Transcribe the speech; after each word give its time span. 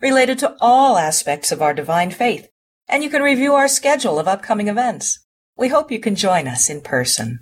related 0.00 0.38
to 0.40 0.56
all 0.60 0.98
aspects 0.98 1.50
of 1.50 1.62
our 1.62 1.72
divine 1.72 2.10
faith, 2.10 2.48
and 2.88 3.02
you 3.02 3.10
can 3.10 3.22
review 3.22 3.54
our 3.54 3.68
schedule 3.68 4.18
of 4.18 4.28
upcoming 4.28 4.68
events. 4.68 5.24
We 5.56 5.68
hope 5.68 5.90
you 5.90 6.00
can 6.00 6.14
join 6.14 6.46
us 6.46 6.68
in 6.68 6.82
person. 6.82 7.40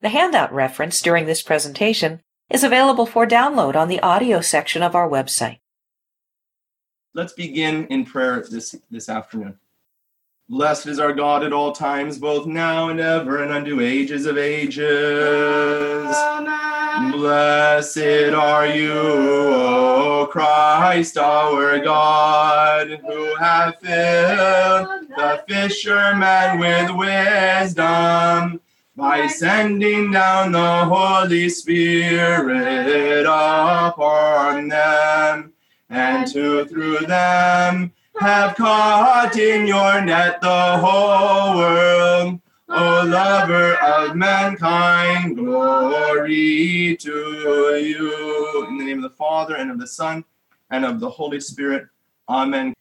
The 0.00 0.08
handout 0.08 0.52
reference 0.52 1.00
during 1.00 1.26
this 1.26 1.42
presentation 1.42 2.20
is 2.50 2.64
available 2.64 3.06
for 3.06 3.26
download 3.26 3.76
on 3.76 3.88
the 3.88 4.00
audio 4.00 4.40
section 4.40 4.82
of 4.82 4.94
our 4.94 5.08
website. 5.08 5.58
Let's 7.14 7.32
begin 7.32 7.86
in 7.86 8.04
prayer 8.04 8.44
this, 8.48 8.74
this 8.90 9.08
afternoon. 9.08 9.58
Blessed 10.48 10.86
is 10.86 11.00
our 11.00 11.12
God 11.12 11.42
at 11.42 11.52
all 11.52 11.72
times, 11.72 12.18
both 12.18 12.46
now 12.46 12.88
and 12.88 13.00
ever, 13.00 13.42
and 13.42 13.50
unto 13.52 13.80
ages 13.80 14.26
of 14.26 14.38
ages. 14.38 14.84
Amen. 16.14 16.85
Blessed 16.96 18.32
are 18.32 18.66
you, 18.66 18.92
O 18.92 20.26
Christ 20.30 21.18
our 21.18 21.78
God, 21.78 22.88
who 22.88 23.34
have 23.36 23.78
filled 23.80 25.08
the 25.10 25.44
fishermen 25.46 26.58
with 26.58 26.90
wisdom 26.92 28.60
by 28.96 29.26
sending 29.26 30.10
down 30.10 30.52
the 30.52 30.84
Holy 30.86 31.50
Spirit 31.50 33.26
upon 33.26 34.68
them, 34.68 35.52
and 35.90 36.26
to 36.32 36.64
through 36.64 37.00
them 37.00 37.92
have 38.18 38.56
caught 38.56 39.36
in 39.36 39.66
your 39.66 40.00
net 40.00 40.40
the 40.40 40.78
whole 40.78 41.58
world. 41.58 42.40
O 42.68 43.04
lover 43.06 43.74
of 43.74 44.16
mankind, 44.16 45.36
glory 45.36 46.96
to 47.00 47.78
you. 47.80 48.66
In 48.68 48.78
the 48.78 48.84
name 48.84 49.04
of 49.04 49.10
the 49.10 49.16
Father, 49.16 49.54
and 49.54 49.70
of 49.70 49.78
the 49.78 49.86
Son, 49.86 50.24
and 50.70 50.84
of 50.84 50.98
the 50.98 51.08
Holy 51.08 51.38
Spirit. 51.38 51.86
Amen. 52.28 52.74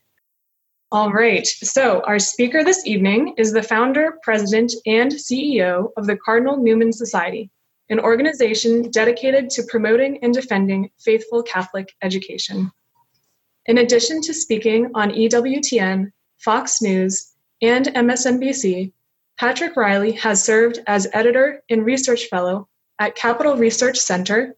All 0.91 1.11
right. 1.11 1.45
So, 1.45 2.01
our 2.07 2.17
speaker 2.17 2.63
this 2.63 2.87
evening 2.87 3.35
is 3.37 3.53
the 3.53 3.61
founder, 3.61 4.17
president, 4.23 4.73
and 4.87 5.11
CEO 5.11 5.89
of 5.97 6.07
the 6.07 6.17
Cardinal 6.17 6.57
Newman 6.57 6.91
Society, 6.91 7.51
an 7.89 7.99
organization 7.99 8.89
dedicated 8.89 9.51
to 9.51 9.63
promoting 9.69 10.17
and 10.23 10.33
defending 10.33 10.89
faithful 10.99 11.43
Catholic 11.43 11.93
education. 12.01 12.71
In 13.67 13.77
addition 13.77 14.21
to 14.21 14.33
speaking 14.33 14.89
on 14.95 15.11
EWTN, 15.11 16.11
Fox 16.39 16.81
News, 16.81 17.33
and 17.61 17.85
MSNBC, 17.85 18.91
Patrick 19.37 19.75
Reilly 19.75 20.13
has 20.13 20.41
served 20.41 20.79
as 20.87 21.07
editor 21.11 21.61
and 21.69 21.85
research 21.85 22.27
fellow 22.27 22.69
at 22.99 23.15
Capital 23.15 23.57
Research 23.57 23.97
Center, 23.97 24.55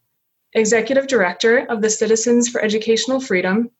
executive 0.53 1.07
director 1.07 1.65
of 1.69 1.81
the 1.81 1.89
Citizens 1.89 2.47
for 2.47 2.61
Educational 2.61 3.19
Freedom, 3.19 3.71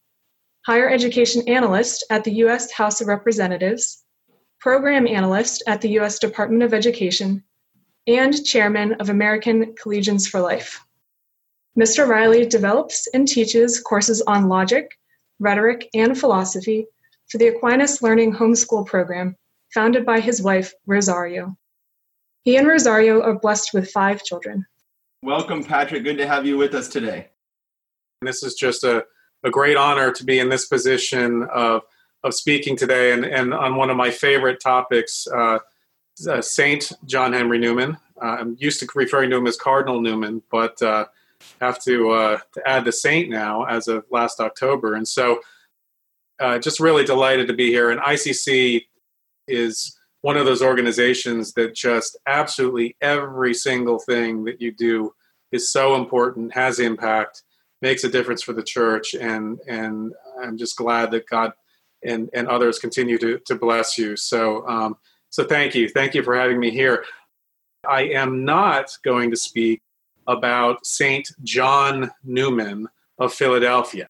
higher 0.66 0.90
education 0.90 1.48
analyst 1.48 2.04
at 2.10 2.24
the 2.24 2.34
U.S. 2.38 2.72
House 2.72 3.00
of 3.00 3.08
Representatives, 3.08 4.04
program 4.60 5.06
analyst 5.08 5.62
at 5.68 5.82
the 5.82 5.90
U.S. 5.92 6.18
Department 6.18 6.64
of 6.64 6.74
Education, 6.74 7.44
and 8.08 8.44
chairman 8.44 8.94
of 8.94 9.10
American 9.10 9.76
Collegians 9.76 10.28
for 10.28 10.42
Life. 10.42 10.84
Mr. 11.78 12.08
Reilly 12.08 12.48
develops 12.48 13.08
and 13.14 13.28
teaches 13.28 13.80
courses 13.80 14.24
on 14.26 14.50
logic, 14.50 14.98
rhetoric, 15.38 15.90
and 15.94 16.18
philosophy 16.18 16.88
for 17.30 17.38
the 17.38 17.50
Aquinas 17.50 18.02
Learning 18.02 18.34
Homeschool 18.34 18.88
Program, 18.88 19.36
founded 19.74 20.06
by 20.06 20.20
his 20.20 20.42
wife, 20.42 20.74
Rosario. 20.86 21.58
He 22.44 22.58
and 22.58 22.68
Rosario 22.68 23.22
are 23.22 23.38
blessed 23.38 23.74
with 23.74 23.92
five 23.92 24.24
children. 24.24 24.66
Welcome, 25.24 25.64
Patrick. 25.64 26.04
Good 26.04 26.18
to 26.18 26.28
have 26.28 26.46
you 26.46 26.58
with 26.58 26.74
us 26.74 26.88
today. 26.88 27.30
This 28.22 28.44
is 28.44 28.54
just 28.56 28.84
a, 28.84 29.06
a 29.44 29.50
great 29.50 29.78
honor 29.78 30.12
to 30.12 30.24
be 30.24 30.40
in 30.40 30.50
this 30.50 30.68
position 30.68 31.48
of, 31.54 31.82
of 32.24 32.34
speaking 32.34 32.76
today 32.76 33.12
and, 33.12 33.26
and 33.26 33.54
on 33.54 33.76
one 33.76 33.90
of 33.90 33.98
my 33.98 34.12
favorite 34.12 34.60
topics, 34.62 35.28
uh, 35.28 35.60
uh, 36.28 36.42
Saint 36.42 36.94
John 37.06 37.34
Henry 37.34 37.60
Newman. 37.60 37.98
Uh, 38.22 38.38
I'm 38.40 38.58
used 38.60 38.80
to 38.80 38.88
referring 38.96 39.30
to 39.32 39.38
him 39.38 39.48
as 39.48 39.58
Cardinal 39.58 40.02
Newman, 40.02 40.42
but 40.50 40.82
uh, 40.82 41.06
have 41.62 41.84
to, 41.84 42.12
uh, 42.12 42.40
to 42.54 42.68
add 42.68 42.86
the 42.86 42.92
saint 42.92 43.30
now 43.30 43.66
as 43.66 43.88
of 43.88 44.06
last 44.10 44.40
October. 44.40 44.96
And 44.96 45.08
so, 45.08 45.42
uh, 46.40 46.60
just 46.60 46.80
really 46.80 47.04
delighted 47.04 47.48
to 47.48 47.54
be 47.54 47.68
here. 47.68 47.90
And 47.92 48.00
ICC 48.00 48.86
is 49.48 49.98
one 50.22 50.38
of 50.38 50.46
those 50.46 50.62
organizations 50.62 51.54
that 51.54 51.76
just 51.76 52.18
absolutely 52.28 52.96
every 53.02 53.54
single 53.54 54.00
thing 54.00 54.44
that 54.46 54.62
you 54.62 54.72
do 54.72 55.14
is 55.52 55.72
so 55.72 55.96
important, 55.96 56.54
has 56.54 56.80
impact, 56.80 57.44
makes 57.82 58.04
a 58.04 58.10
difference 58.10 58.42
for 58.42 58.54
the 58.54 58.64
church, 58.64 59.14
and 59.14 59.60
and 59.68 60.14
I'm 60.42 60.58
just 60.58 60.78
glad 60.78 61.12
that 61.12 61.28
God 61.28 61.54
and 62.04 62.30
and 62.34 62.48
others 62.48 62.80
continue 62.80 63.18
to 63.20 63.40
to 63.46 63.56
bless 63.56 63.98
you. 63.98 64.16
So 64.16 64.68
um, 64.68 64.98
so 65.30 65.44
thank 65.44 65.76
you, 65.76 65.90
thank 65.90 66.14
you 66.14 66.24
for 66.24 66.36
having 66.36 66.60
me 66.60 66.72
here. 66.72 67.06
I 67.88 68.04
am 68.04 68.44
not 68.44 68.98
going 69.04 69.30
to 69.32 69.38
speak 69.38 69.82
about 70.28 70.86
St. 70.86 71.32
John 71.44 72.12
Newman 72.24 72.88
of 73.18 73.34
Philadelphia. 73.34 74.08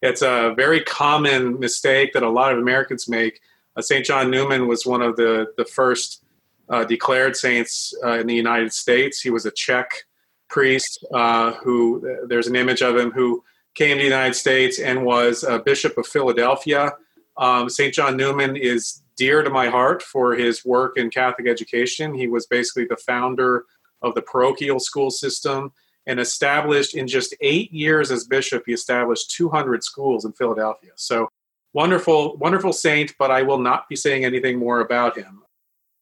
It's 0.00 0.22
a 0.22 0.54
very 0.56 0.82
common 0.82 1.60
mistake 1.60 2.12
that 2.14 2.22
a 2.22 2.28
lot 2.28 2.52
of 2.52 2.58
Americans 2.58 3.08
make. 3.08 3.40
Uh, 3.76 3.82
St. 3.82 4.04
John 4.04 4.30
Newman 4.30 4.66
was 4.66 4.86
one 4.86 5.02
of 5.02 5.16
the, 5.16 5.46
the 5.56 5.64
first 5.64 6.22
uh, 6.68 6.84
declared 6.84 7.36
saints 7.36 7.94
uh, 8.04 8.18
in 8.18 8.26
the 8.26 8.34
United 8.34 8.72
States. 8.72 9.20
He 9.20 9.30
was 9.30 9.46
a 9.46 9.50
Czech 9.50 9.90
priest 10.48 11.04
who, 11.62 12.18
there's 12.26 12.46
an 12.46 12.56
image 12.56 12.82
of 12.82 12.96
him, 12.96 13.10
who 13.10 13.42
came 13.74 13.96
to 13.96 14.02
the 14.02 14.08
United 14.08 14.34
States 14.34 14.78
and 14.78 15.04
was 15.04 15.44
a 15.44 15.58
Bishop 15.58 15.96
of 15.96 16.06
Philadelphia. 16.06 16.92
Um, 17.36 17.68
St. 17.68 17.94
John 17.94 18.16
Newman 18.16 18.56
is 18.56 19.02
dear 19.16 19.42
to 19.42 19.50
my 19.50 19.68
heart 19.68 20.02
for 20.02 20.34
his 20.34 20.64
work 20.64 20.96
in 20.96 21.10
Catholic 21.10 21.48
education. 21.48 22.14
He 22.14 22.28
was 22.28 22.46
basically 22.46 22.84
the 22.84 22.96
founder 22.96 23.64
of 24.02 24.14
the 24.14 24.22
parochial 24.22 24.78
school 24.78 25.10
system 25.10 25.72
and 26.06 26.18
established 26.18 26.94
in 26.94 27.06
just 27.06 27.34
eight 27.40 27.72
years 27.72 28.10
as 28.10 28.24
bishop, 28.24 28.64
he 28.66 28.72
established 28.72 29.30
200 29.30 29.84
schools 29.84 30.24
in 30.24 30.32
Philadelphia. 30.32 30.90
So 30.96 31.28
wonderful, 31.72 32.36
wonderful 32.36 32.72
saint, 32.72 33.14
but 33.18 33.30
I 33.30 33.42
will 33.42 33.58
not 33.58 33.88
be 33.88 33.96
saying 33.96 34.24
anything 34.24 34.58
more 34.58 34.80
about 34.80 35.16
him. 35.16 35.42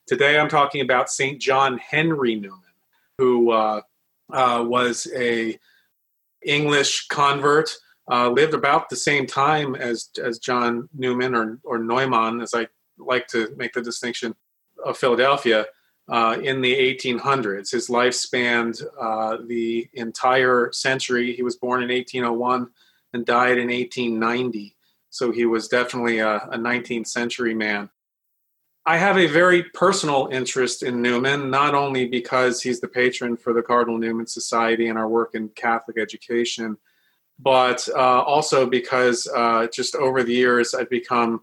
Today 0.06 0.38
I'm 0.38 0.48
talking 0.48 0.80
about 0.80 1.10
St. 1.10 1.40
John 1.40 1.78
Henry 1.78 2.34
Newman, 2.34 2.60
who 3.18 3.52
uh, 3.52 3.82
uh, 4.32 4.64
was 4.66 5.06
a 5.14 5.58
English 6.44 7.06
convert, 7.08 7.70
uh, 8.10 8.28
lived 8.30 8.54
about 8.54 8.88
the 8.88 8.96
same 8.96 9.26
time 9.26 9.74
as, 9.74 10.10
as 10.22 10.38
John 10.38 10.88
Newman 10.94 11.34
or, 11.34 11.58
or 11.62 11.78
Neumann, 11.78 12.40
as 12.40 12.54
I 12.54 12.66
like 12.98 13.28
to 13.28 13.54
make 13.56 13.72
the 13.72 13.82
distinction 13.82 14.34
of 14.84 14.98
Philadelphia 14.98 15.66
uh, 16.08 16.38
in 16.42 16.60
the 16.60 16.74
1800s. 16.74 17.70
His 17.70 17.88
life 17.88 18.14
spanned 18.14 18.82
uh, 19.00 19.38
the 19.46 19.88
entire 19.92 20.72
century. 20.72 21.34
He 21.34 21.42
was 21.42 21.56
born 21.56 21.82
in 21.82 21.88
1801 21.88 22.68
and 23.12 23.24
died 23.24 23.58
in 23.58 23.68
1890. 23.68 24.74
So 25.10 25.32
he 25.32 25.44
was 25.44 25.68
definitely 25.68 26.20
a, 26.20 26.36
a 26.36 26.56
19th 26.56 27.08
century 27.08 27.54
man. 27.54 27.90
I 28.86 28.96
have 28.96 29.18
a 29.18 29.26
very 29.26 29.64
personal 29.74 30.28
interest 30.32 30.82
in 30.82 31.02
Newman, 31.02 31.50
not 31.50 31.74
only 31.74 32.08
because 32.08 32.62
he's 32.62 32.80
the 32.80 32.88
patron 32.88 33.36
for 33.36 33.52
the 33.52 33.62
Cardinal 33.62 33.98
Newman 33.98 34.26
Society 34.26 34.88
and 34.88 34.98
our 34.98 35.08
work 35.08 35.34
in 35.34 35.50
Catholic 35.50 35.98
education, 35.98 36.78
but 37.38 37.86
uh, 37.94 38.22
also 38.22 38.66
because 38.66 39.28
uh, 39.34 39.66
just 39.72 39.94
over 39.94 40.22
the 40.22 40.32
years 40.32 40.74
I've 40.74 40.88
become 40.88 41.42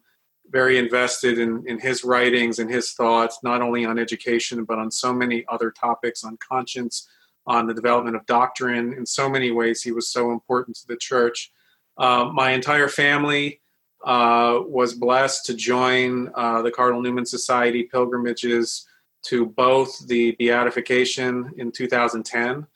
very 0.49 0.77
invested 0.77 1.37
in, 1.37 1.63
in 1.67 1.79
his 1.79 2.03
writings 2.03 2.59
and 2.59 2.69
his 2.69 2.93
thoughts, 2.93 3.39
not 3.43 3.61
only 3.61 3.85
on 3.85 3.99
education, 3.99 4.63
but 4.63 4.79
on 4.79 4.89
so 4.89 5.13
many 5.13 5.45
other 5.49 5.71
topics, 5.71 6.23
on 6.23 6.37
conscience, 6.37 7.07
on 7.45 7.67
the 7.67 7.73
development 7.73 8.15
of 8.15 8.25
doctrine. 8.25 8.93
In 8.93 9.05
so 9.05 9.29
many 9.29 9.51
ways, 9.51 9.81
he 9.81 9.91
was 9.91 10.09
so 10.09 10.31
important 10.31 10.77
to 10.77 10.87
the 10.87 10.97
church. 10.97 11.51
Uh, 11.97 12.29
my 12.31 12.51
entire 12.51 12.88
family 12.88 13.59
uh, 14.05 14.59
was 14.67 14.94
blessed 14.94 15.45
to 15.45 15.53
join 15.55 16.29
uh, 16.35 16.61
the 16.61 16.71
Cardinal 16.71 17.01
Newman 17.01 17.25
Society 17.25 17.83
pilgrimages 17.83 18.85
to 19.23 19.47
both 19.47 20.07
the 20.07 20.31
beatification 20.33 21.51
in 21.57 21.71
2010, 21.71 22.67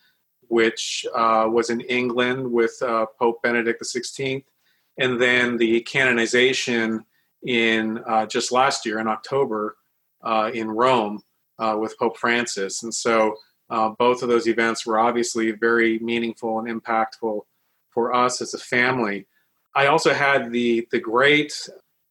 which 0.48 1.06
uh, 1.14 1.46
was 1.48 1.70
in 1.70 1.82
England 1.82 2.52
with 2.52 2.76
uh, 2.82 3.06
Pope 3.20 3.42
Benedict 3.44 3.82
XVI 3.82 4.44
and 4.98 5.22
then 5.22 5.58
the 5.58 5.82
canonization 5.82 7.06
in 7.46 8.04
just 8.28 8.52
last 8.52 8.86
year 8.86 9.00
in 9.00 9.08
October 9.08 9.78
in 10.54 10.70
Rome 10.70 11.24
with 11.78 11.98
Pope 11.98 12.18
Francis. 12.18 12.84
And 12.84 12.94
so 12.94 13.36
both 13.70 14.22
of 14.22 14.30
those 14.30 14.48
events 14.48 14.86
were 14.86 15.00
obviously 15.00 15.52
very 15.52 15.98
meaningful 16.00 16.60
and 16.60 16.68
impactful 16.68 17.42
for 17.94 18.14
us 18.14 18.42
as 18.42 18.54
a 18.54 18.60
family. 18.60 19.28
I 19.76 19.88
also 19.88 20.14
had 20.14 20.52
the 20.52 20.88
the 20.92 21.00
great 21.00 21.54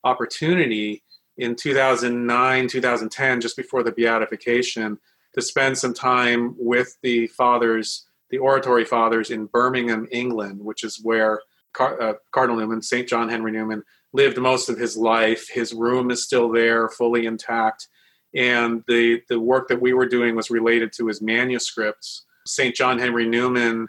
opportunity 0.04 1.02
in 1.36 1.56
2009, 1.56 2.68
2010, 2.68 3.40
just 3.40 3.56
before 3.56 3.82
the 3.82 3.92
beatification, 3.92 4.98
to 5.34 5.42
spend 5.42 5.76
some 5.76 5.94
time 5.94 6.54
with 6.58 6.96
the 7.02 7.26
fathers, 7.28 8.06
the 8.30 8.38
oratory 8.38 8.84
fathers 8.84 9.30
in 9.30 9.46
Birmingham, 9.46 10.06
England, 10.10 10.60
which 10.60 10.84
is 10.84 11.00
where 11.02 11.40
Car- 11.72 12.00
uh, 12.00 12.14
Cardinal 12.32 12.60
Newman, 12.60 12.82
St. 12.82 13.08
John 13.08 13.28
Henry 13.28 13.52
Newman, 13.52 13.82
lived 14.12 14.38
most 14.38 14.68
of 14.68 14.78
his 14.78 14.96
life. 14.96 15.48
His 15.48 15.72
room 15.72 16.10
is 16.10 16.24
still 16.24 16.50
there, 16.50 16.88
fully 16.88 17.26
intact. 17.26 17.88
And 18.34 18.82
the, 18.86 19.22
the 19.28 19.40
work 19.40 19.68
that 19.68 19.80
we 19.80 19.92
were 19.92 20.06
doing 20.06 20.36
was 20.36 20.50
related 20.50 20.92
to 20.94 21.06
his 21.06 21.22
manuscripts. 21.22 22.24
St. 22.46 22.74
John 22.74 22.98
Henry 22.98 23.26
Newman 23.26 23.88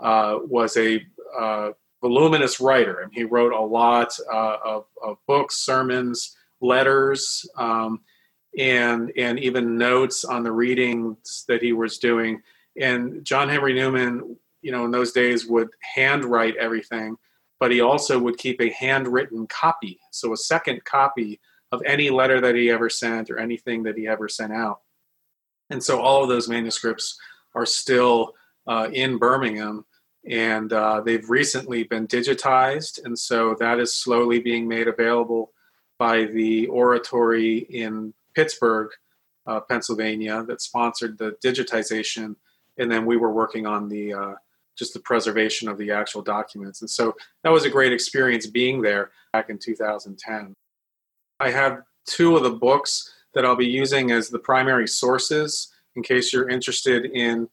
uh, 0.00 0.38
was 0.42 0.76
a 0.76 1.04
voluminous 2.02 2.60
writer, 2.60 3.00
and 3.00 3.12
he 3.14 3.24
wrote 3.24 3.52
a 3.52 3.60
lot 3.60 4.12
uh, 4.30 4.56
of, 4.64 4.84
of, 5.02 5.16
books, 5.26 5.56
sermons, 5.56 6.36
letters, 6.60 7.48
um, 7.56 8.00
and 8.58 9.12
and 9.16 9.38
even 9.38 9.78
notes 9.78 10.24
on 10.24 10.42
the 10.42 10.52
readings 10.52 11.44
that 11.48 11.62
he 11.62 11.72
was 11.72 11.98
doing. 11.98 12.42
And 12.78 13.24
John 13.24 13.48
Henry 13.48 13.72
Newman, 13.72 14.36
you 14.60 14.72
know, 14.72 14.84
in 14.84 14.90
those 14.90 15.12
days 15.12 15.46
would 15.46 15.68
handwrite 15.94 16.56
everything, 16.56 17.16
but 17.60 17.70
he 17.70 17.80
also 17.80 18.18
would 18.18 18.36
keep 18.36 18.60
a 18.60 18.70
handwritten 18.70 19.46
copy, 19.46 19.98
so 20.10 20.32
a 20.32 20.36
second 20.36 20.84
copy 20.84 21.40
of 21.70 21.82
any 21.86 22.10
letter 22.10 22.40
that 22.40 22.54
he 22.54 22.70
ever 22.70 22.90
sent 22.90 23.30
or 23.30 23.38
anything 23.38 23.84
that 23.84 23.96
he 23.96 24.06
ever 24.06 24.28
sent 24.28 24.52
out. 24.52 24.80
And 25.70 25.82
so 25.82 26.00
all 26.02 26.22
of 26.22 26.28
those 26.28 26.48
manuscripts 26.48 27.18
are 27.54 27.64
still 27.64 28.34
uh, 28.66 28.88
in 28.92 29.16
Birmingham 29.16 29.86
and 30.28 30.72
uh, 30.72 31.00
they've 31.00 31.28
recently 31.28 31.84
been 31.84 32.06
digitized, 32.06 33.04
and 33.04 33.18
so 33.18 33.56
that 33.58 33.80
is 33.80 33.94
slowly 33.94 34.38
being 34.38 34.68
made 34.68 34.88
available 34.88 35.52
by 35.98 36.24
the 36.24 36.66
oratory 36.68 37.58
in 37.58 38.14
Pittsburgh, 38.34 38.90
uh, 39.46 39.60
Pennsylvania, 39.60 40.44
that 40.44 40.60
sponsored 40.60 41.18
the 41.18 41.36
digitization, 41.44 42.36
and 42.78 42.90
then 42.90 43.04
we 43.04 43.16
were 43.16 43.32
working 43.32 43.66
on 43.66 43.88
the 43.88 44.14
uh, 44.14 44.34
just 44.76 44.94
the 44.94 45.00
preservation 45.00 45.68
of 45.68 45.76
the 45.76 45.90
actual 45.90 46.22
documents, 46.22 46.80
and 46.80 46.90
so 46.90 47.14
that 47.42 47.52
was 47.52 47.64
a 47.64 47.70
great 47.70 47.92
experience 47.92 48.46
being 48.46 48.80
there 48.80 49.10
back 49.32 49.50
in 49.50 49.58
2010. 49.58 50.54
I 51.40 51.50
have 51.50 51.82
two 52.06 52.36
of 52.36 52.42
the 52.42 52.50
books 52.50 53.12
that 53.34 53.44
I'll 53.44 53.56
be 53.56 53.66
using 53.66 54.12
as 54.12 54.28
the 54.28 54.38
primary 54.38 54.86
sources 54.86 55.72
in 55.96 56.02
case 56.02 56.32
you're 56.32 56.48
interested 56.48 57.06
in 57.06 57.48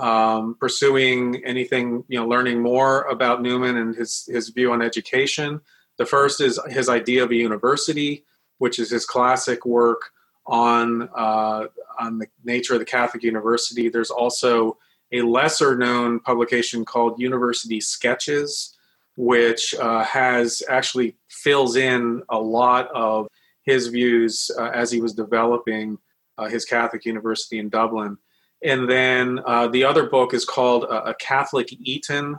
um, 0.00 0.56
pursuing 0.58 1.42
anything, 1.44 2.04
you 2.08 2.18
know, 2.18 2.26
learning 2.26 2.60
more 2.60 3.02
about 3.02 3.42
Newman 3.42 3.76
and 3.76 3.94
his, 3.94 4.28
his 4.30 4.48
view 4.50 4.72
on 4.72 4.82
education. 4.82 5.60
The 5.98 6.06
first 6.06 6.40
is 6.40 6.60
his 6.68 6.88
idea 6.88 7.24
of 7.24 7.30
a 7.30 7.34
university, 7.34 8.24
which 8.58 8.78
is 8.78 8.90
his 8.90 9.04
classic 9.04 9.64
work 9.66 10.10
on 10.46 11.08
uh, 11.14 11.66
on 11.98 12.18
the 12.18 12.26
nature 12.44 12.74
of 12.74 12.80
the 12.80 12.86
Catholic 12.86 13.22
University. 13.22 13.88
There's 13.88 14.10
also 14.10 14.78
a 15.12 15.22
lesser 15.22 15.76
known 15.76 16.20
publication 16.20 16.84
called 16.84 17.20
University 17.20 17.80
Sketches, 17.80 18.76
which 19.16 19.74
uh, 19.74 20.04
has 20.04 20.62
actually 20.68 21.16
fills 21.28 21.76
in 21.76 22.22
a 22.28 22.38
lot 22.38 22.88
of 22.94 23.26
his 23.62 23.88
views 23.88 24.50
uh, 24.58 24.70
as 24.70 24.90
he 24.90 25.00
was 25.00 25.12
developing 25.12 25.98
uh, 26.38 26.48
his 26.48 26.64
Catholic 26.64 27.04
University 27.04 27.58
in 27.58 27.68
Dublin. 27.68 28.16
And 28.62 28.88
then 28.88 29.40
uh, 29.46 29.68
the 29.68 29.84
other 29.84 30.06
book 30.06 30.34
is 30.34 30.44
called 30.44 30.84
uh, 30.84 31.02
A 31.06 31.14
Catholic 31.14 31.72
Eton 31.80 32.38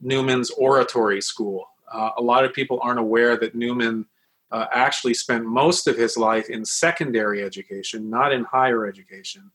Newman's 0.00 0.50
Oratory 0.50 1.20
School. 1.20 1.66
Uh, 1.92 2.10
a 2.16 2.22
lot 2.22 2.44
of 2.44 2.52
people 2.52 2.78
aren't 2.82 3.00
aware 3.00 3.36
that 3.36 3.54
Newman 3.54 4.06
uh, 4.50 4.66
actually 4.72 5.14
spent 5.14 5.44
most 5.44 5.86
of 5.86 5.96
his 5.96 6.16
life 6.16 6.48
in 6.48 6.64
secondary 6.64 7.42
education, 7.42 8.08
not 8.08 8.32
in 8.32 8.44
higher 8.44 8.86
education. 8.86 9.50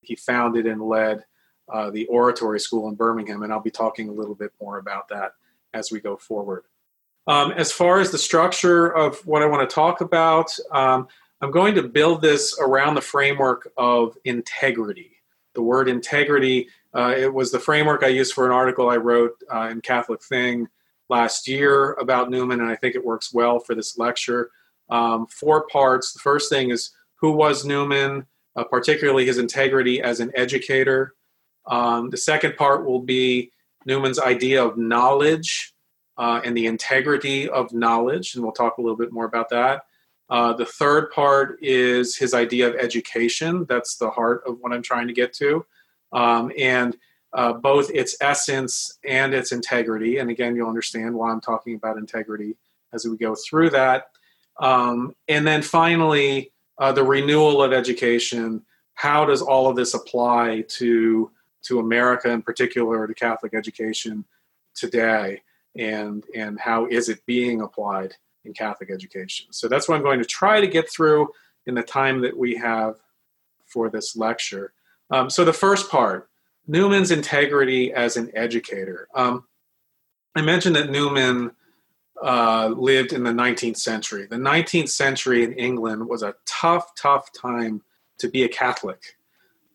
He 0.00 0.16
founded 0.16 0.66
and 0.66 0.80
led 0.80 1.24
uh, 1.72 1.90
the 1.90 2.06
Oratory 2.06 2.60
School 2.60 2.88
in 2.88 2.94
Birmingham, 2.94 3.42
and 3.42 3.52
I'll 3.52 3.60
be 3.60 3.70
talking 3.70 4.08
a 4.08 4.12
little 4.12 4.34
bit 4.34 4.52
more 4.60 4.78
about 4.78 5.08
that 5.08 5.32
as 5.74 5.90
we 5.90 6.00
go 6.00 6.16
forward. 6.16 6.64
Um, 7.26 7.52
as 7.52 7.72
far 7.72 8.00
as 8.00 8.12
the 8.12 8.18
structure 8.18 8.86
of 8.88 9.18
what 9.26 9.42
I 9.42 9.46
want 9.46 9.68
to 9.68 9.74
talk 9.74 10.00
about, 10.00 10.56
um, 10.70 11.08
I'm 11.40 11.50
going 11.50 11.74
to 11.74 11.82
build 11.82 12.22
this 12.22 12.56
around 12.60 12.94
the 12.94 13.00
framework 13.00 13.70
of 13.76 14.16
integrity 14.24 15.15
the 15.56 15.62
word 15.62 15.88
integrity. 15.88 16.68
Uh, 16.94 17.14
it 17.16 17.32
was 17.32 17.50
the 17.50 17.58
framework 17.58 18.04
I 18.04 18.08
used 18.08 18.32
for 18.32 18.46
an 18.46 18.52
article 18.52 18.88
I 18.88 18.96
wrote 18.96 19.32
uh, 19.52 19.68
in 19.70 19.80
Catholic 19.80 20.22
Thing 20.22 20.68
last 21.08 21.48
year 21.48 21.94
about 21.94 22.30
Newman, 22.30 22.60
and 22.60 22.70
I 22.70 22.76
think 22.76 22.94
it 22.94 23.04
works 23.04 23.34
well 23.34 23.58
for 23.58 23.74
this 23.74 23.98
lecture. 23.98 24.50
Um, 24.88 25.26
four 25.26 25.66
parts. 25.66 26.12
The 26.12 26.20
first 26.20 26.48
thing 26.48 26.70
is 26.70 26.92
who 27.16 27.32
was 27.32 27.64
Newman, 27.64 28.26
uh, 28.54 28.64
particularly 28.64 29.26
his 29.26 29.38
integrity 29.38 30.00
as 30.00 30.20
an 30.20 30.30
educator. 30.36 31.14
Um, 31.66 32.10
the 32.10 32.16
second 32.16 32.56
part 32.56 32.86
will 32.86 33.00
be 33.00 33.50
Newman's 33.84 34.20
idea 34.20 34.64
of 34.64 34.76
knowledge 34.76 35.74
uh, 36.18 36.40
and 36.44 36.56
the 36.56 36.66
integrity 36.66 37.48
of 37.48 37.72
knowledge, 37.72 38.34
and 38.34 38.44
we'll 38.44 38.52
talk 38.52 38.78
a 38.78 38.80
little 38.80 38.96
bit 38.96 39.12
more 39.12 39.24
about 39.24 39.48
that. 39.50 39.85
Uh, 40.28 40.52
the 40.52 40.66
third 40.66 41.10
part 41.12 41.58
is 41.62 42.16
his 42.16 42.34
idea 42.34 42.68
of 42.68 42.74
education. 42.76 43.64
That's 43.68 43.96
the 43.96 44.10
heart 44.10 44.42
of 44.46 44.58
what 44.60 44.72
I'm 44.72 44.82
trying 44.82 45.06
to 45.06 45.12
get 45.12 45.32
to. 45.34 45.64
Um, 46.12 46.50
and 46.58 46.96
uh, 47.32 47.52
both 47.52 47.90
its 47.90 48.16
essence 48.20 48.98
and 49.04 49.34
its 49.34 49.52
integrity. 49.52 50.18
And 50.18 50.30
again, 50.30 50.56
you'll 50.56 50.68
understand 50.68 51.14
why 51.14 51.30
I'm 51.30 51.40
talking 51.40 51.74
about 51.74 51.98
integrity 51.98 52.56
as 52.92 53.04
we 53.04 53.16
go 53.16 53.34
through 53.34 53.70
that. 53.70 54.08
Um, 54.58 55.14
and 55.28 55.46
then 55.46 55.62
finally, 55.62 56.52
uh, 56.78 56.92
the 56.92 57.04
renewal 57.04 57.62
of 57.62 57.72
education. 57.72 58.62
How 58.94 59.24
does 59.24 59.42
all 59.42 59.68
of 59.68 59.76
this 59.76 59.94
apply 59.94 60.64
to 60.68 61.30
to 61.62 61.80
America, 61.80 62.30
in 62.30 62.42
particular, 62.42 63.06
to 63.06 63.14
Catholic 63.14 63.54
education 63.54 64.24
today, 64.74 65.42
and 65.76 66.24
and 66.34 66.58
how 66.58 66.86
is 66.86 67.08
it 67.08 67.24
being 67.26 67.60
applied? 67.60 68.14
In 68.46 68.54
Catholic 68.54 68.90
education. 68.90 69.46
So 69.50 69.68
that's 69.68 69.88
what 69.88 69.96
I'm 69.96 70.02
going 70.02 70.20
to 70.20 70.24
try 70.24 70.60
to 70.60 70.66
get 70.66 70.90
through 70.90 71.28
in 71.66 71.74
the 71.74 71.82
time 71.82 72.20
that 72.22 72.36
we 72.36 72.54
have 72.56 72.96
for 73.66 73.90
this 73.90 74.16
lecture. 74.16 74.72
Um, 75.10 75.28
so 75.28 75.44
the 75.44 75.52
first 75.52 75.90
part, 75.90 76.28
Newman's 76.66 77.10
integrity 77.10 77.92
as 77.92 78.16
an 78.16 78.30
educator. 78.34 79.08
Um, 79.14 79.44
I 80.34 80.42
mentioned 80.42 80.76
that 80.76 80.90
Newman 80.90 81.52
uh, 82.22 82.68
lived 82.76 83.12
in 83.12 83.24
the 83.24 83.30
19th 83.30 83.76
century. 83.76 84.26
The 84.26 84.36
19th 84.36 84.88
century 84.88 85.44
in 85.44 85.52
England 85.52 86.08
was 86.08 86.22
a 86.22 86.34
tough, 86.46 86.94
tough 86.96 87.32
time 87.32 87.82
to 88.18 88.28
be 88.28 88.44
a 88.44 88.48
Catholic. 88.48 89.16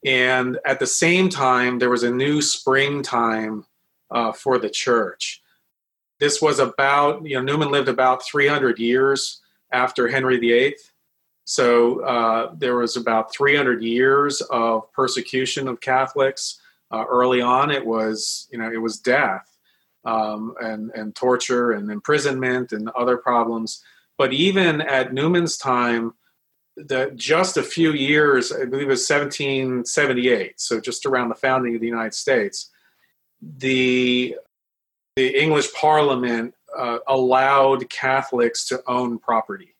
And 0.04 0.58
at 0.66 0.80
the 0.80 0.88
same 0.88 1.30
time, 1.30 1.80
there 1.80 1.90
was 1.90 2.04
a 2.04 2.12
new 2.12 2.42
springtime 2.42 3.66
uh, 4.10 4.32
for 4.32 4.58
the 4.58 4.70
church. 4.70 5.41
This 6.22 6.40
was 6.40 6.60
about, 6.60 7.26
you 7.26 7.36
know, 7.36 7.42
Newman 7.42 7.72
lived 7.72 7.90
about 7.90 8.24
300 8.24 8.78
years 8.78 9.42
after 9.72 10.08
Henry 10.08 10.38
VIII. 10.38 10.76
So 11.46 12.02
uh, 12.02 12.54
there 12.56 12.76
was 12.76 12.96
about 12.96 13.34
300 13.34 13.82
years 13.82 14.40
of 14.42 14.94
persecution 14.94 15.68
of 15.68 15.82
Catholics. 15.82 16.62
Uh, 16.92 17.06
early 17.10 17.42
on, 17.42 17.72
it 17.72 17.84
was, 17.84 18.48
you 18.52 18.60
know, 18.60 18.72
it 18.72 18.78
was 18.78 19.00
death 19.00 19.58
um, 20.06 20.54
and, 20.62 20.92
and 20.94 21.16
torture 21.16 21.72
and 21.72 21.90
imprisonment 21.90 22.72
and 22.72 22.90
other 22.90 23.18
problems. 23.18 23.84
But 24.16 24.32
even 24.32 24.80
at 24.80 25.16
Newman's 25.16 25.58
time, 25.58 26.14
the, 26.78 27.14
just 27.16 27.58
a 27.58 27.64
few 27.64 27.94
years, 27.94 28.52
I 28.52 28.66
believe 28.66 28.88
it 28.88 28.90
was 28.90 29.10
1778, 29.10 30.62
so 30.62 30.80
just 30.80 31.08
around 31.08 31.30
the 31.30 31.36
founding 31.36 31.74
of 31.74 31.82
the 31.82 31.88
United 31.88 32.14
States, 32.14 32.70
the 33.42 34.36
the 35.16 35.28
English 35.28 35.74
Parliament 35.74 36.54
uh, 36.78 37.00
allowed 37.08 37.90
Catholics 37.90 38.66
to 38.66 38.82
own 38.88 39.20
property. 39.20 39.76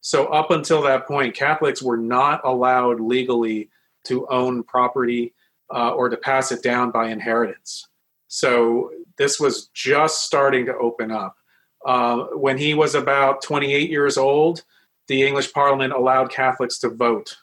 So, 0.00 0.26
up 0.26 0.50
until 0.50 0.82
that 0.82 1.06
point, 1.06 1.34
Catholics 1.34 1.82
were 1.82 1.98
not 1.98 2.40
allowed 2.44 3.00
legally 3.00 3.68
to 4.04 4.26
own 4.28 4.62
property 4.62 5.34
uh, 5.74 5.90
or 5.90 6.08
to 6.08 6.16
pass 6.16 6.50
it 6.52 6.62
down 6.62 6.90
by 6.90 7.08
inheritance. 7.08 7.86
So, 8.28 8.90
this 9.18 9.38
was 9.38 9.68
just 9.74 10.22
starting 10.22 10.64
to 10.66 10.76
open 10.76 11.10
up. 11.10 11.36
Uh, 11.84 12.24
when 12.32 12.56
he 12.56 12.72
was 12.74 12.94
about 12.94 13.42
28 13.42 13.90
years 13.90 14.16
old, 14.16 14.64
the 15.08 15.22
English 15.22 15.52
Parliament 15.52 15.92
allowed 15.92 16.30
Catholics 16.30 16.78
to 16.78 16.88
vote. 16.88 17.36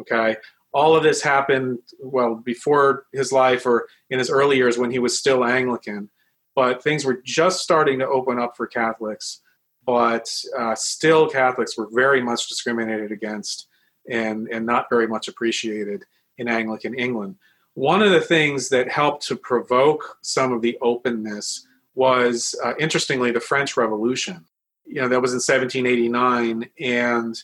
Okay. 0.00 0.36
All 0.72 0.96
of 0.96 1.04
this 1.04 1.22
happened, 1.22 1.78
well, 2.00 2.34
before 2.34 3.06
his 3.12 3.30
life 3.30 3.64
or 3.64 3.86
in 4.10 4.18
his 4.18 4.30
early 4.30 4.56
years 4.56 4.76
when 4.76 4.90
he 4.90 4.98
was 4.98 5.16
still 5.16 5.44
Anglican. 5.44 6.10
But 6.54 6.82
things 6.82 7.04
were 7.04 7.20
just 7.24 7.62
starting 7.62 7.98
to 7.98 8.08
open 8.08 8.38
up 8.38 8.56
for 8.56 8.66
Catholics. 8.66 9.40
But 9.86 10.32
uh, 10.56 10.74
still, 10.74 11.28
Catholics 11.28 11.76
were 11.76 11.88
very 11.92 12.22
much 12.22 12.48
discriminated 12.48 13.12
against 13.12 13.68
and, 14.08 14.48
and 14.48 14.64
not 14.64 14.88
very 14.88 15.06
much 15.06 15.28
appreciated 15.28 16.04
in 16.38 16.48
Anglican 16.48 16.94
England. 16.94 17.36
One 17.74 18.02
of 18.02 18.10
the 18.10 18.20
things 18.20 18.68
that 18.68 18.88
helped 18.88 19.26
to 19.26 19.36
provoke 19.36 20.18
some 20.22 20.52
of 20.52 20.62
the 20.62 20.78
openness 20.80 21.66
was, 21.94 22.54
uh, 22.64 22.74
interestingly, 22.78 23.30
the 23.30 23.40
French 23.40 23.76
Revolution. 23.76 24.44
You 24.86 25.02
know, 25.02 25.08
that 25.08 25.22
was 25.22 25.32
in 25.32 25.36
1789, 25.36 26.68
and 26.80 27.42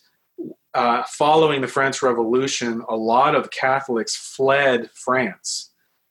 uh, 0.74 1.02
following 1.08 1.60
the 1.60 1.68
French 1.68 2.02
Revolution, 2.02 2.82
a 2.88 2.96
lot 2.96 3.34
of 3.34 3.50
Catholics 3.50 4.14
fled 4.16 4.90
France, 4.94 5.70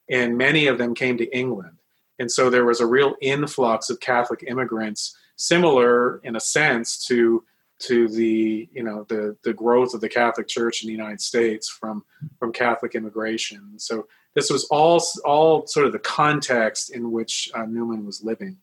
and 0.09 0.37
many 0.37 0.67
of 0.67 0.77
them 0.77 0.93
came 0.93 1.17
to 1.17 1.37
England. 1.37 1.78
And 2.19 2.31
so 2.31 2.49
there 2.49 2.65
was 2.65 2.81
a 2.81 2.85
real 2.85 3.15
influx 3.21 3.89
of 3.89 3.99
Catholic 3.99 4.43
immigrants, 4.45 5.15
similar 5.37 6.19
in 6.19 6.35
a 6.35 6.39
sense 6.39 7.03
to 7.07 7.43
to 7.79 8.09
the 8.09 8.67
you 8.73 8.83
know 8.83 9.05
the 9.07 9.37
the 9.43 9.53
growth 9.53 9.93
of 9.93 10.01
the 10.01 10.09
Catholic 10.09 10.47
Church 10.47 10.83
in 10.83 10.87
the 10.87 10.93
United 10.93 11.21
States 11.21 11.69
from 11.69 12.03
from 12.37 12.51
Catholic 12.51 12.93
immigration. 12.93 13.79
So 13.79 14.07
this 14.35 14.49
was 14.49 14.65
all 14.65 15.01
all 15.25 15.65
sort 15.65 15.85
of 15.85 15.93
the 15.93 15.99
context 15.99 16.93
in 16.93 17.11
which 17.11 17.49
uh, 17.55 17.65
Newman 17.65 18.05
was 18.05 18.23
living. 18.23 18.57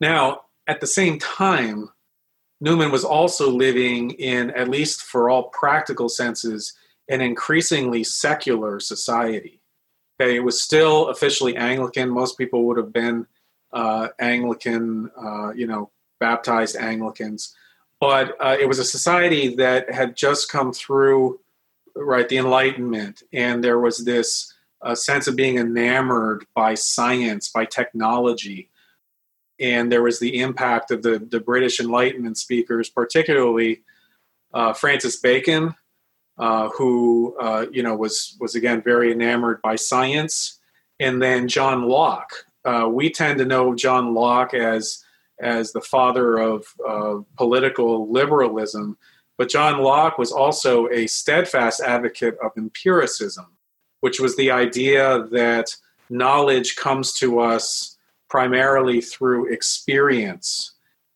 Now, 0.00 0.42
at 0.66 0.80
the 0.80 0.86
same 0.86 1.18
time, 1.18 1.88
Newman 2.60 2.90
was 2.90 3.04
also 3.04 3.50
living 3.50 4.10
in, 4.10 4.50
at 4.50 4.68
least 4.68 5.02
for 5.02 5.30
all 5.30 5.44
practical 5.44 6.08
senses, 6.08 6.74
an 7.08 7.20
increasingly 7.20 8.04
secular 8.04 8.78
society. 8.78 9.60
Okay, 10.20 10.34
it 10.34 10.40
was 10.40 10.60
still 10.60 11.08
officially 11.08 11.56
Anglican. 11.56 12.08
Most 12.08 12.36
people 12.36 12.64
would 12.64 12.76
have 12.76 12.92
been 12.92 13.26
uh, 13.72 14.08
Anglican, 14.18 15.10
uh, 15.16 15.52
you 15.52 15.66
know, 15.66 15.90
baptized 16.18 16.76
Anglicans. 16.76 17.54
But 18.00 18.36
uh, 18.40 18.56
it 18.58 18.66
was 18.66 18.78
a 18.78 18.84
society 18.84 19.54
that 19.56 19.92
had 19.92 20.16
just 20.16 20.50
come 20.50 20.72
through, 20.72 21.40
right, 21.94 22.28
the 22.28 22.38
Enlightenment, 22.38 23.22
and 23.32 23.62
there 23.62 23.78
was 23.78 24.04
this 24.04 24.54
uh, 24.82 24.94
sense 24.94 25.26
of 25.26 25.36
being 25.36 25.58
enamored 25.58 26.46
by 26.54 26.74
science, 26.74 27.48
by 27.48 27.64
technology, 27.64 28.70
and 29.58 29.90
there 29.90 30.02
was 30.02 30.20
the 30.20 30.40
impact 30.40 30.92
of 30.92 31.02
the, 31.02 31.18
the 31.18 31.40
British 31.40 31.80
Enlightenment 31.80 32.38
speakers, 32.38 32.88
particularly 32.88 33.82
uh, 34.54 34.72
Francis 34.72 35.16
Bacon, 35.16 35.74
uh, 36.38 36.68
who 36.70 37.36
uh, 37.40 37.66
you 37.70 37.82
know 37.82 37.96
was 37.96 38.36
was 38.40 38.54
again 38.54 38.82
very 38.82 39.12
enamored 39.12 39.60
by 39.62 39.76
science, 39.76 40.58
and 41.00 41.22
then 41.22 41.48
John 41.48 41.88
Locke. 41.88 42.32
Uh, 42.64 42.88
we 42.90 43.10
tend 43.10 43.38
to 43.38 43.44
know 43.44 43.74
John 43.74 44.14
Locke 44.14 44.54
as 44.54 45.02
as 45.40 45.72
the 45.72 45.80
father 45.80 46.36
of 46.36 46.66
political 47.36 48.10
liberalism, 48.10 48.98
but 49.36 49.48
John 49.48 49.82
Locke 49.82 50.18
was 50.18 50.32
also 50.32 50.88
a 50.88 51.06
steadfast 51.06 51.80
advocate 51.80 52.36
of 52.42 52.50
empiricism, 52.56 53.46
which 54.00 54.18
was 54.18 54.36
the 54.36 54.50
idea 54.50 55.22
that 55.30 55.76
knowledge 56.10 56.74
comes 56.76 57.12
to 57.14 57.38
us 57.38 57.96
primarily 58.28 59.00
through 59.00 59.52
experience. 59.52 60.72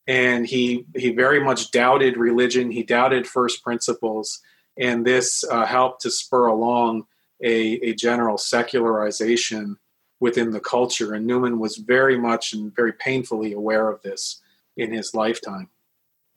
And 0.06 0.46
he 0.46 0.84
he 0.96 1.10
very 1.10 1.42
much 1.42 1.70
doubted 1.70 2.16
religion. 2.16 2.70
He 2.70 2.82
doubted 2.82 3.26
first 3.26 3.62
principles 3.62 4.40
and 4.78 5.06
this 5.06 5.44
uh, 5.50 5.66
helped 5.66 6.02
to 6.02 6.10
spur 6.10 6.46
along 6.46 7.06
a, 7.42 7.74
a 7.88 7.94
general 7.94 8.38
secularization 8.38 9.76
within 10.20 10.50
the 10.50 10.60
culture 10.60 11.14
and 11.14 11.26
newman 11.26 11.58
was 11.58 11.76
very 11.76 12.18
much 12.18 12.52
and 12.52 12.74
very 12.74 12.92
painfully 12.92 13.52
aware 13.52 13.88
of 13.88 14.00
this 14.02 14.40
in 14.76 14.92
his 14.92 15.14
lifetime 15.14 15.68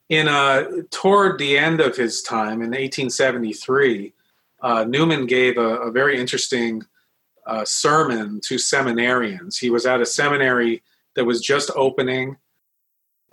in 0.08 0.28
uh, 0.28 0.64
toward 0.90 1.38
the 1.38 1.56
end 1.56 1.80
of 1.80 1.96
his 1.96 2.22
time 2.22 2.62
in 2.62 2.70
1873 2.70 4.12
uh, 4.62 4.84
newman 4.84 5.26
gave 5.26 5.56
a, 5.58 5.76
a 5.78 5.90
very 5.90 6.18
interesting 6.18 6.82
uh, 7.46 7.64
sermon 7.64 8.40
to 8.44 8.56
seminarians. 8.56 9.58
He 9.58 9.70
was 9.70 9.86
at 9.86 10.00
a 10.00 10.06
seminary 10.06 10.82
that 11.14 11.24
was 11.24 11.40
just 11.40 11.70
opening. 11.76 12.36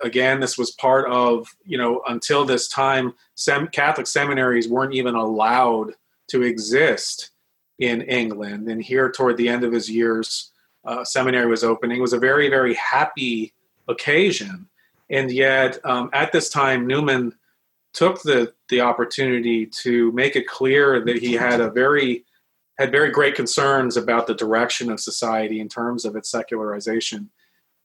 Again, 0.02 0.40
this 0.40 0.58
was 0.58 0.72
part 0.72 1.08
of, 1.10 1.48
you 1.64 1.78
know, 1.78 2.02
until 2.08 2.44
this 2.44 2.68
time, 2.68 3.14
sem- 3.34 3.68
Catholic 3.68 4.06
seminaries 4.06 4.68
weren't 4.68 4.94
even 4.94 5.14
allowed 5.14 5.92
to 6.28 6.42
exist 6.42 7.30
in 7.78 8.02
England. 8.02 8.68
And 8.68 8.82
here, 8.82 9.10
toward 9.10 9.36
the 9.36 9.48
end 9.48 9.64
of 9.64 9.72
his 9.72 9.90
years, 9.90 10.50
uh, 10.84 11.04
seminary 11.04 11.46
was 11.46 11.64
opening. 11.64 11.98
It 11.98 12.02
was 12.02 12.12
a 12.12 12.18
very, 12.18 12.48
very 12.48 12.74
happy 12.74 13.54
occasion. 13.88 14.68
And 15.10 15.30
yet, 15.30 15.78
um, 15.84 16.10
at 16.12 16.32
this 16.32 16.48
time, 16.48 16.86
Newman 16.86 17.34
took 17.92 18.22
the, 18.22 18.52
the 18.68 18.80
opportunity 18.80 19.66
to 19.66 20.12
make 20.12 20.36
it 20.36 20.46
clear 20.46 21.04
that 21.04 21.18
he 21.18 21.32
had 21.34 21.60
a 21.60 21.70
very 21.70 22.24
had 22.76 22.90
very 22.90 23.10
great 23.10 23.36
concerns 23.36 23.96
about 23.96 24.26
the 24.26 24.34
direction 24.34 24.90
of 24.90 24.98
society 24.98 25.60
in 25.60 25.68
terms 25.68 26.04
of 26.04 26.16
its 26.16 26.28
secularization. 26.28 27.30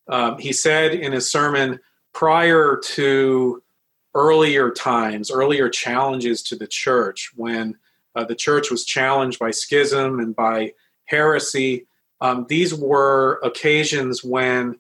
Um, 0.07 0.39
he 0.39 0.51
said 0.51 0.95
in 0.95 1.11
his 1.11 1.31
sermon 1.31 1.79
prior 2.19 2.75
to 2.83 3.63
earlier 4.13 4.69
times, 4.71 5.31
earlier 5.31 5.69
challenges 5.69 6.43
to 6.43 6.53
the 6.53 6.67
church, 6.67 7.31
when 7.37 7.77
uh, 8.13 8.25
the 8.25 8.35
church 8.35 8.69
was 8.69 8.83
challenged 8.83 9.39
by 9.39 9.51
schism 9.51 10.19
and 10.19 10.35
by 10.35 10.73
heresy, 11.05 11.87
um, 12.19 12.45
these 12.49 12.75
were 12.75 13.39
occasions 13.41 14.21
when 14.21 14.77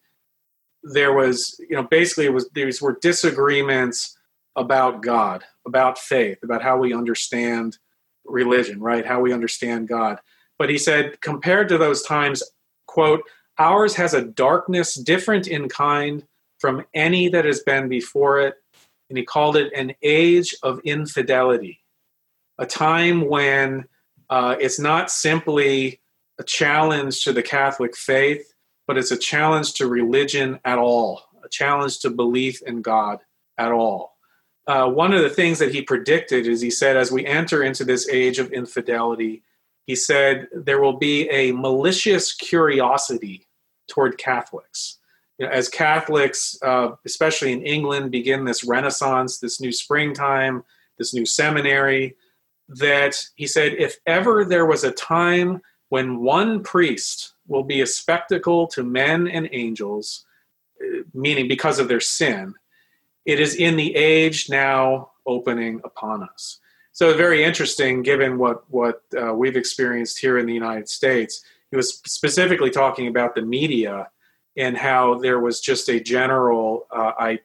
there 0.83 1.13
was, 1.13 1.57
you 1.61 1.77
know, 1.77 1.83
basically 1.83 2.25
it 2.25 2.33
was 2.33 2.49
these 2.53 2.81
were 2.81 2.99
disagreements 3.01 4.17
about 4.57 5.01
God, 5.01 5.45
about 5.65 5.97
faith, 5.97 6.39
about 6.43 6.61
how 6.61 6.77
we 6.77 6.93
understand 6.93 7.77
religion, 8.25 8.81
right? 8.81 9.05
How 9.05 9.21
we 9.21 9.31
understand 9.31 9.87
God. 9.87 10.19
But 10.57 10.69
he 10.69 10.77
said, 10.77 11.21
compared 11.21 11.69
to 11.69 11.77
those 11.77 12.01
times, 12.01 12.43
quote, 12.85 13.21
ours 13.57 13.95
has 13.95 14.13
a 14.13 14.25
darkness 14.25 14.95
different 14.95 15.47
in 15.47 15.69
kind 15.69 16.25
from 16.59 16.85
any 16.93 17.29
that 17.29 17.45
has 17.45 17.61
been 17.61 17.89
before 17.89 18.41
it. 18.41 18.55
And 19.09 19.17
he 19.17 19.25
called 19.25 19.57
it 19.57 19.73
an 19.73 19.93
age 20.03 20.55
of 20.61 20.79
infidelity, 20.83 21.81
a 22.59 22.65
time 22.65 23.27
when 23.27 23.85
uh, 24.29 24.55
it's 24.59 24.79
not 24.79 25.09
simply 25.09 25.99
a 26.39 26.43
challenge 26.43 27.23
to 27.23 27.33
the 27.33 27.41
Catholic 27.41 27.97
faith, 27.97 28.53
but 28.87 28.97
it's 28.97 29.11
a 29.11 29.17
challenge 29.17 29.73
to 29.75 29.87
religion 29.87 30.59
at 30.63 30.77
all, 30.77 31.23
a 31.43 31.49
challenge 31.49 31.99
to 31.99 32.11
belief 32.11 32.61
in 32.61 32.83
God 32.83 33.19
at 33.57 33.71
all 33.71 34.19
uh, 34.69 34.87
one 34.87 35.13
of 35.13 35.23
the 35.23 35.31
things 35.31 35.57
that 35.57 35.73
he 35.73 35.81
predicted 35.81 36.45
is 36.45 36.61
he 36.61 36.69
said, 36.69 36.95
as 36.95 37.11
we 37.11 37.25
enter 37.25 37.63
into 37.63 37.83
this 37.83 38.07
age 38.07 38.37
of 38.37 38.53
infidelity, 38.53 39.41
he 39.87 39.95
said 39.95 40.47
there 40.53 40.79
will 40.79 40.97
be 40.97 41.27
a 41.31 41.51
malicious 41.53 42.31
curiosity 42.33 43.47
toward 43.87 44.19
Catholics. 44.19 44.98
You 45.39 45.45
know, 45.45 45.51
as 45.51 45.69
Catholics, 45.69 46.59
uh, 46.61 46.91
especially 47.05 47.53
in 47.53 47.63
England, 47.63 48.11
begin 48.11 48.43
this 48.43 48.63
renaissance, 48.63 49.39
this 49.39 49.61
new 49.61 49.71
springtime, 49.71 50.63
this 50.97 51.13
new 51.13 51.25
seminary, 51.25 52.15
that 52.67 53.15
he 53.35 53.47
said, 53.47 53.73
if 53.73 53.97
ever 54.05 54.43
there 54.43 54.65
was 54.65 54.83
a 54.83 54.91
time 54.91 55.61
when 55.87 56.19
one 56.19 56.61
priest 56.61 57.33
will 57.47 57.63
be 57.63 57.81
a 57.81 57.87
spectacle 57.87 58.67
to 58.67 58.83
men 58.83 59.27
and 59.27 59.49
angels, 59.51 60.25
uh, 60.83 61.03
meaning 61.13 61.47
because 61.47 61.79
of 61.79 61.87
their 61.87 62.01
sin, 62.01 62.53
it 63.25 63.39
is 63.39 63.55
in 63.55 63.77
the 63.77 63.95
age 63.95 64.49
now 64.49 65.11
opening 65.25 65.79
upon 65.85 66.21
us. 66.21 66.59
So 66.91 67.15
very 67.15 67.45
interesting, 67.45 68.01
given 68.03 68.37
what 68.37 68.69
what 68.69 69.03
uh, 69.17 69.33
we've 69.33 69.55
experienced 69.55 70.19
here 70.19 70.37
in 70.37 70.45
the 70.45 70.53
United 70.53 70.89
States. 70.89 71.43
He 71.71 71.77
was 71.77 71.99
specifically 72.05 72.71
talking 72.71 73.07
about 73.07 73.35
the 73.35 73.41
media 73.41 74.09
and 74.59 74.77
how 74.77 75.15
there 75.15 75.39
was 75.39 75.61
just 75.61 75.87
a 75.89 76.01
general 76.01 76.85
uh, 76.91 77.13
I, 77.17 77.39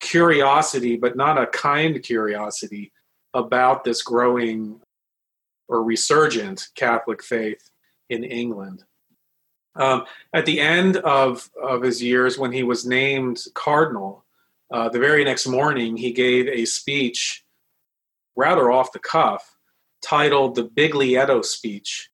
curiosity, 0.00 0.96
but 0.96 1.16
not 1.16 1.36
a 1.36 1.48
kind 1.48 2.00
curiosity 2.00 2.92
about 3.34 3.82
this 3.82 4.02
growing 4.02 4.80
or 5.68 5.82
resurgent 5.82 6.68
Catholic 6.76 7.24
faith 7.24 7.70
in 8.08 8.22
England. 8.22 8.84
Um, 9.74 10.04
at 10.32 10.46
the 10.46 10.60
end 10.60 10.98
of, 10.98 11.50
of 11.60 11.82
his 11.82 12.00
years, 12.00 12.38
when 12.38 12.52
he 12.52 12.62
was 12.62 12.86
named 12.86 13.42
cardinal, 13.54 14.24
uh, 14.72 14.88
the 14.90 15.00
very 15.00 15.24
next 15.24 15.48
morning, 15.48 15.96
he 15.96 16.12
gave 16.12 16.46
a 16.46 16.66
speech, 16.66 17.44
rather 18.36 18.70
off 18.70 18.92
the 18.92 19.00
cuff, 19.00 19.56
titled 20.02 20.54
the 20.54 20.64
Biglietto 20.64 21.44
Speech. 21.44 22.10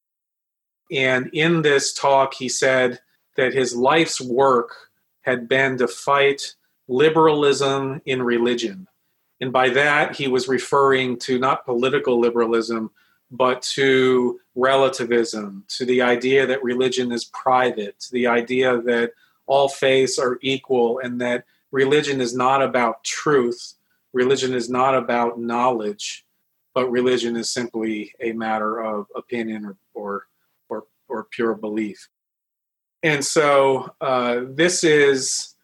And 0.90 1.28
in 1.34 1.60
this 1.60 1.92
talk, 1.92 2.32
he 2.34 2.48
said 2.48 3.00
that 3.38 3.54
his 3.54 3.74
life's 3.74 4.20
work 4.20 4.90
had 5.20 5.48
been 5.48 5.78
to 5.78 5.86
fight 5.86 6.56
liberalism 6.88 8.02
in 8.04 8.20
religion. 8.20 8.88
And 9.40 9.52
by 9.52 9.68
that, 9.70 10.16
he 10.16 10.26
was 10.26 10.48
referring 10.48 11.20
to 11.20 11.38
not 11.38 11.64
political 11.64 12.18
liberalism, 12.18 12.90
but 13.30 13.62
to 13.62 14.40
relativism, 14.56 15.64
to 15.68 15.84
the 15.84 16.02
idea 16.02 16.46
that 16.46 16.64
religion 16.64 17.12
is 17.12 17.26
private, 17.26 18.00
to 18.00 18.12
the 18.12 18.26
idea 18.26 18.82
that 18.82 19.12
all 19.46 19.68
faiths 19.68 20.18
are 20.18 20.40
equal 20.42 20.98
and 20.98 21.20
that 21.20 21.44
religion 21.70 22.20
is 22.20 22.34
not 22.34 22.60
about 22.60 23.04
truth, 23.04 23.74
religion 24.12 24.52
is 24.52 24.68
not 24.68 24.96
about 24.96 25.38
knowledge, 25.38 26.26
but 26.74 26.90
religion 26.90 27.36
is 27.36 27.50
simply 27.50 28.12
a 28.20 28.32
matter 28.32 28.82
of 28.82 29.06
opinion 29.14 29.64
or 29.64 29.76
or 29.94 30.26
or, 30.68 30.86
or 31.08 31.24
pure 31.30 31.54
belief. 31.54 32.08
And 33.02 33.24
so 33.24 33.94
uh, 34.00 34.40
this 34.48 34.82
is, 34.82 35.54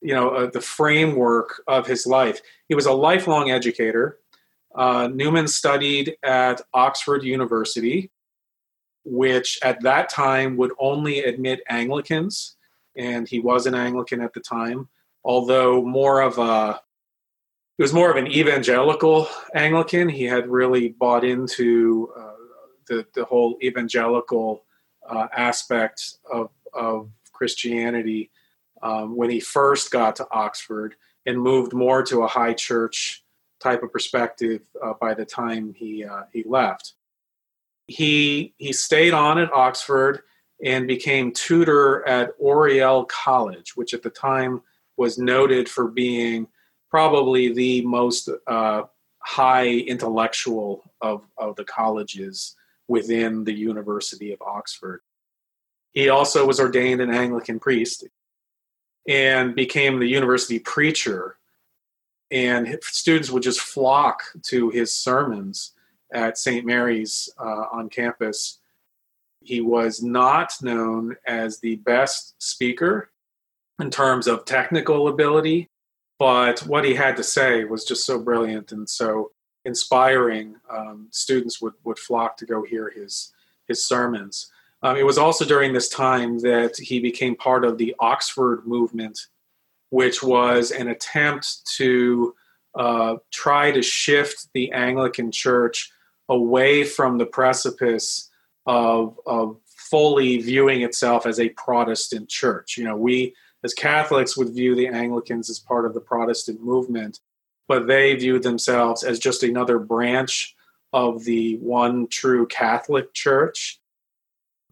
you 0.00 0.14
know, 0.14 0.30
uh, 0.30 0.50
the 0.50 0.60
framework 0.60 1.62
of 1.66 1.86
his 1.86 2.06
life. 2.06 2.40
He 2.68 2.74
was 2.74 2.86
a 2.86 2.92
lifelong 2.92 3.50
educator. 3.50 4.18
Uh, 4.74 5.08
Newman 5.12 5.48
studied 5.48 6.16
at 6.22 6.60
Oxford 6.74 7.22
University, 7.24 8.10
which 9.04 9.58
at 9.62 9.80
that 9.82 10.10
time 10.10 10.56
would 10.58 10.72
only 10.78 11.20
admit 11.20 11.60
Anglicans, 11.68 12.56
and 12.96 13.26
he 13.26 13.40
was 13.40 13.66
an 13.66 13.74
Anglican 13.74 14.20
at 14.20 14.34
the 14.34 14.40
time, 14.40 14.88
although 15.24 15.82
more 15.82 16.20
of 16.20 16.38
a 16.38 16.80
he 17.78 17.82
was 17.82 17.92
more 17.92 18.10
of 18.10 18.16
an 18.16 18.26
evangelical 18.26 19.28
Anglican. 19.54 20.08
He 20.08 20.24
had 20.24 20.48
really 20.48 20.88
bought 20.88 21.24
into 21.24 22.10
uh, 22.18 22.32
the 22.88 23.06
the 23.14 23.24
whole 23.24 23.56
evangelical 23.62 24.64
uh, 25.08 25.28
aspect 25.34 26.16
of 26.30 26.50
of 26.76 27.10
Christianity 27.32 28.30
um, 28.82 29.16
when 29.16 29.30
he 29.30 29.40
first 29.40 29.90
got 29.90 30.16
to 30.16 30.26
Oxford, 30.30 30.94
and 31.24 31.40
moved 31.40 31.72
more 31.72 32.02
to 32.04 32.22
a 32.22 32.28
high 32.28 32.54
church 32.54 33.24
type 33.60 33.82
of 33.82 33.92
perspective 33.92 34.62
uh, 34.82 34.92
by 35.00 35.14
the 35.14 35.24
time 35.24 35.74
he 35.74 36.04
uh, 36.04 36.22
he 36.32 36.44
left. 36.46 36.94
He 37.88 38.54
he 38.58 38.72
stayed 38.72 39.12
on 39.12 39.38
at 39.38 39.52
Oxford 39.52 40.22
and 40.64 40.86
became 40.86 41.32
tutor 41.32 42.06
at 42.06 42.32
Oriel 42.38 43.04
College, 43.04 43.76
which 43.76 43.92
at 43.92 44.02
the 44.02 44.10
time 44.10 44.62
was 44.96 45.18
noted 45.18 45.68
for 45.68 45.88
being 45.88 46.48
probably 46.90 47.52
the 47.52 47.82
most 47.82 48.30
uh, 48.46 48.82
high 49.18 49.68
intellectual 49.68 50.82
of, 51.00 51.26
of 51.36 51.56
the 51.56 51.64
colleges 51.64 52.54
within 52.88 53.44
the 53.44 53.52
University 53.52 54.32
of 54.32 54.40
Oxford. 54.40 55.02
He 55.96 56.10
also 56.10 56.46
was 56.46 56.60
ordained 56.60 57.00
an 57.00 57.10
Anglican 57.10 57.58
priest 57.58 58.06
and 59.08 59.54
became 59.54 59.98
the 59.98 60.06
university 60.06 60.58
preacher. 60.58 61.38
And 62.30 62.78
students 62.82 63.30
would 63.30 63.42
just 63.42 63.60
flock 63.60 64.22
to 64.48 64.68
his 64.68 64.92
sermons 64.92 65.72
at 66.12 66.36
St. 66.36 66.66
Mary's 66.66 67.30
uh, 67.40 67.64
on 67.72 67.88
campus. 67.88 68.58
He 69.40 69.62
was 69.62 70.02
not 70.02 70.52
known 70.60 71.16
as 71.26 71.60
the 71.60 71.76
best 71.76 72.34
speaker 72.42 73.10
in 73.80 73.90
terms 73.90 74.26
of 74.26 74.44
technical 74.44 75.08
ability, 75.08 75.70
but 76.18 76.60
what 76.66 76.84
he 76.84 76.94
had 76.94 77.16
to 77.16 77.22
say 77.22 77.64
was 77.64 77.86
just 77.86 78.04
so 78.04 78.18
brilliant 78.18 78.70
and 78.70 78.86
so 78.86 79.30
inspiring. 79.64 80.56
Um, 80.70 81.08
students 81.10 81.62
would, 81.62 81.74
would 81.84 81.98
flock 81.98 82.36
to 82.36 82.44
go 82.44 82.64
hear 82.64 82.90
his 82.90 83.32
his 83.66 83.82
sermons. 83.82 84.52
Um, 84.86 84.96
it 84.96 85.04
was 85.04 85.18
also 85.18 85.44
during 85.44 85.72
this 85.72 85.88
time 85.88 86.38
that 86.40 86.76
he 86.76 87.00
became 87.00 87.34
part 87.34 87.64
of 87.64 87.76
the 87.76 87.96
Oxford 87.98 88.68
movement, 88.68 89.18
which 89.90 90.22
was 90.22 90.70
an 90.70 90.86
attempt 90.86 91.66
to 91.78 92.36
uh, 92.78 93.16
try 93.32 93.72
to 93.72 93.82
shift 93.82 94.46
the 94.54 94.70
Anglican 94.70 95.32
Church 95.32 95.90
away 96.28 96.84
from 96.84 97.18
the 97.18 97.26
precipice 97.26 98.30
of, 98.64 99.18
of 99.26 99.56
fully 99.66 100.38
viewing 100.38 100.82
itself 100.82 101.26
as 101.26 101.40
a 101.40 101.48
Protestant 101.48 102.28
church. 102.28 102.76
You 102.78 102.84
know, 102.84 102.96
we 102.96 103.34
as 103.64 103.74
Catholics 103.74 104.36
would 104.36 104.50
view 104.50 104.76
the 104.76 104.86
Anglicans 104.86 105.50
as 105.50 105.58
part 105.58 105.84
of 105.84 105.94
the 105.94 106.00
Protestant 106.00 106.62
movement, 106.62 107.18
but 107.66 107.88
they 107.88 108.14
viewed 108.14 108.44
themselves 108.44 109.02
as 109.02 109.18
just 109.18 109.42
another 109.42 109.80
branch 109.80 110.54
of 110.92 111.24
the 111.24 111.56
one 111.56 112.06
true 112.06 112.46
Catholic 112.46 113.12
Church. 113.14 113.80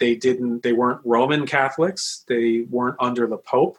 They 0.05 0.15
didn't 0.15 0.63
they 0.63 0.75
weren't 0.75 1.01
Roman 1.03 1.47
Catholics, 1.47 2.27
they 2.29 2.67
weren't 2.69 2.97
under 3.01 3.27
the 3.27 3.39
Pope, 3.39 3.79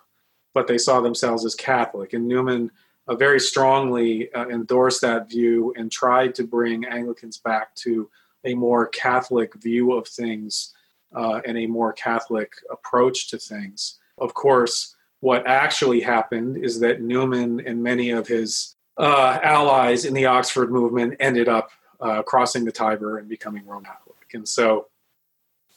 but 0.56 0.66
they 0.66 0.80
saw 0.80 1.00
themselves 1.00 1.46
as 1.46 1.54
Catholic. 1.54 2.14
And 2.14 2.28
Newman 2.28 2.72
uh, 3.08 3.14
very 3.14 3.40
strongly 3.40 4.34
uh, 4.34 4.48
endorsed 4.48 5.02
that 5.02 5.30
view 5.30 5.72
and 5.78 5.92
tried 5.92 6.34
to 6.34 6.44
bring 6.44 6.84
Anglicans 6.84 7.38
back 7.38 7.76
to 7.76 8.10
a 8.44 8.56
more 8.56 8.88
Catholic 8.88 9.54
view 9.62 9.92
of 9.92 10.08
things 10.08 10.74
uh, 11.16 11.42
and 11.46 11.60
a 11.60 11.68
more 11.68 11.94
Catholic 11.94 12.54
approach 12.72 13.30
to 13.30 13.38
things. 13.38 14.00
Of 14.18 14.34
course, 14.34 14.96
what 15.20 15.46
actually 15.46 16.02
happened 16.02 16.58
is 16.58 16.80
that 16.80 17.04
Newman 17.04 17.62
and 17.68 17.84
many 17.84 18.10
of 18.10 18.28
his 18.28 18.76
uh, 18.98 19.38
allies 19.44 20.06
in 20.06 20.16
the 20.16 20.26
Oxford 20.26 20.72
movement 20.72 21.18
ended 21.20 21.48
up 21.48 21.70
uh, 22.02 22.24
crossing 22.24 22.66
the 22.66 22.72
Tiber 22.72 23.20
and 23.20 23.30
becoming 23.30 23.64
Roman 23.68 23.86
Catholic. 23.86 24.34
And 24.34 24.50
so 24.50 24.88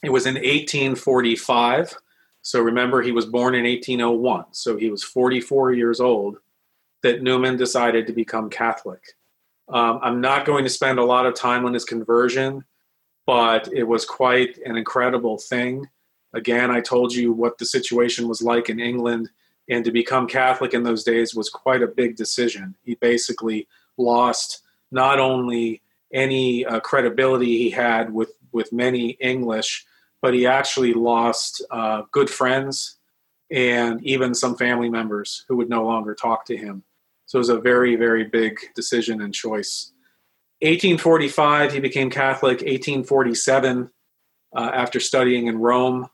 it 0.02 0.10
was 0.10 0.26
in 0.26 0.34
1845. 0.34 1.94
So 2.42 2.60
remember, 2.60 3.02
he 3.02 3.12
was 3.12 3.26
born 3.26 3.54
in 3.54 3.64
1801. 3.64 4.46
So 4.52 4.76
he 4.76 4.90
was 4.90 5.02
44 5.02 5.72
years 5.72 6.00
old 6.00 6.38
that 7.02 7.22
Newman 7.22 7.56
decided 7.56 8.06
to 8.06 8.12
become 8.12 8.50
Catholic. 8.50 9.02
Um, 9.68 10.00
I'm 10.02 10.20
not 10.20 10.46
going 10.46 10.64
to 10.64 10.70
spend 10.70 10.98
a 10.98 11.04
lot 11.04 11.26
of 11.26 11.34
time 11.34 11.64
on 11.64 11.74
his 11.74 11.84
conversion, 11.84 12.64
but 13.26 13.68
it 13.72 13.84
was 13.84 14.04
quite 14.04 14.58
an 14.64 14.76
incredible 14.76 15.38
thing. 15.38 15.86
Again, 16.32 16.70
I 16.70 16.80
told 16.80 17.12
you 17.12 17.32
what 17.32 17.58
the 17.58 17.66
situation 17.66 18.28
was 18.28 18.42
like 18.42 18.70
in 18.70 18.80
England 18.80 19.28
and 19.68 19.84
to 19.84 19.90
become 19.90 20.26
Catholic 20.26 20.72
in 20.72 20.82
those 20.82 21.04
days 21.04 21.34
was 21.34 21.50
quite 21.50 21.82
a 21.82 21.86
big 21.86 22.16
decision. 22.16 22.74
He 22.82 22.94
basically 22.94 23.68
lost 23.96 24.62
not 24.90 25.18
only 25.18 25.82
any 26.12 26.64
uh, 26.64 26.80
credibility 26.80 27.58
he 27.58 27.70
had 27.70 28.12
with 28.12 28.32
with 28.50 28.72
many 28.72 29.10
English, 29.20 29.84
but 30.20 30.34
he 30.34 30.46
actually 30.46 30.92
lost 30.94 31.64
uh, 31.70 32.02
good 32.12 32.28
friends 32.30 32.96
and 33.50 34.04
even 34.04 34.34
some 34.34 34.56
family 34.56 34.90
members 34.90 35.44
who 35.48 35.56
would 35.56 35.70
no 35.70 35.84
longer 35.84 36.14
talk 36.14 36.44
to 36.46 36.56
him. 36.56 36.82
So 37.26 37.38
it 37.38 37.40
was 37.40 37.48
a 37.48 37.60
very 37.60 37.96
very 37.96 38.24
big 38.24 38.58
decision 38.74 39.20
and 39.20 39.34
choice. 39.34 39.92
1845 40.60 41.72
he 41.72 41.80
became 41.80 42.10
Catholic. 42.10 42.58
1847 42.58 43.90
uh, 44.56 44.70
after 44.74 44.98
studying 44.98 45.46
in 45.46 45.58
Rome, 45.58 46.08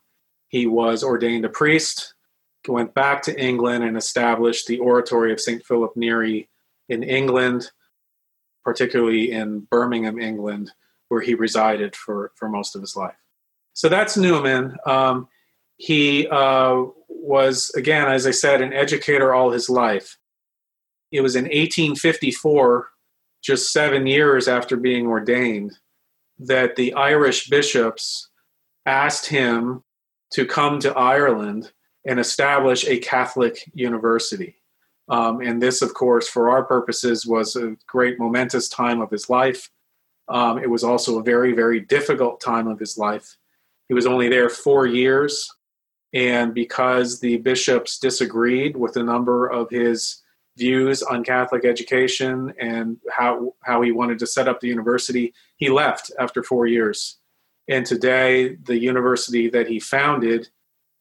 he 0.47 0.67
was 0.67 1.03
ordained 1.03 1.45
a 1.45 1.49
priest 1.49 2.13
He 2.63 2.71
went 2.71 2.93
back 2.93 3.21
to 3.23 3.39
England 3.39 3.83
and 3.83 3.97
established 3.97 4.67
the 4.67 4.79
Oratory 4.79 5.31
of 5.31 5.41
St. 5.41 5.65
Philip 5.65 5.93
Neri 5.95 6.49
in 6.89 7.03
England, 7.03 7.71
particularly 8.63 9.31
in 9.31 9.61
Birmingham, 9.61 10.19
England, 10.19 10.71
where 11.09 11.21
he 11.21 11.35
resided 11.35 11.95
for, 11.95 12.31
for 12.35 12.49
most 12.49 12.75
of 12.75 12.81
his 12.81 12.95
life. 12.95 13.15
So 13.75 13.89
that's 13.89 14.15
Newman. 14.15 14.77
Um, 14.85 15.27
he 15.77 16.27
uh, 16.29 16.85
was, 17.09 17.69
again, 17.75 18.07
as 18.07 18.25
I 18.25 18.31
said, 18.31 18.61
an 18.61 18.71
educator 18.71 19.33
all 19.33 19.51
his 19.51 19.69
life. 19.69 20.17
It 21.11 21.19
was 21.19 21.35
in 21.35 21.43
1854, 21.43 22.87
just 23.43 23.73
seven 23.73 24.07
years 24.07 24.47
after 24.47 24.77
being 24.77 25.05
ordained, 25.05 25.77
that 26.39 26.77
the 26.77 26.93
Irish 26.93 27.49
bishops 27.49 28.29
asked 28.85 29.27
him 29.27 29.83
to 30.31 30.45
come 30.45 30.79
to 30.79 30.97
Ireland 30.97 31.73
and 32.05 32.17
establish 32.17 32.85
a 32.85 32.99
Catholic 32.99 33.69
university. 33.73 34.55
Um, 35.09 35.41
and 35.41 35.61
this, 35.61 35.81
of 35.81 35.93
course, 35.93 36.29
for 36.29 36.49
our 36.49 36.63
purposes, 36.63 37.25
was 37.25 37.57
a 37.57 37.75
great 37.87 38.19
momentous 38.19 38.69
time 38.69 39.01
of 39.01 39.11
his 39.11 39.29
life. 39.29 39.69
Um, 40.29 40.59
it 40.59 40.69
was 40.69 40.83
also 40.85 41.19
a 41.19 41.23
very, 41.23 41.51
very 41.51 41.81
difficult 41.81 42.39
time 42.39 42.67
of 42.67 42.79
his 42.79 42.97
life. 42.97 43.35
He 43.87 43.93
was 43.93 44.07
only 44.07 44.29
there 44.29 44.49
four 44.49 44.85
years, 44.85 45.51
and 46.13 46.53
because 46.53 47.19
the 47.19 47.37
bishops 47.37 47.99
disagreed 47.99 48.75
with 48.75 48.97
a 48.97 49.03
number 49.03 49.47
of 49.47 49.69
his 49.69 50.21
views 50.57 51.03
on 51.03 51.23
Catholic 51.23 51.65
education 51.65 52.53
and 52.59 52.97
how 53.11 53.53
how 53.63 53.81
he 53.81 53.91
wanted 53.91 54.19
to 54.19 54.27
set 54.27 54.47
up 54.47 54.59
the 54.59 54.67
university, 54.67 55.33
he 55.57 55.69
left 55.69 56.11
after 56.19 56.41
four 56.41 56.65
years. 56.65 57.17
And 57.67 57.85
today, 57.85 58.55
the 58.55 58.77
university 58.77 59.49
that 59.49 59.67
he 59.67 59.79
founded 59.79 60.49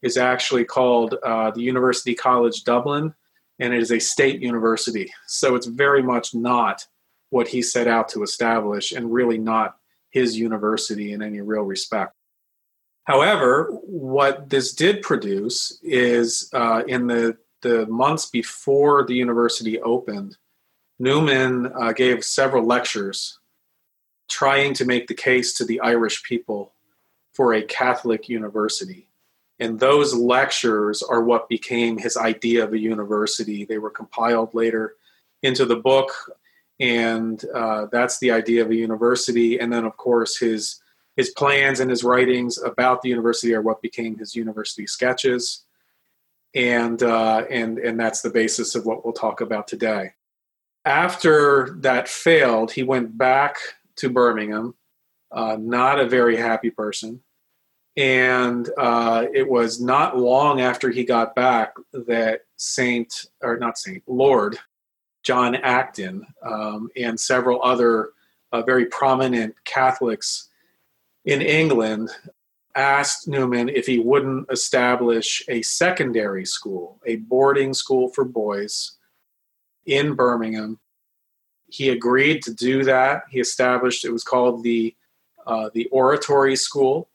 is 0.03 0.16
actually 0.16 0.64
called 0.64 1.14
uh, 1.23 1.51
the 1.51 1.62
University 1.62 2.14
College 2.14 2.64
Dublin, 2.64 3.14
and 3.59 3.73
it 3.73 3.81
is 3.81 3.92
a 3.92 3.99
state 3.99 4.42
university. 4.42 5.12
So 5.27 5.55
it's 5.55 5.66
very 5.66 6.03
much 6.03 6.35
not 6.35 6.87
what 7.31 7.49
he 7.49 7.62
set 7.62 7.88
out 7.88 8.09
to 8.11 8.23
establish, 8.23 8.92
and 8.92 9.12
really 9.12 9.38
not 9.38 9.77
his 10.11 10.38
university 10.38 11.12
in 11.12 11.23
any 11.23 11.40
real 11.40 11.62
respect. 11.62 12.14
However, 13.05 13.71
what 13.83 14.49
this 14.49 14.73
did 14.73 15.03
produce 15.03 15.79
is 15.83 16.51
uh, 16.53 16.83
in 16.87 17.07
the, 17.07 17.37
the 17.62 17.87
months 17.87 18.27
before 18.27 19.05
the 19.05 19.14
university 19.14 19.81
opened, 19.81 20.37
Newman 20.99 21.73
uh, 21.75 21.93
gave 21.93 22.25
several 22.25 22.64
lectures 22.67 23.38
trying 24.29 24.75
to 24.75 24.85
make 24.85 25.07
the 25.07 25.14
case 25.14 25.53
to 25.55 25.64
the 25.64 25.81
Irish 25.81 26.23
people 26.23 26.73
for 27.33 27.53
a 27.53 27.62
Catholic 27.62 28.29
university 28.29 29.09
And 29.59 29.79
those 29.79 30.14
lectures 30.14 31.03
are 31.03 31.23
what 31.23 31.49
became 31.49 31.99
his 31.99 32.17
idea 32.17 32.64
of 32.64 32.73
a 32.73 32.79
university. 32.79 33.64
They 33.64 33.79
were 33.79 33.90
compiled 33.90 34.55
later 34.55 34.97
into 35.43 35.64
the 35.64 35.77
book, 35.77 36.12
and 36.81 37.43
uh, 37.55 37.87
that's 37.93 38.19
the 38.19 38.33
idea 38.33 38.62
of 38.62 38.71
a 38.71 38.75
university. 38.75 39.59
And 39.61 39.73
then, 39.73 39.85
of 39.85 39.97
course, 39.97 40.38
his 40.38 40.81
his 41.16 41.31
plans 41.31 41.81
and 41.81 41.90
his 41.90 42.05
writings 42.05 42.59
about 42.59 43.03
the 43.03 43.09
university 43.09 43.55
are 43.55 43.62
what 43.62 43.83
became 43.83 44.18
his 44.18 44.35
university 44.35 44.87
sketches, 44.87 45.64
and 46.55 47.03
uh, 47.03 47.44
and 47.50 47.79
and 47.79 47.98
that's 47.98 48.22
the 48.22 48.31
basis 48.31 48.74
of 48.74 48.87
what 48.87 49.05
we'll 49.05 49.14
talk 49.14 49.40
about 49.40 49.68
today. 49.68 50.12
After 50.85 51.77
that 51.81 52.09
failed, 52.09 52.72
he 52.72 52.83
went 52.83 53.16
back 53.16 53.57
to 53.96 54.11
Birmingham, 54.11 54.74
uh, 55.33 55.57
not 55.59 56.00
a 56.00 56.09
very 56.09 56.37
happy 56.37 56.70
person. 56.70 57.20
And 57.96 58.68
uh, 58.77 59.27
it 59.33 59.48
was 59.48 59.81
not 59.81 60.18
long 60.18 60.61
after 60.61 60.90
he 60.90 61.05
got 61.05 61.37
back 61.37 61.74
that 61.92 62.40
Saint, 62.57 63.27
or 63.40 63.57
not 63.57 63.79
Saint, 63.79 64.03
Lord 64.09 64.59
John 65.24 65.57
Acton 65.57 66.27
um, 66.42 66.90
and 66.96 67.18
several 67.18 67.61
other 67.64 68.11
uh, 68.53 68.62
very 68.62 68.87
prominent 68.87 69.57
Catholics 69.64 70.50
in 71.24 71.40
England 71.40 72.10
asked 72.74 73.28
Newman 73.28 73.68
if 73.68 73.87
he 73.87 73.98
wouldn't 73.98 74.50
establish 74.50 75.42
a 75.48 75.62
secondary 75.62 76.44
school, 76.44 77.00
a 77.06 77.16
boarding 77.16 77.72
school 77.72 78.08
for 78.08 78.24
boys 78.24 78.92
in 79.87 80.14
Birmingham. 80.14 80.78
He 81.68 81.88
agreed 81.90 82.42
to 82.42 82.54
do 82.54 82.84
that. 82.84 83.24
He 83.30 83.40
established 83.40 84.04
it 84.04 84.12
was 84.12 84.24
called 84.24 84.62
the 84.62 84.94
uh, 85.46 85.70
the 85.74 85.87
Oratory 85.87 86.56
School, 86.56 87.10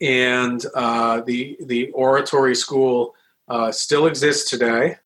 and 0.00 0.64
uh, 0.74 1.20
the 1.20 1.56
the 1.60 1.90
Oratory 1.90 2.54
School 2.54 3.14
uh, 3.48 3.70
still 3.70 4.06
exists 4.06 4.48
today. 4.48 4.96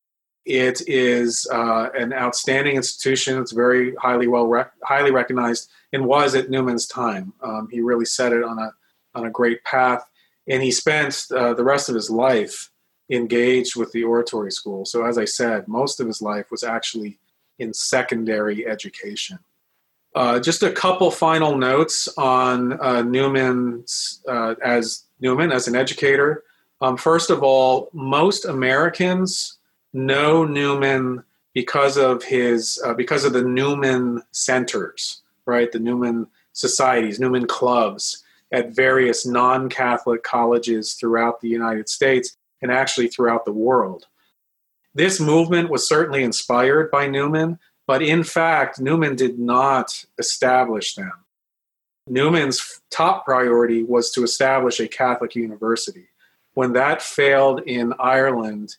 It 0.49 0.81
is 0.89 1.47
uh, 1.53 1.91
an 1.95 2.15
outstanding 2.15 2.77
institution. 2.77 3.39
It's 3.39 3.53
very 3.53 3.95
highly 3.97 4.29
well 4.29 4.47
rec- 4.47 4.73
highly 4.83 5.11
recognized, 5.11 5.69
and 5.93 6.07
was 6.07 6.35
at 6.35 6.49
Newman's 6.49 6.87
time. 6.87 7.35
Um, 7.43 7.69
he 7.71 7.83
really 7.83 8.07
set 8.07 8.33
it 8.33 8.43
on 8.43 8.59
a 8.59 8.73
on 9.15 9.27
a 9.27 9.31
great 9.31 9.63
path, 9.65 10.09
and 10.49 10.63
he 10.63 10.71
spent 10.71 11.27
uh, 11.37 11.53
the 11.53 11.65
rest 11.65 11.91
of 11.91 11.95
his 11.95 12.09
life 12.09 12.71
engaged 13.11 13.77
with 13.77 13.93
the 13.93 14.05
Oratory 14.05 14.51
School. 14.51 14.87
So, 14.87 15.05
as 15.05 15.19
I 15.19 15.27
said, 15.27 15.69
most 15.69 16.01
of 16.01 16.07
his 16.07 16.23
life 16.23 16.51
was 16.51 16.65
actually 16.65 17.19
in 17.59 17.75
secondary 17.75 18.67
education. 18.67 19.41
Uh, 20.15 20.41
just 20.41 20.63
a 20.63 20.73
couple 20.73 21.11
final 21.11 21.59
notes 21.59 22.09
on 22.17 22.81
uh, 22.81 23.03
Newman 23.03 23.85
uh, 24.27 24.55
as 24.65 25.05
Newman 25.21 25.53
as 25.53 25.69
an 25.69 25.77
educator. 25.77 26.45
Um, 26.81 26.97
first 26.97 27.29
of 27.29 27.43
all, 27.43 27.91
most 27.93 28.47
Americans 28.47 29.58
know 29.93 30.45
Newman 30.45 31.25
because 31.55 31.97
of 31.97 32.23
his 32.23 32.81
uh, 32.85 32.95
because 32.95 33.25
of 33.25 33.33
the 33.33 33.43
Newman 33.43 34.23
centers, 34.33 35.23
right? 35.47 35.71
The 35.73 35.81
Newman 35.81 36.29
societies, 36.53 37.21
Newman 37.21 37.47
clubs 37.47 38.25
at 38.53 38.75
various 38.75 39.27
non-Catholic 39.27 40.23
colleges 40.23 40.95
throughout 40.95 41.41
the 41.41 41.49
United 41.49 41.89
States 41.89 42.37
and 42.63 42.73
actually 42.73 43.09
throughout 43.09 43.45
the 43.45 43.53
world. 43.53 44.07
This 44.95 45.21
movement 45.21 45.71
was 45.71 45.87
certainly 45.87 46.25
inspired 46.25 46.91
by 46.91 47.07
Newman, 47.07 47.59
but 47.87 48.03
in 48.03 48.25
fact, 48.25 48.81
Newman 48.81 49.17
did 49.17 49.39
not 49.39 50.05
establish 50.19 50.95
them. 50.95 51.13
Newman's 52.09 52.81
top 52.91 53.25
priority 53.25 53.83
was 53.83 54.11
to 54.13 54.23
establish 54.23 54.81
a 54.81 54.89
Catholic 54.89 55.35
university. 55.35 56.09
When 56.55 56.73
that 56.73 57.03
failed 57.03 57.61
in 57.67 57.93
Ireland, 57.99 58.77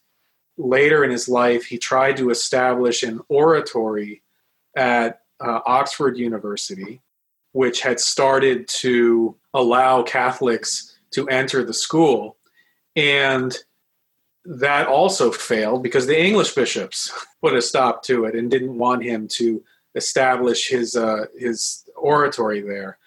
later 0.59 1.03
in 1.03 1.09
his 1.09 1.27
life, 1.29 1.65
he 1.65 1.77
tried 1.77 2.17
to 2.17 2.29
establish 2.29 3.01
an 3.01 3.21
oratory 3.29 4.21
at 4.75 5.21
uh, 5.39 5.61
Oxford 5.65 6.17
University, 6.17 7.01
which 7.53 7.81
had 7.81 7.99
started 7.99 8.67
to 8.67 9.35
allow 9.53 10.03
Catholics 10.03 10.99
to 11.11 11.27
enter 11.29 11.63
the 11.63 11.73
school. 11.73 12.37
And 12.95 13.57
that 14.45 14.87
also 14.87 15.31
failed 15.31 15.81
because 15.81 16.05
the 16.05 16.21
English 16.21 16.53
bishops 16.53 17.11
put 17.41 17.55
a 17.55 17.61
stop 17.61 18.03
to 18.03 18.25
it 18.25 18.35
and 18.35 18.51
didn't 18.51 18.77
want 18.77 19.03
him 19.03 19.27
to 19.29 19.63
establish 19.95 20.69
his 20.69 20.95
uh, 20.95 21.25
his 21.37 21.83
oratory 21.95 22.61
there. 22.61 22.97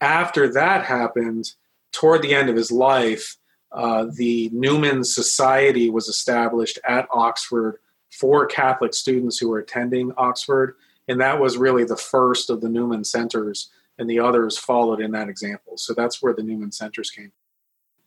After 0.00 0.52
that 0.54 0.84
happened, 0.84 1.52
toward 1.92 2.22
the 2.22 2.34
end 2.34 2.48
of 2.48 2.56
his 2.56 2.72
life, 2.72 3.36
uh, 3.72 4.06
the 4.12 4.50
Newman 4.52 5.02
Society 5.02 5.88
was 5.88 6.08
established 6.08 6.78
at 6.86 7.08
Oxford 7.10 7.78
for 8.10 8.46
Catholic 8.46 8.92
students 8.92 9.38
who 9.38 9.48
were 9.48 9.58
attending 9.58 10.12
Oxford, 10.16 10.76
and 11.08 11.20
that 11.20 11.40
was 11.40 11.56
really 11.56 11.84
the 11.84 11.96
first 11.96 12.50
of 12.50 12.60
the 12.60 12.68
Newman 12.68 13.04
centers, 13.04 13.70
and 13.98 14.08
the 14.08 14.20
others 14.20 14.58
followed 14.58 15.00
in 15.00 15.10
that 15.12 15.28
example. 15.28 15.76
So 15.76 15.94
that's 15.94 16.22
where 16.22 16.34
the 16.34 16.42
Newman 16.42 16.72
centers 16.72 17.10
came. 17.10 17.32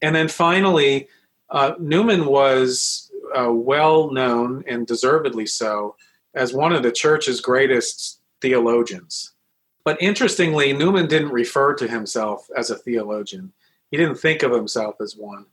And 0.01 0.15
then 0.15 0.28
finally, 0.28 1.08
uh, 1.49 1.73
Newman 1.80 2.25
was 2.25 3.12
uh, 3.36 3.51
well 3.51 4.12
known 4.12 4.63
and 4.67 4.86
deservedly 4.86 5.47
so 5.47 5.95
as 6.36 6.54
one 6.54 6.73
of 6.73 6.84
the 6.84 6.91
church's 6.91 7.41
greatest 7.41 8.19
theologians. 8.41 9.34
But 9.84 10.01
interestingly, 10.01 10.73
Newman 10.73 11.08
didn't 11.08 11.32
refer 11.32 11.73
to 11.75 11.88
himself 11.88 12.47
as 12.56 12.69
a 12.69 12.75
theologian. 12.75 13.54
He 13.89 13.97
didn't 13.97 14.17
think 14.19 14.43
of 14.43 14.51
himself 14.51 14.95
as 14.99 15.15
one 15.15 15.45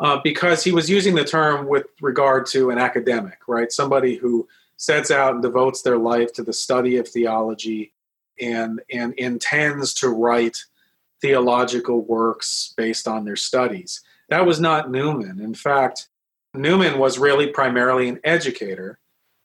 uh, 0.00 0.18
because 0.24 0.64
he 0.64 0.72
was 0.72 0.88
using 0.88 1.14
the 1.14 1.24
term 1.24 1.68
with 1.68 1.86
regard 2.00 2.46
to 2.46 2.70
an 2.70 2.78
academic, 2.78 3.38
right? 3.46 3.70
Somebody 3.70 4.16
who 4.16 4.48
sets 4.76 5.10
out 5.10 5.34
and 5.34 5.42
devotes 5.42 5.82
their 5.82 5.98
life 5.98 6.32
to 6.32 6.42
the 6.42 6.54
study 6.54 6.96
of 6.96 7.06
theology 7.06 7.92
and, 8.40 8.80
and 8.90 9.12
intends 9.14 9.92
to 9.94 10.08
write 10.08 10.56
theological 11.20 12.00
works 12.00 12.72
based 12.78 13.06
on 13.06 13.24
their 13.26 13.36
studies. 13.36 14.00
That 14.30 14.46
was 14.46 14.58
not 14.58 14.90
Newman. 14.90 15.38
In 15.38 15.54
fact, 15.54 16.08
Newman 16.54 16.98
was 16.98 17.18
really 17.18 17.48
primarily 17.48 18.08
an 18.08 18.20
educator. 18.24 18.98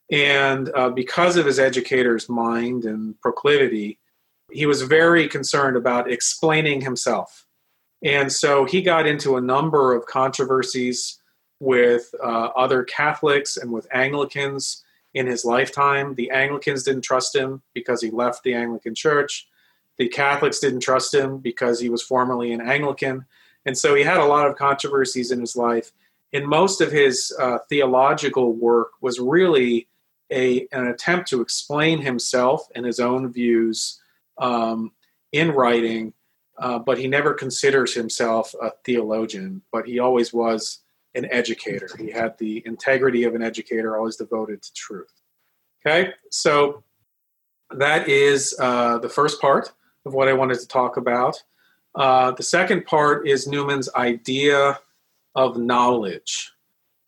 And 0.10 0.72
uh, 0.74 0.90
because 0.90 1.36
of 1.36 1.46
his 1.46 1.60
educator's 1.60 2.30
mind 2.30 2.86
and 2.86 3.20
proclivity, 3.20 4.00
he 4.52 4.66
was 4.66 4.84
very 4.84 5.28
concerned 5.28 5.76
about 5.76 6.10
explaining 6.10 6.82
himself. 6.82 7.45
And 8.06 8.32
so 8.32 8.66
he 8.66 8.84
got 8.84 9.08
into 9.08 9.36
a 9.36 9.42
number 9.42 9.94
of 9.94 10.06
controversies 10.06 11.20
with 11.60 12.14
uh, 12.24 12.50
other 12.56 12.84
Catholics 12.84 13.58
and 13.58 13.72
with 13.72 13.88
Anglicans 13.92 14.84
in 15.16 15.26
his 15.26 15.44
lifetime. 15.44 16.14
The 16.14 16.30
Anglicans 16.30 16.84
didn't 16.84 17.02
trust 17.02 17.36
him 17.36 17.64
because 17.74 18.02
he 18.04 18.12
left 18.12 18.44
the 18.44 18.54
Anglican 18.54 18.94
Church. 18.94 19.48
The 19.98 20.08
Catholics 20.08 20.60
didn't 20.60 20.82
trust 20.82 21.14
him 21.14 21.40
because 21.40 21.80
he 21.80 21.90
was 21.90 22.04
formerly 22.04 22.54
an 22.54 22.62
Anglican. 22.62 23.26
And 23.66 23.76
so 23.76 23.96
he 23.96 24.04
had 24.04 24.18
a 24.18 24.26
lot 24.26 24.48
of 24.48 24.56
controversies 24.56 25.32
in 25.32 25.40
his 25.40 25.56
life. 25.56 25.92
And 26.32 26.46
most 26.46 26.82
of 26.82 26.92
his 26.92 27.34
uh, 27.40 27.60
theological 27.70 28.54
work 28.54 28.92
was 29.02 29.20
really 29.20 29.88
a, 30.30 30.68
an 30.72 30.88
attempt 30.88 31.30
to 31.30 31.42
explain 31.42 32.02
himself 32.02 32.68
and 32.76 32.86
his 32.86 33.00
own 33.00 33.32
views 33.32 34.00
um, 34.38 34.92
in 35.32 35.52
writing, 35.52 36.14
uh, 36.58 36.80
but 36.80 36.98
he 36.98 37.08
never 37.08 37.34
considers 37.34 37.94
himself 37.94 38.54
a 38.62 38.72
theologian, 38.84 39.62
but 39.72 39.86
he 39.86 40.00
always 40.00 40.34
was 40.34 40.80
an 41.14 41.26
educator. 41.32 41.90
He 41.98 42.12
had 42.12 42.38
the 42.38 42.62
integrity 42.66 43.24
of 43.24 43.36
an 43.36 43.42
educator, 43.42 43.98
always 43.98 44.16
devoted 44.16 44.62
to 44.62 44.74
truth. 44.74 45.12
Okay, 45.86 46.12
so 46.32 46.84
that 47.72 48.08
is 48.10 48.56
uh, 48.60 48.98
the 49.00 49.10
first 49.10 49.40
part 49.42 49.72
of 50.06 50.14
what 50.14 50.28
I 50.28 50.34
wanted 50.34 50.60
to 50.60 50.68
talk 50.68 50.98
about. 50.98 51.42
Uh, 51.94 52.32
the 52.32 52.44
second 52.44 52.86
part 52.86 53.28
is 53.28 53.48
Newman's 53.48 53.90
idea 53.96 54.80
of 55.36 55.58
knowledge. 55.58 56.52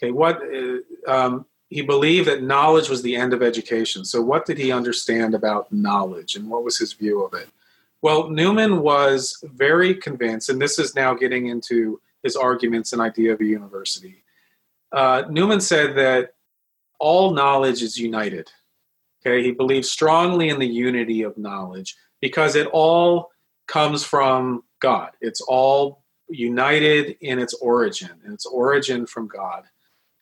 Okay, 0.02 0.12
what 0.12 0.42
uh, 0.42 1.12
um, 1.12 1.46
he 1.70 1.82
believed 1.82 2.28
that 2.28 2.44
knowledge 2.44 2.90
was 2.90 3.02
the 3.02 3.16
end 3.16 3.34
of 3.34 3.42
education. 3.42 4.06
So, 4.06 4.22
what 4.22 4.46
did 4.46 4.58
he 4.58 4.72
understand 4.72 5.36
about 5.36 5.72
knowledge, 5.72 6.36
and 6.36 6.50
what 6.50 6.64
was 6.64 6.78
his 6.78 6.94
view 6.94 7.24
of 7.24 7.34
it? 7.34 7.50
Well, 8.02 8.30
Newman 8.30 8.82
was 8.82 9.38
very 9.44 9.96
convinced, 9.96 10.50
and 10.50 10.62
this 10.62 10.78
is 10.80 10.96
now 10.96 11.14
getting 11.14 11.48
into 11.48 12.00
his 12.24 12.36
arguments 12.36 12.94
and 12.94 13.02
idea 13.02 13.34
of 13.34 13.42
a 13.42 13.46
university. 13.46 14.24
Uh, 14.92 15.24
Newman 15.30 15.62
said 15.62 15.96
that 15.98 16.34
all 17.00 17.34
knowledge 17.34 17.82
is 17.82 17.98
united. 17.98 18.50
Okay, 19.26 19.44
he 19.44 19.52
believes 19.52 19.90
strongly 19.90 20.50
in 20.50 20.60
the 20.60 20.68
unity 20.68 21.24
of 21.24 21.38
knowledge 21.38 21.96
because 22.22 22.56
it 22.56 22.68
all 22.68 23.32
comes 23.68 24.04
from 24.04 24.64
God. 24.80 25.12
It's 25.22 25.42
all 25.42 26.04
united 26.30 27.18
in 27.22 27.40
its 27.40 27.54
origin, 27.56 28.12
and 28.24 28.34
its 28.34 28.46
origin 28.46 29.06
from 29.06 29.28
God. 29.28 29.64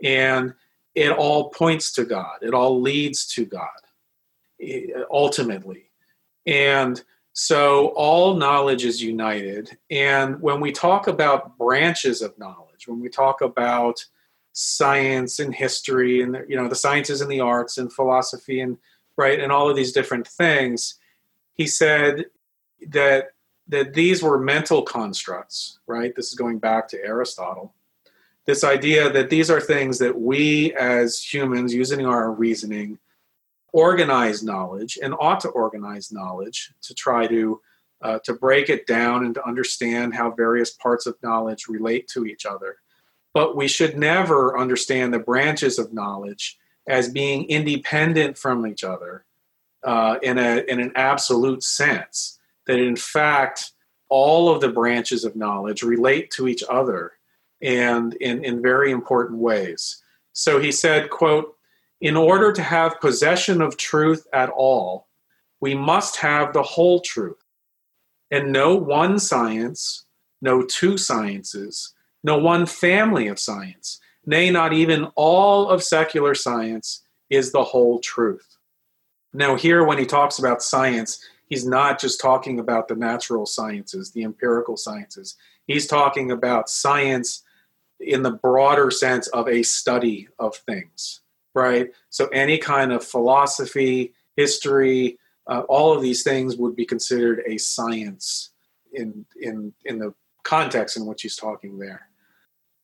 And 0.03 0.53
it 0.95 1.11
all 1.11 1.49
points 1.49 1.91
to 1.93 2.05
God, 2.05 2.37
it 2.41 2.53
all 2.53 2.81
leads 2.81 3.27
to 3.35 3.45
God 3.45 3.67
ultimately. 5.11 5.91
And 6.45 7.03
so 7.37 7.87
all 7.97 8.35
knowledge 8.35 8.85
is 8.85 9.03
united. 9.03 9.77
And 9.91 10.41
when 10.41 10.61
we 10.61 10.71
talk 10.71 11.09
about 11.09 11.57
branches 11.57 12.21
of 12.21 12.37
knowledge. 12.39 12.87
When 12.87 13.01
we 13.01 13.09
talk 13.09 13.41
about 13.41 14.05
science 14.53 15.39
and 15.39 15.53
history 15.53 16.21
and 16.21 16.45
you 16.47 16.55
know 16.55 16.69
the 16.69 16.75
sciences 16.75 17.19
and 17.19 17.29
the 17.29 17.41
arts 17.41 17.77
and 17.77 17.91
philosophy 17.91 18.61
and 18.61 18.77
right 19.17 19.41
and 19.41 19.51
all 19.51 19.69
of 19.69 19.75
these 19.75 19.91
different 19.91 20.25
things, 20.25 20.95
he 21.55 21.67
said 21.67 22.25
that 22.87 23.33
that 23.67 23.93
these 23.93 24.23
were 24.23 24.39
mental 24.39 24.81
constructs, 24.83 25.79
right? 25.87 26.15
This 26.15 26.29
is 26.29 26.35
going 26.35 26.59
back 26.59 26.87
to 26.89 27.03
Aristotle. 27.03 27.73
This 28.45 28.63
idea 28.63 29.09
that 29.09 29.29
these 29.29 29.49
are 29.49 29.59
things 29.59 29.97
that 29.99 30.17
we 30.17 30.73
as 30.75 31.21
humans, 31.21 31.73
using 31.73 32.05
our 32.05 32.31
reasoning, 32.31 32.97
organize 33.75 34.41
knowledge 34.41 34.97
and 35.03 35.13
ought 35.19 35.41
to 35.41 35.49
organize 35.49 36.09
knowledge 36.09 36.71
to 36.81 36.93
try 36.93 37.27
to 37.27 37.61
uh, 38.01 38.19
to 38.19 38.33
break 38.33 38.69
it 38.69 38.87
down 38.87 39.25
and 39.25 39.35
to 39.35 39.45
understand 39.45 40.13
how 40.13 40.31
various 40.31 40.71
parts 40.71 41.05
of 41.05 41.21
knowledge 41.21 41.67
relate 41.67 42.07
to 42.07 42.25
each 42.25 42.45
other. 42.45 42.77
But 43.33 43.57
we 43.57 43.67
should 43.67 43.97
never 43.97 44.57
understand 44.57 45.13
the 45.13 45.19
branches 45.19 45.77
of 45.77 45.93
knowledge 45.93 46.57
as 46.87 47.09
being 47.09 47.49
independent 47.49 48.37
from 48.37 48.65
each 48.65 48.83
other 48.83 49.25
uh, 49.83 50.19
in, 50.21 50.37
a, 50.37 50.63
in 50.69 50.79
an 50.79 50.93
absolute 50.95 51.63
sense. 51.63 52.39
That 52.67 52.79
in 52.79 52.95
fact, 52.95 53.71
all 54.07 54.49
of 54.49 54.61
the 54.61 54.69
branches 54.69 55.25
of 55.25 55.35
knowledge 55.35 55.83
relate 55.83 56.31
to 56.31 56.47
each 56.47 56.63
other 56.69 57.13
and 57.61 58.13
in, 58.15 58.45
in 58.45 58.61
very 58.61 58.91
important 58.91 59.39
ways. 59.39 60.01
So 60.31 60.59
he 60.59 60.71
said, 60.71 61.09
quote, 61.09 61.54
in 62.01 62.15
order 62.17 62.51
to 62.51 62.61
have 62.61 62.99
possession 62.99 63.61
of 63.61 63.77
truth 63.77 64.27
at 64.33 64.49
all, 64.49 65.07
we 65.61 65.73
must 65.73 66.17
have 66.17 66.53
the 66.53 66.63
whole 66.63 66.99
truth 66.99 67.45
and 68.31 68.51
no 68.51 68.75
one 68.75 69.19
science, 69.19 70.05
no 70.41 70.63
two 70.63 70.97
sciences, 70.97 71.93
no 72.23 72.37
one 72.37 72.65
family 72.65 73.27
of 73.27 73.39
science, 73.39 73.99
nay, 74.25 74.49
not 74.49 74.73
even 74.73 75.05
all 75.15 75.69
of 75.69 75.83
secular 75.83 76.35
science 76.35 77.03
is 77.29 77.51
the 77.51 77.63
whole 77.63 77.99
truth. 77.99 78.57
Now, 79.33 79.55
here, 79.55 79.83
when 79.83 79.97
he 79.97 80.05
talks 80.05 80.39
about 80.39 80.63
science, 80.63 81.23
he's 81.47 81.65
not 81.65 81.99
just 81.99 82.19
talking 82.19 82.59
about 82.59 82.87
the 82.87 82.95
natural 82.95 83.45
sciences, 83.45 84.11
the 84.11 84.23
empirical 84.23 84.77
sciences. 84.77 85.35
He's 85.67 85.87
talking 85.87 86.31
about 86.31 86.69
science 86.69 87.43
in 87.99 88.23
the 88.23 88.31
broader 88.31 88.91
sense 88.91 89.27
of 89.27 89.47
a 89.47 89.63
study 89.63 90.27
of 90.39 90.55
things, 90.55 91.21
right? 91.55 91.91
So, 92.09 92.27
any 92.27 92.57
kind 92.57 92.91
of 92.91 93.03
philosophy, 93.03 94.13
history, 94.35 95.17
uh, 95.47 95.61
all 95.69 95.93
of 95.93 96.01
these 96.01 96.23
things 96.23 96.55
would 96.57 96.75
be 96.75 96.85
considered 96.85 97.41
a 97.47 97.57
science 97.57 98.51
in 98.93 99.25
in 99.41 99.73
in 99.85 99.99
the 99.99 100.13
context 100.43 100.97
in 100.97 101.05
which 101.05 101.23
he's 101.23 101.35
talking 101.35 101.79
there. 101.79 102.07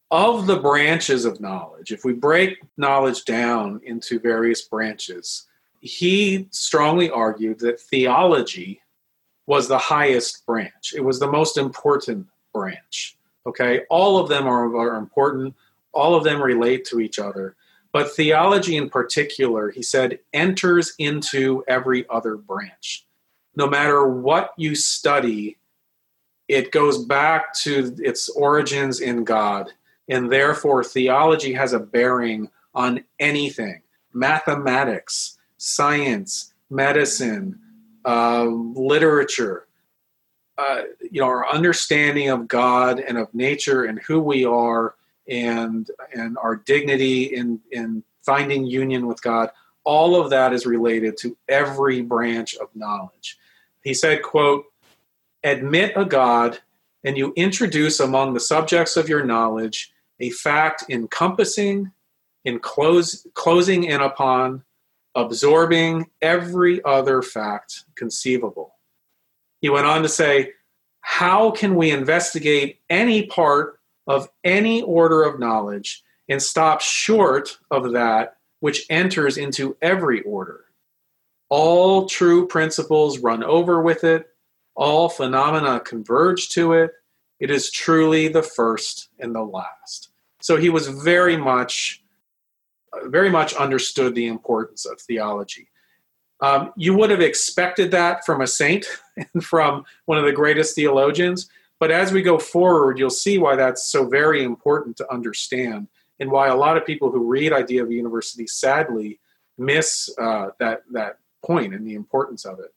Of 0.09 0.47
the 0.47 0.59
branches 0.59 1.23
of 1.25 1.39
knowledge 1.39 1.91
if 1.91 2.03
we 2.03 2.13
break 2.13 2.59
knowledge 2.77 3.23
down 3.23 3.79
into 3.83 4.19
various 4.19 4.63
branches 4.63 5.47
he 5.83 6.47
strongly 6.51 7.09
argued 7.09 7.57
that 7.59 7.79
theology 7.79 8.81
was 9.47 9.67
the 9.67 9.79
highest 9.79 10.45
branch. 10.45 10.93
It 10.95 11.03
was 11.03 11.19
the 11.19 11.31
most 11.31 11.57
important 11.57 12.27
branch 12.53 13.17
okay? 13.45 13.81
All 13.89 14.17
of 14.17 14.29
them 14.29 14.47
are, 14.47 14.75
are 14.75 14.95
important. 14.95 15.55
All 15.93 16.15
of 16.15 16.23
them 16.23 16.41
relate 16.41 16.85
to 16.85 16.99
each 16.99 17.19
other 17.19 17.55
but 17.91 18.11
theology 18.15 18.77
in 18.77 18.89
particular, 18.89 19.69
he 19.69 19.83
said, 19.83 20.19
enters 20.33 20.93
into 20.97 21.63
every 21.67 22.07
other 22.09 22.37
branch. 22.37 23.05
No 23.55 23.67
matter 23.67 24.07
what 24.07 24.53
you 24.57 24.75
study, 24.75 25.57
it 26.47 26.71
goes 26.71 27.03
back 27.05 27.53
to 27.55 27.95
its 27.99 28.29
origins 28.29 29.01
in 29.01 29.23
God. 29.23 29.71
And 30.07 30.31
therefore, 30.31 30.83
theology 30.83 31.53
has 31.53 31.73
a 31.73 31.79
bearing 31.79 32.49
on 32.73 33.03
anything 33.19 33.81
mathematics, 34.13 35.37
science, 35.57 36.53
medicine, 36.69 37.59
uh, 38.05 38.45
literature. 38.45 39.67
Uh, 40.57 40.81
you 41.09 41.21
know, 41.21 41.27
our 41.27 41.49
understanding 41.49 42.29
of 42.29 42.47
God 42.47 42.99
and 42.99 43.17
of 43.17 43.33
nature 43.33 43.85
and 43.85 43.99
who 43.99 44.19
we 44.19 44.43
are 44.45 44.95
and 45.27 45.89
and 46.13 46.37
our 46.37 46.55
dignity 46.55 47.23
in 47.23 47.59
in 47.71 48.03
finding 48.23 48.65
union 48.65 49.07
with 49.07 49.21
God 49.21 49.49
all 49.83 50.15
of 50.15 50.29
that 50.29 50.53
is 50.53 50.65
related 50.65 51.17
to 51.17 51.35
every 51.47 52.01
branch 52.01 52.55
of 52.55 52.67
knowledge. 52.75 53.37
He 53.83 53.93
said 53.93 54.21
quote 54.21 54.65
admit 55.43 55.93
a 55.95 56.05
god 56.05 56.59
and 57.03 57.17
you 57.17 57.33
introduce 57.35 57.99
among 57.99 58.33
the 58.33 58.39
subjects 58.39 58.95
of 58.95 59.09
your 59.09 59.25
knowledge 59.25 59.91
a 60.19 60.29
fact 60.29 60.85
encompassing 60.87 61.91
enclose, 62.45 63.27
closing 63.33 63.83
in 63.83 64.01
upon 64.01 64.63
absorbing 65.15 66.09
every 66.21 66.83
other 66.85 67.21
fact 67.21 67.85
conceivable. 67.95 68.75
He 69.59 69.69
went 69.69 69.85
on 69.85 70.01
to 70.03 70.09
say 70.09 70.53
how 71.01 71.51
can 71.51 71.75
we 71.75 71.91
investigate 71.91 72.79
any 72.89 73.25
part 73.25 73.79
of 74.07 74.29
any 74.43 74.81
order 74.81 75.23
of 75.23 75.39
knowledge 75.39 76.03
and 76.29 76.41
stops 76.41 76.85
short 76.85 77.57
of 77.69 77.91
that 77.91 78.37
which 78.61 78.85
enters 78.89 79.37
into 79.37 79.75
every 79.81 80.21
order. 80.21 80.65
All 81.49 82.07
true 82.07 82.47
principles 82.47 83.19
run 83.19 83.43
over 83.43 83.81
with 83.81 84.03
it, 84.03 84.27
all 84.75 85.09
phenomena 85.09 85.81
converge 85.81 86.49
to 86.49 86.73
it. 86.73 86.91
It 87.39 87.51
is 87.51 87.69
truly 87.69 88.27
the 88.29 88.43
first 88.43 89.09
and 89.19 89.35
the 89.35 89.43
last. 89.43 90.11
So 90.41 90.57
he 90.57 90.69
was 90.69 90.87
very 90.87 91.37
much, 91.37 92.03
very 93.05 93.29
much 93.29 93.53
understood 93.55 94.15
the 94.15 94.27
importance 94.27 94.85
of 94.85 95.01
theology. 95.01 95.67
Um, 96.39 96.71
you 96.75 96.95
would 96.95 97.09
have 97.09 97.21
expected 97.21 97.91
that 97.91 98.25
from 98.25 98.41
a 98.41 98.47
saint 98.47 98.85
and 99.33 99.43
from 99.43 99.85
one 100.05 100.17
of 100.17 100.25
the 100.25 100.31
greatest 100.31 100.75
theologians, 100.75 101.49
but 101.81 101.89
as 101.89 102.13
we 102.13 102.21
go 102.21 102.37
forward, 102.37 102.99
you'll 102.99 103.09
see 103.09 103.39
why 103.39 103.55
that's 103.55 103.87
so 103.87 104.07
very 104.07 104.43
important 104.43 104.95
to 104.97 105.11
understand 105.11 105.87
and 106.19 106.29
why 106.29 106.47
a 106.47 106.55
lot 106.55 106.77
of 106.77 106.85
people 106.85 107.09
who 107.09 107.27
read 107.27 107.51
Idea 107.51 107.81
of 107.81 107.89
a 107.89 107.93
University 107.93 108.45
sadly 108.45 109.19
miss 109.57 110.07
uh, 110.19 110.49
that, 110.59 110.83
that 110.91 111.17
point 111.43 111.73
and 111.73 111.85
the 111.85 111.95
importance 111.95 112.45
of 112.45 112.59
it. 112.59 112.71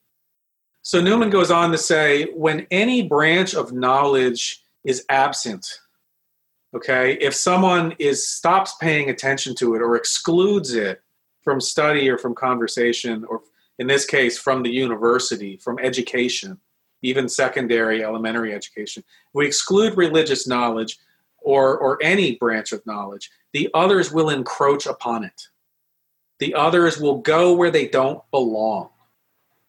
So 0.81 0.99
Newman 1.01 1.29
goes 1.29 1.51
on 1.51 1.71
to 1.71 1.77
say 1.77 2.31
when 2.33 2.65
any 2.71 3.07
branch 3.07 3.53
of 3.53 3.71
knowledge 3.71 4.63
is 4.83 5.05
absent, 5.09 5.67
okay, 6.75 7.13
if 7.21 7.35
someone 7.35 7.93
is 7.99 8.27
stops 8.27 8.73
paying 8.81 9.11
attention 9.11 9.53
to 9.57 9.75
it 9.75 9.83
or 9.83 9.95
excludes 9.95 10.73
it 10.73 10.99
from 11.43 11.61
study 11.61 12.09
or 12.09 12.17
from 12.17 12.33
conversation, 12.33 13.23
or 13.25 13.41
in 13.77 13.85
this 13.85 14.07
case, 14.07 14.35
from 14.35 14.63
the 14.63 14.71
university, 14.71 15.57
from 15.57 15.77
education, 15.77 16.59
even 17.05 17.29
secondary 17.29 18.03
elementary 18.03 18.53
education. 18.53 19.03
We 19.33 19.45
exclude 19.45 19.97
religious 19.97 20.47
knowledge 20.47 20.97
or, 21.45 21.77
or 21.77 21.99
any 22.01 22.35
branch 22.35 22.71
of 22.71 22.85
knowledge, 22.85 23.29
the 23.53 23.69
others 23.73 24.11
will 24.11 24.29
encroach 24.29 24.87
upon 24.87 25.23
it. 25.23 25.47
The 26.39 26.55
others 26.55 26.99
will 26.99 27.19
go 27.19 27.53
where 27.53 27.71
they 27.71 27.87
don't 27.87 28.21
belong. 28.31 28.89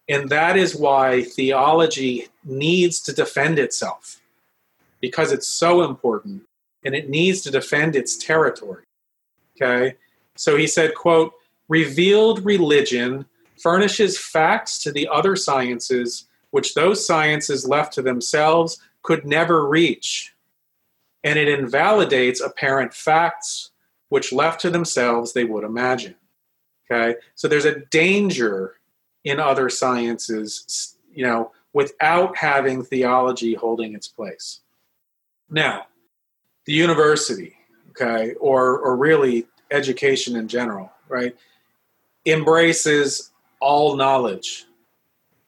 And 0.09 0.31
that 0.31 0.57
is 0.57 0.75
why 0.75 1.23
theology 1.23 2.29
needs 2.45 3.01
to 3.03 3.13
defend 3.13 3.59
itself 3.59 4.21
because 5.01 5.33
it's 5.33 5.49
so 5.49 5.83
important 5.83 6.43
and 6.85 6.95
it 6.95 7.11
needs 7.11 7.43
to 7.43 7.51
defend 7.51 7.95
its 7.95 8.17
territory. 8.17 8.85
Okay? 9.57 9.97
So 10.37 10.57
he 10.57 10.67
said, 10.67 10.95
quote, 10.95 11.33
revealed 11.69 12.45
religion 12.45 13.27
furnishes 13.61 14.19
facts 14.19 14.79
to 14.85 14.93
the 14.93 15.09
other 15.09 15.37
sciences 15.37 16.27
which 16.51 16.75
those 16.75 17.07
sciences 17.07 17.67
left 17.67 17.93
to 17.95 18.03
themselves 18.03 18.81
could 19.03 19.27
never 19.27 19.67
reach. 19.67 20.35
And 21.23 21.39
it 21.39 21.49
invalidates 21.49 22.41
apparent 22.41 22.95
facts 22.95 23.71
which 24.09 24.33
left 24.33 24.61
to 24.61 24.71
themselves 24.71 25.33
they 25.33 25.45
would 25.45 25.65
imagine. 25.65 26.15
Okay? 26.91 27.19
So 27.35 27.49
there's 27.49 27.65
a 27.65 27.81
danger 27.87 28.77
in 29.25 29.41
other 29.41 29.69
sciences, 29.69 30.97
you 31.13 31.27
know, 31.27 31.53
without 31.73 32.37
having 32.37 32.83
theology 32.85 33.55
holding 33.55 33.95
its 33.95 34.09
place. 34.09 34.61
Now, 35.51 35.87
the 36.65 36.73
university, 36.73 37.57
okay, 37.91 38.35
or 38.35 38.79
or 38.79 38.97
really 38.97 39.47
education 39.71 40.37
in 40.37 40.49
general, 40.49 40.93
right, 41.09 41.37
embraces 42.25 43.31
all 43.61 43.97
knowledge. 43.97 44.67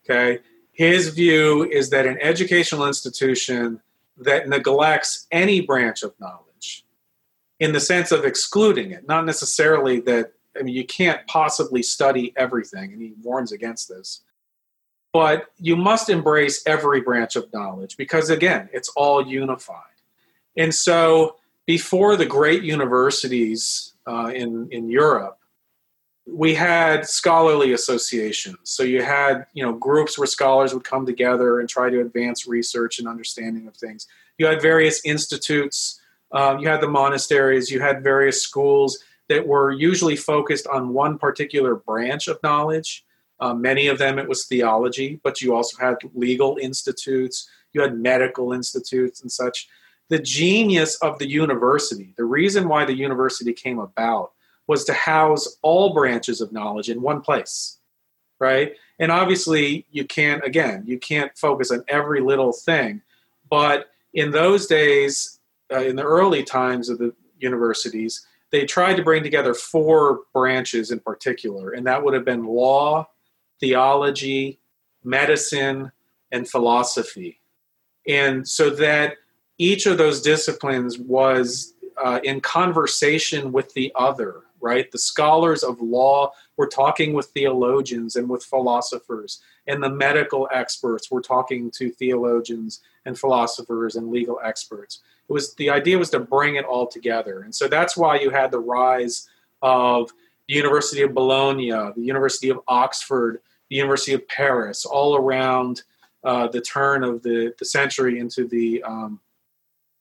Okay, 0.04 0.40
his 0.78 1.08
view 1.08 1.68
is 1.68 1.90
that 1.90 2.06
an 2.06 2.18
educational 2.22 2.86
institution 2.86 3.80
that 4.16 4.48
neglects 4.48 5.26
any 5.32 5.60
branch 5.60 6.04
of 6.04 6.14
knowledge 6.20 6.84
in 7.58 7.72
the 7.72 7.80
sense 7.80 8.12
of 8.12 8.24
excluding 8.24 8.92
it, 8.92 9.08
not 9.08 9.26
necessarily 9.26 9.98
that, 9.98 10.34
I 10.56 10.62
mean, 10.62 10.76
you 10.76 10.86
can't 10.86 11.26
possibly 11.26 11.82
study 11.82 12.32
everything, 12.36 12.92
and 12.92 13.02
he 13.02 13.12
warns 13.20 13.50
against 13.50 13.88
this. 13.88 14.20
But 15.12 15.46
you 15.58 15.74
must 15.74 16.10
embrace 16.10 16.62
every 16.64 17.00
branch 17.00 17.34
of 17.34 17.52
knowledge 17.52 17.96
because, 17.96 18.30
again, 18.30 18.68
it's 18.72 18.88
all 18.90 19.26
unified. 19.26 19.82
And 20.56 20.72
so 20.72 21.38
before 21.66 22.14
the 22.14 22.26
great 22.26 22.62
universities 22.62 23.94
uh, 24.06 24.30
in 24.32 24.68
in 24.70 24.88
Europe, 24.88 25.37
we 26.30 26.54
had 26.54 27.06
scholarly 27.06 27.72
associations. 27.72 28.58
So 28.64 28.82
you 28.82 29.02
had 29.02 29.46
you 29.54 29.64
know 29.64 29.72
groups 29.72 30.18
where 30.18 30.26
scholars 30.26 30.74
would 30.74 30.84
come 30.84 31.06
together 31.06 31.60
and 31.60 31.68
try 31.68 31.90
to 31.90 32.00
advance 32.00 32.46
research 32.46 32.98
and 32.98 33.08
understanding 33.08 33.66
of 33.66 33.76
things. 33.76 34.06
You 34.36 34.46
had 34.46 34.62
various 34.62 35.00
institutes. 35.04 36.00
Um, 36.32 36.58
you 36.58 36.68
had 36.68 36.80
the 36.80 36.88
monasteries. 36.88 37.70
You 37.70 37.80
had 37.80 38.02
various 38.02 38.42
schools 38.42 38.98
that 39.28 39.46
were 39.46 39.72
usually 39.72 40.16
focused 40.16 40.66
on 40.66 40.92
one 40.92 41.18
particular 41.18 41.76
branch 41.76 42.28
of 42.28 42.42
knowledge. 42.42 43.04
Uh, 43.40 43.54
many 43.54 43.86
of 43.86 43.98
them 43.98 44.18
it 44.18 44.28
was 44.28 44.46
theology, 44.46 45.20
but 45.22 45.40
you 45.40 45.54
also 45.54 45.78
had 45.78 45.96
legal 46.14 46.58
institutes, 46.60 47.48
you 47.72 47.80
had 47.80 47.96
medical 47.96 48.52
institutes 48.52 49.22
and 49.22 49.30
such. 49.30 49.68
The 50.08 50.18
genius 50.18 50.96
of 51.02 51.18
the 51.18 51.28
university, 51.28 52.14
the 52.16 52.24
reason 52.24 52.68
why 52.68 52.84
the 52.84 52.96
university 52.96 53.52
came 53.52 53.78
about, 53.78 54.32
was 54.68 54.84
to 54.84 54.92
house 54.92 55.58
all 55.62 55.92
branches 55.92 56.40
of 56.40 56.52
knowledge 56.52 56.88
in 56.88 57.02
one 57.02 57.20
place, 57.20 57.78
right? 58.38 58.74
And 59.00 59.10
obviously, 59.10 59.86
you 59.90 60.04
can't, 60.04 60.44
again, 60.44 60.84
you 60.86 60.98
can't 60.98 61.36
focus 61.36 61.72
on 61.72 61.82
every 61.88 62.20
little 62.20 62.52
thing. 62.52 63.02
But 63.50 63.86
in 64.14 64.30
those 64.30 64.66
days, 64.66 65.40
uh, 65.72 65.80
in 65.80 65.96
the 65.96 66.04
early 66.04 66.44
times 66.44 66.88
of 66.88 66.98
the 66.98 67.14
universities, 67.38 68.26
they 68.50 68.64
tried 68.64 68.96
to 68.96 69.02
bring 69.02 69.22
together 69.22 69.54
four 69.54 70.20
branches 70.32 70.90
in 70.90 71.00
particular, 71.00 71.72
and 71.72 71.86
that 71.86 72.02
would 72.02 72.14
have 72.14 72.24
been 72.24 72.46
law, 72.46 73.08
theology, 73.60 74.58
medicine, 75.04 75.92
and 76.30 76.48
philosophy. 76.48 77.40
And 78.06 78.46
so 78.46 78.70
that 78.70 79.16
each 79.58 79.86
of 79.86 79.98
those 79.98 80.22
disciplines 80.22 80.98
was 80.98 81.74
uh, 82.02 82.20
in 82.22 82.40
conversation 82.40 83.52
with 83.52 83.74
the 83.74 83.92
other, 83.94 84.42
right? 84.60 84.90
The 84.90 84.98
scholars 84.98 85.62
of 85.62 85.80
law 85.80 86.32
were 86.56 86.66
talking 86.66 87.12
with 87.12 87.26
theologians 87.26 88.16
and 88.16 88.28
with 88.28 88.44
philosophers, 88.44 89.40
and 89.66 89.82
the 89.82 89.90
medical 89.90 90.48
experts 90.52 91.10
were 91.10 91.20
talking 91.20 91.70
to 91.72 91.90
theologians 91.90 92.80
and 93.04 93.18
philosophers 93.18 93.96
and 93.96 94.10
legal 94.10 94.38
experts. 94.44 95.00
It 95.28 95.32
was 95.32 95.54
the 95.54 95.70
idea 95.70 95.98
was 95.98 96.10
to 96.10 96.20
bring 96.20 96.56
it 96.56 96.64
all 96.64 96.86
together, 96.86 97.42
and 97.42 97.54
so 97.54 97.68
that's 97.68 97.96
why 97.96 98.18
you 98.18 98.30
had 98.30 98.50
the 98.50 98.60
rise 98.60 99.28
of 99.62 100.10
the 100.48 100.54
University 100.54 101.02
of 101.02 101.14
Bologna, 101.14 101.70
the 101.70 101.94
University 101.96 102.48
of 102.48 102.60
Oxford, 102.68 103.40
the 103.68 103.76
University 103.76 104.14
of 104.14 104.26
Paris, 104.28 104.84
all 104.84 105.16
around 105.16 105.82
uh, 106.24 106.48
the 106.48 106.60
turn 106.60 107.04
of 107.04 107.22
the, 107.22 107.54
the 107.58 107.64
century 107.64 108.18
into 108.18 108.46
the 108.46 108.82
um, 108.82 109.20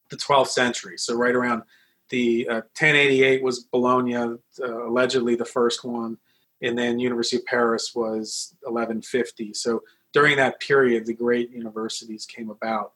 the 0.09 0.17
12th 0.17 0.47
century. 0.49 0.97
So 0.97 1.15
right 1.15 1.35
around 1.35 1.63
the 2.09 2.47
uh, 2.47 2.61
1088 2.77 3.43
was 3.43 3.61
Bologna, 3.65 4.15
uh, 4.15 4.37
allegedly 4.59 5.35
the 5.35 5.45
first 5.45 5.83
one, 5.83 6.17
and 6.61 6.77
then 6.77 6.99
University 6.99 7.37
of 7.37 7.45
Paris 7.45 7.93
was 7.93 8.55
1150. 8.61 9.53
So 9.53 9.83
during 10.13 10.37
that 10.37 10.59
period, 10.59 11.05
the 11.05 11.13
great 11.13 11.51
universities 11.51 12.25
came 12.25 12.49
about. 12.49 12.93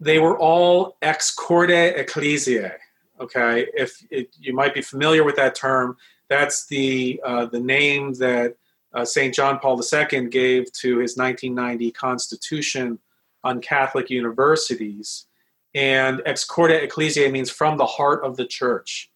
They 0.00 0.18
were 0.18 0.38
all 0.38 0.96
ex 1.02 1.34
corde 1.34 1.70
ecclesiae. 1.70 2.76
Okay, 3.20 3.66
if 3.74 4.00
it, 4.10 4.28
you 4.38 4.54
might 4.54 4.74
be 4.74 4.82
familiar 4.82 5.24
with 5.24 5.34
that 5.36 5.56
term, 5.56 5.96
that's 6.28 6.66
the 6.66 7.20
uh, 7.24 7.46
the 7.46 7.58
name 7.58 8.14
that 8.14 8.54
uh, 8.94 9.04
St. 9.04 9.34
John 9.34 9.58
Paul 9.58 9.80
II 9.80 10.28
gave 10.28 10.72
to 10.72 10.98
his 10.98 11.16
1990 11.16 11.90
Constitution 11.92 12.98
on 13.44 13.60
Catholic 13.60 14.10
universities. 14.10 15.26
And 15.78 16.22
ex 16.26 16.44
corde 16.44 16.72
ecclesiae 16.72 17.30
means 17.30 17.50
from 17.50 17.76
the 17.76 17.86
heart 17.86 18.24
of 18.24 18.36
the 18.36 18.46
church. 18.46 19.10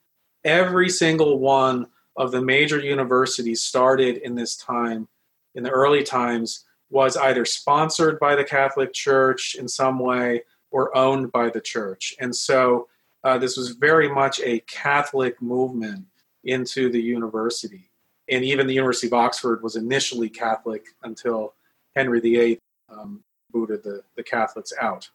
Every 0.44 0.88
single 0.88 1.40
one 1.40 1.88
of 2.16 2.30
the 2.30 2.40
major 2.40 2.78
universities 2.78 3.62
started 3.62 4.18
in 4.18 4.36
this 4.36 4.56
time, 4.56 5.08
in 5.56 5.64
the 5.64 5.70
early 5.70 6.04
times, 6.04 6.64
was 6.88 7.16
either 7.16 7.44
sponsored 7.44 8.20
by 8.20 8.36
the 8.36 8.44
Catholic 8.44 8.92
Church 8.92 9.56
in 9.58 9.66
some 9.66 9.98
way 9.98 10.44
or 10.70 10.96
owned 10.96 11.32
by 11.32 11.50
the 11.50 11.60
church. 11.60 12.14
And 12.20 12.34
so 12.34 12.86
uh, 13.24 13.38
this 13.38 13.56
was 13.56 13.70
very 13.70 14.08
much 14.08 14.38
a 14.40 14.60
Catholic 14.60 15.42
movement 15.42 16.04
into 16.44 16.90
the 16.90 17.02
university 17.02 17.90
and 18.28 18.44
even 18.44 18.66
the 18.66 18.74
University 18.74 19.08
of 19.08 19.14
Oxford 19.14 19.62
was 19.62 19.76
initially 19.76 20.28
Catholic 20.28 20.86
until 21.02 21.54
Henry 21.94 22.20
VIII 22.20 22.58
um, 22.88 23.22
booted 23.50 23.82
the, 23.82 24.02
the 24.16 24.22
Catholics 24.22 24.72
out. 24.80 25.10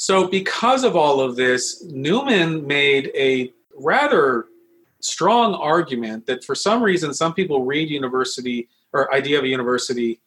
So, 0.00 0.28
because 0.28 0.84
of 0.84 0.94
all 0.94 1.20
of 1.20 1.34
this, 1.34 1.82
Newman 1.82 2.68
made 2.68 3.10
a 3.16 3.52
rather 3.74 4.46
strong 5.00 5.54
argument 5.54 6.26
that 6.26 6.44
for 6.44 6.54
some 6.54 6.84
reason 6.84 7.12
some 7.12 7.34
people 7.34 7.64
read 7.64 7.90
university 7.90 8.68
or 8.92 9.12
idea 9.12 9.38
of 9.38 9.44
a 9.44 9.48
university 9.48 10.20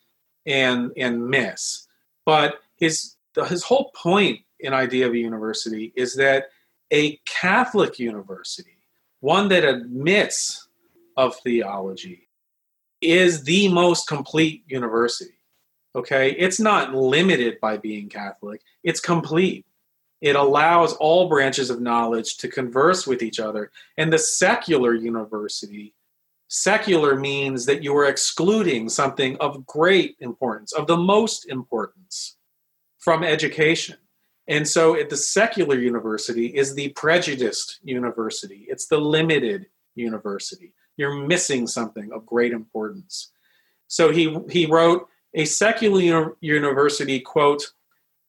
and 0.46 0.92
and 0.98 1.26
miss. 1.26 1.88
But 2.26 2.60
his 2.76 3.16
his 3.48 3.64
whole 3.64 3.92
point 3.96 4.42
in 4.60 4.74
idea 4.74 5.08
of 5.08 5.14
a 5.14 5.18
university 5.18 5.94
is 5.96 6.16
that 6.16 6.50
a 6.92 7.16
Catholic 7.26 7.98
university, 7.98 8.78
one 9.22 9.48
that 9.48 9.64
admits 9.64 10.68
of 11.16 11.38
theology 11.38 12.28
is 13.00 13.46
the 13.46 13.70
most 13.70 14.06
complete 14.06 14.66
university. 14.68 15.40
Okay, 15.94 16.32
it's 16.32 16.60
not 16.60 16.94
limited 16.96 17.60
by 17.60 17.78
being 17.78 18.08
Catholic, 18.10 18.62
it's 18.84 19.00
complete. 19.00 19.66
It 20.22 20.36
allows 20.36 20.94
all 20.94 21.28
branches 21.28 21.70
of 21.72 21.82
knowledge 21.82 22.38
to 22.38 22.48
converse 22.48 23.08
with 23.08 23.24
each 23.24 23.40
other. 23.40 23.72
And 23.98 24.14
the 24.14 24.20
secular 24.20 24.94
university, 24.94 25.96
secular 26.48 27.16
means 27.16 27.66
that 27.66 27.84
you 27.84 27.98
are 27.98 28.06
excluding 28.06 28.88
something 28.88 29.36
of 29.38 29.66
great 29.66 30.16
importance, 30.20 30.74
of 30.74 30.86
the 30.86 30.96
most 30.96 31.48
importance 31.50 32.38
from 33.00 33.24
education. 33.24 33.98
And 34.48 34.68
so 34.68 34.96
at 34.96 35.10
the 35.10 35.18
secular 35.18 35.80
university 35.80 36.48
is 36.48 36.76
the 36.76 36.90
prejudiced 36.90 37.80
university, 37.84 38.68
it's 38.70 38.86
the 38.86 39.00
limited 39.00 39.66
university 39.96 40.74
you're 40.98 41.26
missing 41.26 41.68
something 41.68 42.12
of 42.14 42.26
great 42.26 42.52
importance. 42.52 43.32
So 43.88 44.12
he, 44.12 44.38
he 44.50 44.66
wrote, 44.66 45.08
a 45.34 45.46
secular 45.46 46.36
university, 46.42 47.20
quote, 47.20 47.72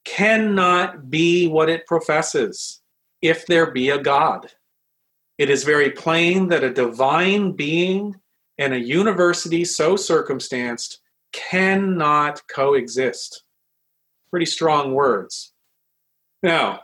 cannot 0.05 1.11
be 1.11 1.47
what 1.49 1.69
it 1.69 1.87
professes 1.87 2.81
if 3.21 3.47
there 3.47 3.71
be 3.71 3.91
a 3.91 4.03
God. 4.03 4.51
It 5.39 5.51
is 5.51 5.65
very 5.65 5.91
plain 5.91 6.49
that 6.49 6.65
a 6.65 6.73
divine 6.73 7.53
being 7.53 8.17
and 8.59 8.75
a 8.75 8.81
university 8.81 9.65
so 9.65 9.97
circumstanced 9.97 11.01
cannot 11.33 12.43
coexist. 12.49 13.45
Pretty 14.31 14.47
strong 14.47 14.93
words. 14.93 15.53
Now, 16.43 16.81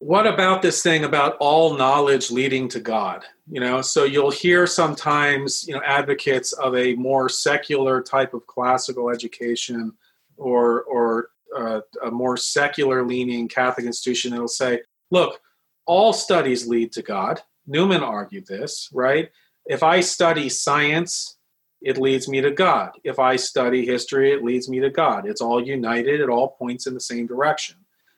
what 0.00 0.26
about 0.26 0.62
this 0.62 0.82
thing 0.82 1.04
about 1.04 1.36
all 1.40 1.76
knowledge 1.76 2.30
leading 2.30 2.68
to 2.68 2.80
God? 2.80 3.24
You 3.50 3.60
know, 3.60 3.82
so 3.82 4.04
you'll 4.04 4.30
hear 4.30 4.66
sometimes, 4.66 5.66
you 5.66 5.74
know, 5.74 5.82
advocates 5.84 6.52
of 6.52 6.76
a 6.76 6.94
more 6.94 7.28
secular 7.28 8.00
type 8.02 8.34
of 8.34 8.46
classical 8.46 9.10
education 9.10 9.92
or 10.36 10.82
or 10.82 11.30
uh, 11.56 11.80
a 12.04 12.10
more 12.10 12.36
secular 12.36 13.04
leaning 13.04 13.48
Catholic 13.48 13.86
institution 13.86 14.30
that'll 14.30 14.48
say, 14.48 14.82
look, 15.10 15.40
all 15.86 16.12
studies 16.12 16.68
lead 16.68 16.92
to 16.92 17.02
God. 17.02 17.40
Newman 17.66 18.02
argued 18.02 18.46
this, 18.46 18.88
right? 18.92 19.30
If 19.66 19.82
I 19.82 20.00
study 20.00 20.48
science, 20.48 21.38
it 21.80 21.98
leads 21.98 22.28
me 22.28 22.40
to 22.40 22.50
God. 22.50 22.90
If 23.04 23.18
I 23.18 23.36
study 23.36 23.84
history, 23.86 24.32
it 24.32 24.44
leads 24.44 24.68
me 24.68 24.80
to 24.80 24.90
God. 24.90 25.26
It's 25.26 25.40
all 25.40 25.64
united, 25.64 26.20
it 26.20 26.28
all 26.28 26.48
points 26.48 26.86
in 26.86 26.94
the 26.94 27.00
same 27.00 27.26
direction. 27.26 27.76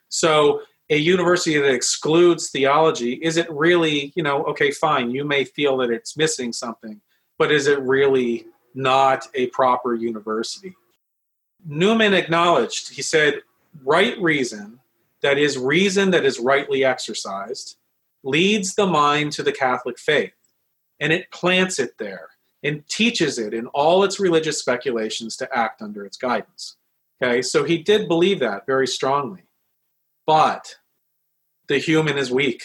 So 0.08 0.62
a 0.90 0.96
university 0.96 1.56
that 1.56 1.72
excludes 1.72 2.50
theology, 2.50 3.12
is 3.14 3.36
it 3.36 3.50
really, 3.50 4.12
you 4.16 4.22
know, 4.24 4.42
okay, 4.44 4.72
fine, 4.72 5.12
you 5.12 5.24
may 5.24 5.44
feel 5.44 5.76
that 5.78 5.90
it's 5.90 6.16
missing 6.16 6.52
something, 6.52 7.00
but 7.38 7.52
is 7.52 7.68
it 7.68 7.80
really 7.80 8.46
not 8.74 9.28
a 9.34 9.46
proper 9.48 9.94
university? 9.94 10.74
Newman 11.64 12.12
acknowledged, 12.12 12.92
he 12.92 13.02
said, 13.02 13.40
right 13.84 14.20
reason, 14.20 14.80
that 15.22 15.38
is, 15.38 15.56
reason 15.56 16.10
that 16.10 16.24
is 16.24 16.40
rightly 16.40 16.84
exercised, 16.84 17.76
leads 18.24 18.74
the 18.74 18.86
mind 18.86 19.32
to 19.32 19.44
the 19.44 19.52
Catholic 19.52 19.98
faith, 19.98 20.32
and 20.98 21.12
it 21.12 21.30
plants 21.30 21.78
it 21.78 21.98
there 21.98 22.30
and 22.64 22.86
teaches 22.88 23.38
it 23.38 23.54
in 23.54 23.66
all 23.68 24.02
its 24.02 24.18
religious 24.18 24.58
speculations 24.58 25.36
to 25.36 25.56
act 25.56 25.80
under 25.82 26.04
its 26.04 26.16
guidance. 26.16 26.76
Okay, 27.22 27.42
so 27.42 27.64
he 27.64 27.78
did 27.78 28.08
believe 28.08 28.40
that 28.40 28.66
very 28.66 28.86
strongly. 28.86 29.42
But 30.26 30.76
the 31.68 31.78
human 31.78 32.18
is 32.18 32.30
weak. 32.30 32.62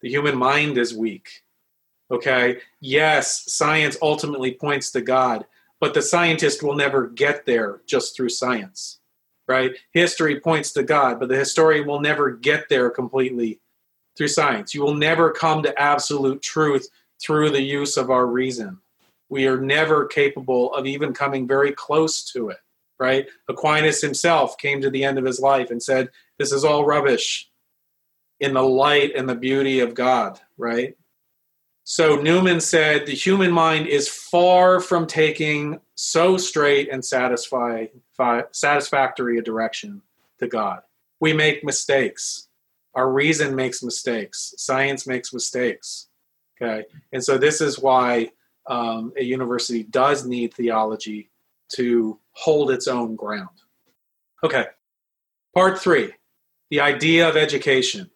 The 0.00 0.08
human 0.08 0.36
mind 0.36 0.78
is 0.78 0.94
weak. 0.94 1.42
Okay? 2.10 2.58
Yes, 2.80 3.52
science 3.52 3.96
ultimately 4.00 4.54
points 4.54 4.90
to 4.92 5.00
God, 5.00 5.44
but 5.80 5.94
the 5.94 6.02
scientist 6.02 6.62
will 6.62 6.74
never 6.74 7.08
get 7.08 7.46
there 7.46 7.80
just 7.86 8.16
through 8.16 8.30
science. 8.30 8.98
Right? 9.46 9.72
History 9.92 10.40
points 10.40 10.72
to 10.72 10.82
God, 10.82 11.18
but 11.18 11.28
the 11.28 11.36
historian 11.36 11.86
will 11.86 12.00
never 12.00 12.30
get 12.30 12.68
there 12.68 12.90
completely 12.90 13.60
through 14.16 14.28
science. 14.28 14.74
You 14.74 14.82
will 14.82 14.94
never 14.94 15.30
come 15.30 15.62
to 15.62 15.80
absolute 15.80 16.42
truth 16.42 16.88
through 17.20 17.50
the 17.50 17.62
use 17.62 17.96
of 17.96 18.10
our 18.10 18.26
reason. 18.26 18.78
We 19.30 19.46
are 19.46 19.60
never 19.60 20.06
capable 20.06 20.74
of 20.74 20.86
even 20.86 21.12
coming 21.12 21.46
very 21.46 21.72
close 21.72 22.24
to 22.32 22.50
it, 22.50 22.58
right? 22.98 23.26
Aquinas 23.48 24.00
himself 24.00 24.58
came 24.58 24.80
to 24.80 24.90
the 24.90 25.04
end 25.04 25.18
of 25.18 25.24
his 25.24 25.40
life 25.40 25.70
and 25.70 25.82
said, 25.82 26.10
This 26.38 26.52
is 26.52 26.64
all 26.64 26.84
rubbish 26.84 27.50
in 28.40 28.54
the 28.54 28.62
light 28.62 29.12
and 29.16 29.28
the 29.28 29.34
beauty 29.34 29.80
of 29.80 29.94
God, 29.94 30.38
right? 30.56 30.96
So 31.84 32.16
Newman 32.16 32.60
said 32.60 33.06
the 33.06 33.14
human 33.14 33.50
mind 33.50 33.86
is 33.86 34.08
far 34.08 34.78
from 34.78 35.06
taking 35.06 35.80
so 35.94 36.36
straight 36.36 36.90
and 36.92 37.04
satisfy, 37.04 37.86
satisfactory 38.52 39.38
a 39.38 39.42
direction 39.42 40.02
to 40.38 40.46
God. 40.46 40.80
We 41.18 41.32
make 41.32 41.64
mistakes. 41.64 42.48
Our 42.94 43.10
reason 43.10 43.56
makes 43.56 43.82
mistakes. 43.82 44.54
Science 44.58 45.06
makes 45.06 45.32
mistakes. 45.32 46.08
Okay. 46.60 46.84
And 47.12 47.24
so 47.24 47.38
this 47.38 47.60
is 47.60 47.78
why 47.78 48.30
um, 48.68 49.12
a 49.16 49.24
university 49.24 49.82
does 49.82 50.26
need 50.26 50.54
theology 50.54 51.30
to 51.72 52.18
hold 52.32 52.70
its 52.70 52.86
own 52.86 53.16
ground. 53.16 53.48
Okay. 54.44 54.66
Part 55.54 55.80
three 55.80 56.12
the 56.70 56.80
idea 56.80 57.28
of 57.28 57.36
education. 57.36 58.10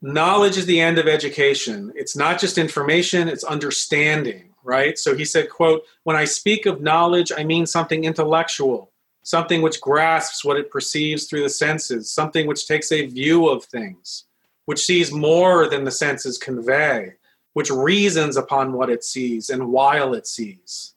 Knowledge 0.00 0.56
is 0.56 0.66
the 0.66 0.80
end 0.80 0.98
of 0.98 1.08
education. 1.08 1.92
It's 1.96 2.16
not 2.16 2.40
just 2.40 2.58
information 2.58 3.28
it's 3.28 3.44
understanding 3.44 4.44
right? 4.64 4.98
So 4.98 5.16
he 5.16 5.24
said 5.24 5.48
quote 5.48 5.84
when 6.04 6.16
i 6.16 6.24
speak 6.24 6.66
of 6.66 6.82
knowledge 6.82 7.32
i 7.34 7.42
mean 7.42 7.64
something 7.64 8.04
intellectual 8.04 8.92
something 9.22 9.62
which 9.62 9.80
grasps 9.80 10.44
what 10.44 10.58
it 10.58 10.70
perceives 10.70 11.24
through 11.24 11.42
the 11.42 11.48
senses 11.48 12.10
something 12.10 12.46
which 12.46 12.66
takes 12.66 12.92
a 12.92 13.06
view 13.06 13.48
of 13.48 13.64
things 13.64 14.24
which 14.66 14.84
sees 14.84 15.10
more 15.10 15.68
than 15.68 15.84
the 15.84 15.90
senses 15.90 16.36
convey 16.36 17.14
which 17.58 17.70
reasons 17.70 18.36
upon 18.36 18.72
what 18.72 18.88
it 18.88 19.02
sees 19.02 19.50
and 19.50 19.72
while 19.72 20.14
it 20.14 20.28
sees. 20.28 20.94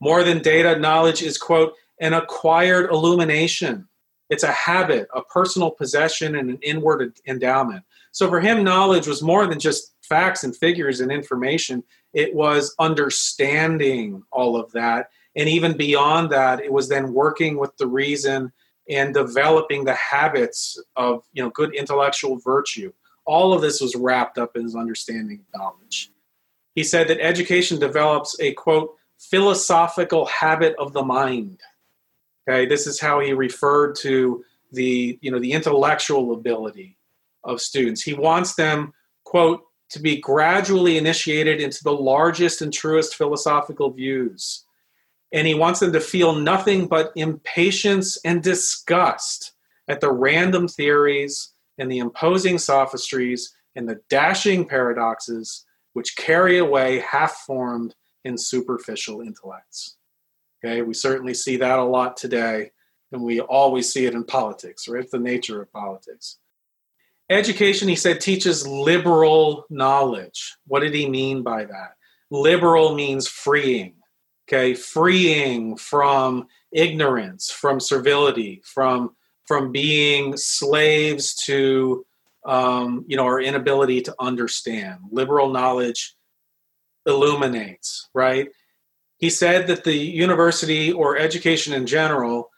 More 0.00 0.22
than 0.22 0.38
data 0.40 0.78
knowledge 0.78 1.20
is 1.20 1.38
quote 1.38 1.74
an 1.98 2.12
acquired 2.12 2.90
illumination 2.90 3.88
it's 4.30 4.42
a 4.42 4.52
habit 4.52 5.08
a 5.14 5.22
personal 5.22 5.70
possession 5.70 6.36
and 6.36 6.50
an 6.50 6.58
inward 6.62 7.18
endowment 7.26 7.84
so 8.14 8.28
for 8.28 8.38
him, 8.38 8.62
knowledge 8.62 9.08
was 9.08 9.22
more 9.22 9.44
than 9.48 9.58
just 9.58 9.92
facts 10.02 10.44
and 10.44 10.56
figures 10.56 11.00
and 11.00 11.10
information, 11.10 11.82
it 12.12 12.32
was 12.32 12.72
understanding 12.78 14.22
all 14.30 14.56
of 14.56 14.70
that. 14.70 15.08
And 15.34 15.48
even 15.48 15.76
beyond 15.76 16.30
that, 16.30 16.60
it 16.60 16.72
was 16.72 16.88
then 16.88 17.12
working 17.12 17.58
with 17.58 17.76
the 17.76 17.88
reason 17.88 18.52
and 18.88 19.12
developing 19.12 19.82
the 19.82 19.94
habits 19.94 20.80
of 20.94 21.24
you 21.32 21.42
know 21.42 21.50
good 21.50 21.74
intellectual 21.74 22.38
virtue. 22.38 22.92
All 23.24 23.52
of 23.52 23.62
this 23.62 23.80
was 23.80 23.96
wrapped 23.96 24.38
up 24.38 24.54
in 24.54 24.62
his 24.62 24.76
understanding 24.76 25.40
of 25.40 25.60
knowledge. 25.60 26.12
He 26.76 26.84
said 26.84 27.08
that 27.08 27.20
education 27.20 27.80
develops 27.80 28.38
a 28.38 28.52
quote 28.52 28.94
philosophical 29.18 30.26
habit 30.26 30.76
of 30.78 30.92
the 30.92 31.02
mind. 31.02 31.58
Okay, 32.48 32.66
this 32.66 32.86
is 32.86 33.00
how 33.00 33.20
he 33.20 33.32
referred 33.32 33.96
to 33.96 34.44
the 34.72 35.18
you 35.22 35.30
know 35.30 35.38
the 35.38 35.52
intellectual 35.52 36.32
ability 36.32 36.98
of 37.42 37.60
students. 37.60 38.02
He 38.02 38.14
wants 38.14 38.54
them, 38.54 38.92
quote, 39.24 39.62
to 39.90 40.00
be 40.00 40.16
gradually 40.16 40.98
initiated 40.98 41.60
into 41.60 41.82
the 41.84 41.92
largest 41.92 42.62
and 42.62 42.72
truest 42.72 43.14
philosophical 43.14 43.90
views. 43.90 44.64
And 45.32 45.46
he 45.46 45.54
wants 45.54 45.80
them 45.80 45.92
to 45.92 46.00
feel 46.00 46.34
nothing 46.34 46.86
but 46.86 47.12
impatience 47.16 48.18
and 48.24 48.42
disgust 48.42 49.52
at 49.88 50.00
the 50.00 50.12
random 50.12 50.68
theories 50.68 51.52
and 51.78 51.90
the 51.90 51.98
imposing 51.98 52.58
sophistries 52.58 53.54
and 53.76 53.88
the 53.88 54.00
dashing 54.08 54.66
paradoxes 54.66 55.64
which 55.92 56.16
carry 56.16 56.58
away 56.58 57.00
half 57.00 57.32
formed 57.46 57.94
and 58.24 58.40
superficial 58.40 59.20
intellects. 59.20 59.96
Okay, 60.64 60.80
we 60.80 60.94
certainly 60.94 61.34
see 61.34 61.58
that 61.58 61.78
a 61.78 61.84
lot 61.84 62.16
today, 62.16 62.70
and 63.12 63.22
we 63.22 63.40
always 63.40 63.92
see 63.92 64.06
it 64.06 64.14
in 64.14 64.24
politics, 64.24 64.88
right? 64.88 65.02
It's 65.02 65.12
the 65.12 65.18
nature 65.18 65.60
of 65.60 65.70
politics. 65.72 66.38
Education, 67.28 67.86
he 67.88 67.96
said, 67.96 68.20
teaches 68.20 68.66
liberal 68.66 69.66
knowledge. 69.68 70.56
What 70.66 70.80
did 70.80 70.94
he 70.94 71.08
mean 71.08 71.42
by 71.42 71.66
that? 71.66 71.96
Liberal 72.30 72.94
means 72.94 73.28
freeing, 73.28 73.96
okay? 74.48 74.72
Freeing 74.72 75.76
from 75.76 76.46
ignorance, 76.72 77.50
from 77.50 77.78
servility, 77.78 78.62
from 78.64 79.14
from 79.46 79.72
being 79.72 80.38
slaves 80.38 81.34
to 81.34 82.06
um, 82.46 83.04
you 83.06 83.18
know 83.18 83.24
our 83.24 83.40
inability 83.40 84.00
to 84.02 84.14
understand. 84.18 85.00
Liberal 85.10 85.50
knowledge 85.50 86.16
illuminates, 87.06 88.08
right? 88.14 88.48
He 89.24 89.30
said 89.30 89.68
that 89.68 89.84
the 89.84 89.96
university 89.96 90.92
or 90.92 91.16
education 91.16 91.72
in 91.72 91.86
general 91.86 92.50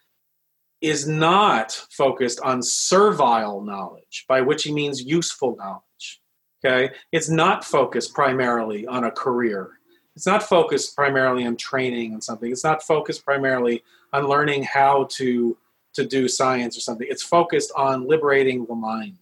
is 0.80 1.06
not 1.06 1.70
focused 1.92 2.40
on 2.40 2.60
servile 2.60 3.60
knowledge, 3.60 4.24
by 4.28 4.40
which 4.40 4.64
he 4.64 4.72
means 4.72 5.00
useful 5.00 5.54
knowledge. 5.54 6.20
Okay? 6.64 6.92
It's 7.12 7.28
not 7.28 7.64
focused 7.64 8.14
primarily 8.14 8.84
on 8.84 9.04
a 9.04 9.12
career. 9.12 9.78
It's 10.16 10.26
not 10.26 10.42
focused 10.42 10.96
primarily 10.96 11.46
on 11.46 11.56
training 11.56 12.14
and 12.14 12.24
something. 12.24 12.50
It's 12.50 12.64
not 12.64 12.82
focused 12.82 13.24
primarily 13.24 13.84
on 14.12 14.26
learning 14.26 14.64
how 14.64 15.06
to, 15.12 15.56
to 15.94 16.04
do 16.04 16.26
science 16.26 16.76
or 16.76 16.80
something. 16.80 17.06
It's 17.08 17.22
focused 17.22 17.70
on 17.76 18.08
liberating 18.08 18.66
the 18.66 18.74
mind. 18.74 19.18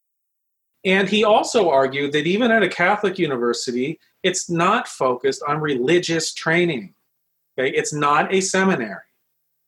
And 0.83 1.11
he 1.11 1.25
also 1.25 1.69
argued 1.69 2.13
that 2.13 2.27
even 2.27 2.51
at 2.51 2.63
a 2.63 2.71
Catholic 2.71 3.19
university, 3.19 4.01
it's 4.23 4.49
not 4.49 4.89
focused 4.89 5.43
on 5.47 5.61
religious 5.61 6.33
training. 6.33 6.95
Okay? 7.59 7.71
It's 7.71 7.93
not 7.93 8.33
a 8.33 8.41
seminary. 8.41 9.03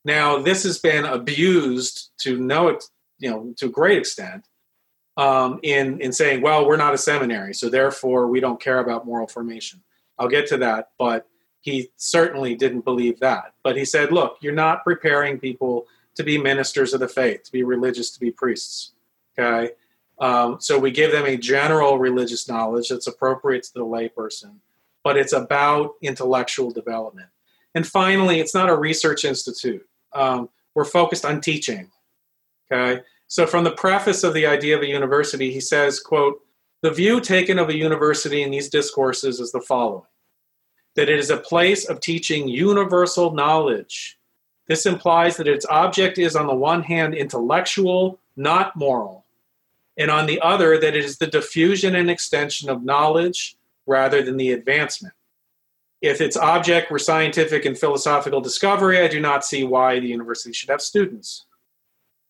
Now, 0.05 0.39
this 0.39 0.63
has 0.63 0.79
been 0.79 1.05
abused 1.05 2.11
to 2.21 2.39
no, 2.39 2.79
you 3.19 3.31
know, 3.31 3.55
to 3.57 3.67
a 3.67 3.71
great 3.71 3.99
extent 3.99 4.47
um, 5.17 5.59
in 5.63 6.01
in 6.01 6.13
saying, 6.13 6.43
well, 6.43 6.67
we're 6.67 6.77
not 6.77 6.95
a 6.95 6.99
seminary, 6.99 7.55
so 7.55 7.69
therefore 7.69 8.29
we 8.29 8.41
don't 8.41 8.61
care 8.61 8.79
about 8.79 9.07
moral 9.07 9.27
formation. 9.27 9.83
I'll 10.19 10.29
get 10.29 10.47
to 10.49 10.59
that, 10.59 10.91
but 10.99 11.27
he 11.61 11.91
certainly 11.97 12.55
didn't 12.55 12.85
believe 12.85 13.19
that. 13.21 13.55
But 13.65 13.77
he 13.77 13.85
said, 13.85 14.13
look, 14.13 14.39
you're 14.41 14.55
not 14.55 14.85
preparing 14.85 15.41
people 15.41 15.87
to 16.15 16.23
be 16.23 16.39
ministers 16.39 16.95
of 16.95 17.01
the 17.01 17.09
faith, 17.09 17.43
to 17.45 17.53
be 17.53 17.65
religious, 17.65 18.11
to 18.13 18.21
be 18.21 18.31
priests. 18.31 18.93
Okay, 19.39 19.73
um, 20.21 20.59
so 20.61 20.79
we 20.79 20.91
give 20.91 21.13
them 21.13 21.27
a 21.27 21.37
general 21.37 21.99
religious 21.99 22.49
knowledge 22.49 22.91
that's 22.91 23.07
appropriate 23.07 23.65
to 23.65 23.75
the 23.75 23.85
layperson, 23.85 24.57
but 25.03 25.17
it's 25.17 25.33
about 25.33 25.95
intellectual 26.01 26.71
development. 26.71 27.29
And 27.77 27.87
finally, 27.87 28.41
it's 28.41 28.55
not 28.55 28.71
a 28.71 28.75
research 28.75 29.27
institute 29.27 29.87
um, 30.15 30.49
we're 30.75 30.87
focused 30.87 31.27
on 31.27 31.41
teaching. 31.41 31.91
Okay, 32.73 33.03
so 33.29 33.47
from 33.47 33.65
the 33.65 33.73
preface 33.73 34.25
of 34.25 34.35
the 34.35 34.47
idea 34.47 34.75
of 34.75 34.83
a 34.83 34.89
university, 34.89 35.53
he 35.53 35.61
says, 35.61 36.01
"quote 36.01 36.41
The 36.81 36.91
view 36.91 37.21
taken 37.21 37.59
of 37.59 37.69
a 37.69 37.77
university 37.77 38.43
in 38.43 38.51
these 38.51 38.71
discourses 38.71 39.41
is 39.41 39.53
the 39.53 39.61
following: 39.61 40.07
that 40.95 41.11
it 41.11 41.19
is 41.19 41.29
a 41.29 41.37
place 41.37 41.85
of 41.85 42.01
teaching 42.01 42.49
universal 42.49 43.33
knowledge. 43.33 44.19
This 44.69 44.87
implies 44.87 45.37
that 45.37 45.47
its 45.47 45.67
object 45.67 46.17
is, 46.17 46.35
on 46.35 46.47
the 46.47 46.55
one 46.55 46.83
hand, 46.83 47.15
intellectual, 47.15 48.19
not 48.37 48.75
moral, 48.75 49.27
and 49.99 50.11
on 50.11 50.25
the 50.27 50.41
other, 50.41 50.81
that 50.81 50.97
it 50.97 51.05
is 51.05 51.19
the 51.19 51.27
diffusion 51.27 51.95
and 51.95 52.11
extension 52.11 52.71
of 52.71 52.83
knowledge 52.83 53.57
rather 53.85 54.23
than 54.23 54.39
the 54.39 54.53
advancement. 54.53 55.15
If 56.07 56.21
its 56.21 56.37
object 56.37 56.93
were 56.93 57.01
scientific 57.01 57.65
and 57.65 57.77
philosophical 57.77 58.41
discovery, 58.41 59.01
I 59.01 59.09
do 59.09 59.19
not 59.19 59.45
see 59.45 59.65
why 59.65 59.99
the 59.99 60.07
university 60.07 60.53
should 60.53 60.71
have 60.71 60.81
students. 60.81 61.47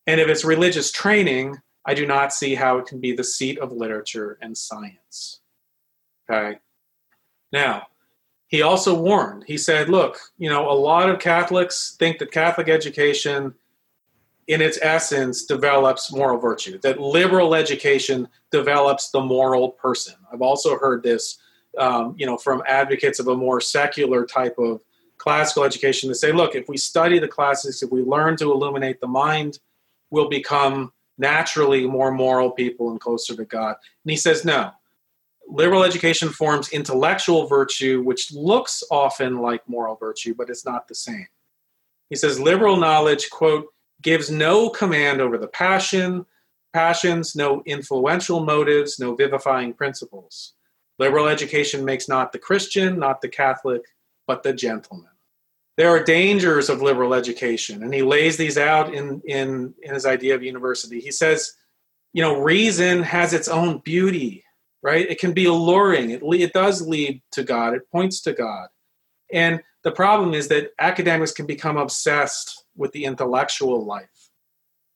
And 0.06 0.18
if 0.18 0.28
it's 0.28 0.46
religious 0.46 0.90
training, 0.90 1.60
I 1.84 1.92
do 1.92 2.06
not 2.06 2.32
see 2.32 2.54
how 2.54 2.78
it 2.78 2.86
can 2.86 3.00
be 3.00 3.12
the 3.12 3.22
seat 3.22 3.58
of 3.58 3.72
literature 3.72 4.38
and 4.40 4.56
science. 4.56 5.40
Okay. 6.30 6.58
Now, 7.52 7.88
he 8.46 8.62
also 8.62 8.94
warned, 8.98 9.44
he 9.46 9.58
said, 9.58 9.90
look, 9.90 10.20
you 10.38 10.48
know, 10.48 10.70
a 10.70 10.72
lot 10.72 11.10
of 11.10 11.18
Catholics 11.18 11.96
think 11.98 12.18
that 12.20 12.32
Catholic 12.32 12.70
education, 12.70 13.52
in 14.46 14.62
its 14.62 14.78
essence, 14.80 15.44
develops 15.44 16.10
moral 16.10 16.38
virtue, 16.38 16.78
that 16.78 16.98
liberal 16.98 17.54
education 17.54 18.26
develops 18.50 19.10
the 19.10 19.20
moral 19.20 19.72
person. 19.72 20.14
I've 20.32 20.40
also 20.40 20.78
heard 20.78 21.02
this 21.02 21.36
um, 21.78 22.14
you 22.18 22.26
know, 22.26 22.36
from 22.36 22.62
advocates 22.66 23.18
of 23.18 23.28
a 23.28 23.36
more 23.36 23.60
secular 23.60 24.24
type 24.24 24.56
of 24.58 24.80
classical 25.18 25.64
education 25.64 26.08
to 26.08 26.14
say, 26.14 26.32
look, 26.32 26.54
if 26.54 26.68
we 26.68 26.76
study 26.76 27.18
the 27.18 27.28
classics, 27.28 27.82
if 27.82 27.90
we 27.90 28.02
learn 28.02 28.36
to 28.36 28.52
illuminate 28.52 29.00
the 29.00 29.06
mind, 29.06 29.58
we'll 30.10 30.28
become 30.28 30.92
naturally 31.18 31.86
more 31.86 32.10
moral 32.10 32.50
people 32.50 32.90
and 32.90 33.00
closer 33.00 33.34
to 33.34 33.44
God. 33.44 33.76
And 34.04 34.10
he 34.10 34.16
says, 34.16 34.44
no. 34.44 34.70
Liberal 35.48 35.84
education 35.84 36.28
forms 36.28 36.70
intellectual 36.70 37.46
virtue, 37.46 38.02
which 38.02 38.32
looks 38.32 38.82
often 38.90 39.38
like 39.38 39.68
moral 39.68 39.94
virtue, 39.96 40.34
but 40.36 40.50
it's 40.50 40.64
not 40.64 40.88
the 40.88 40.94
same. 40.94 41.28
He 42.10 42.16
says, 42.16 42.38
liberal 42.38 42.76
knowledge, 42.76 43.30
quote, 43.30 43.66
gives 44.02 44.30
no 44.30 44.68
command 44.68 45.20
over 45.20 45.38
the 45.38 45.48
passion, 45.48 46.26
passions, 46.72 47.34
no 47.34 47.62
influential 47.64 48.44
motives, 48.44 48.98
no 48.98 49.14
vivifying 49.14 49.72
principles. 49.72 50.52
Liberal 50.98 51.28
education 51.28 51.84
makes 51.84 52.08
not 52.08 52.32
the 52.32 52.38
Christian, 52.38 52.98
not 52.98 53.20
the 53.20 53.28
Catholic, 53.28 53.82
but 54.26 54.42
the 54.42 54.52
gentleman. 54.52 55.10
There 55.76 55.90
are 55.90 56.02
dangers 56.02 56.70
of 56.70 56.80
liberal 56.80 57.12
education, 57.12 57.82
and 57.82 57.92
he 57.92 58.02
lays 58.02 58.38
these 58.38 58.56
out 58.56 58.94
in, 58.94 59.20
in, 59.26 59.74
in 59.82 59.94
his 59.94 60.06
idea 60.06 60.34
of 60.34 60.42
university. 60.42 61.00
He 61.00 61.12
says, 61.12 61.52
you 62.14 62.22
know, 62.22 62.40
reason 62.40 63.02
has 63.02 63.34
its 63.34 63.46
own 63.46 63.82
beauty, 63.84 64.42
right? 64.82 65.06
It 65.08 65.18
can 65.18 65.32
be 65.32 65.44
alluring. 65.44 66.10
It, 66.10 66.22
it 66.22 66.54
does 66.54 66.80
lead 66.80 67.20
to 67.32 67.42
God. 67.42 67.74
It 67.74 67.90
points 67.92 68.22
to 68.22 68.32
God. 68.32 68.68
And 69.30 69.62
the 69.84 69.92
problem 69.92 70.32
is 70.32 70.48
that 70.48 70.70
academics 70.78 71.32
can 71.32 71.46
become 71.46 71.76
obsessed 71.76 72.64
with 72.74 72.92
the 72.92 73.04
intellectual 73.04 73.84
life 73.84 74.30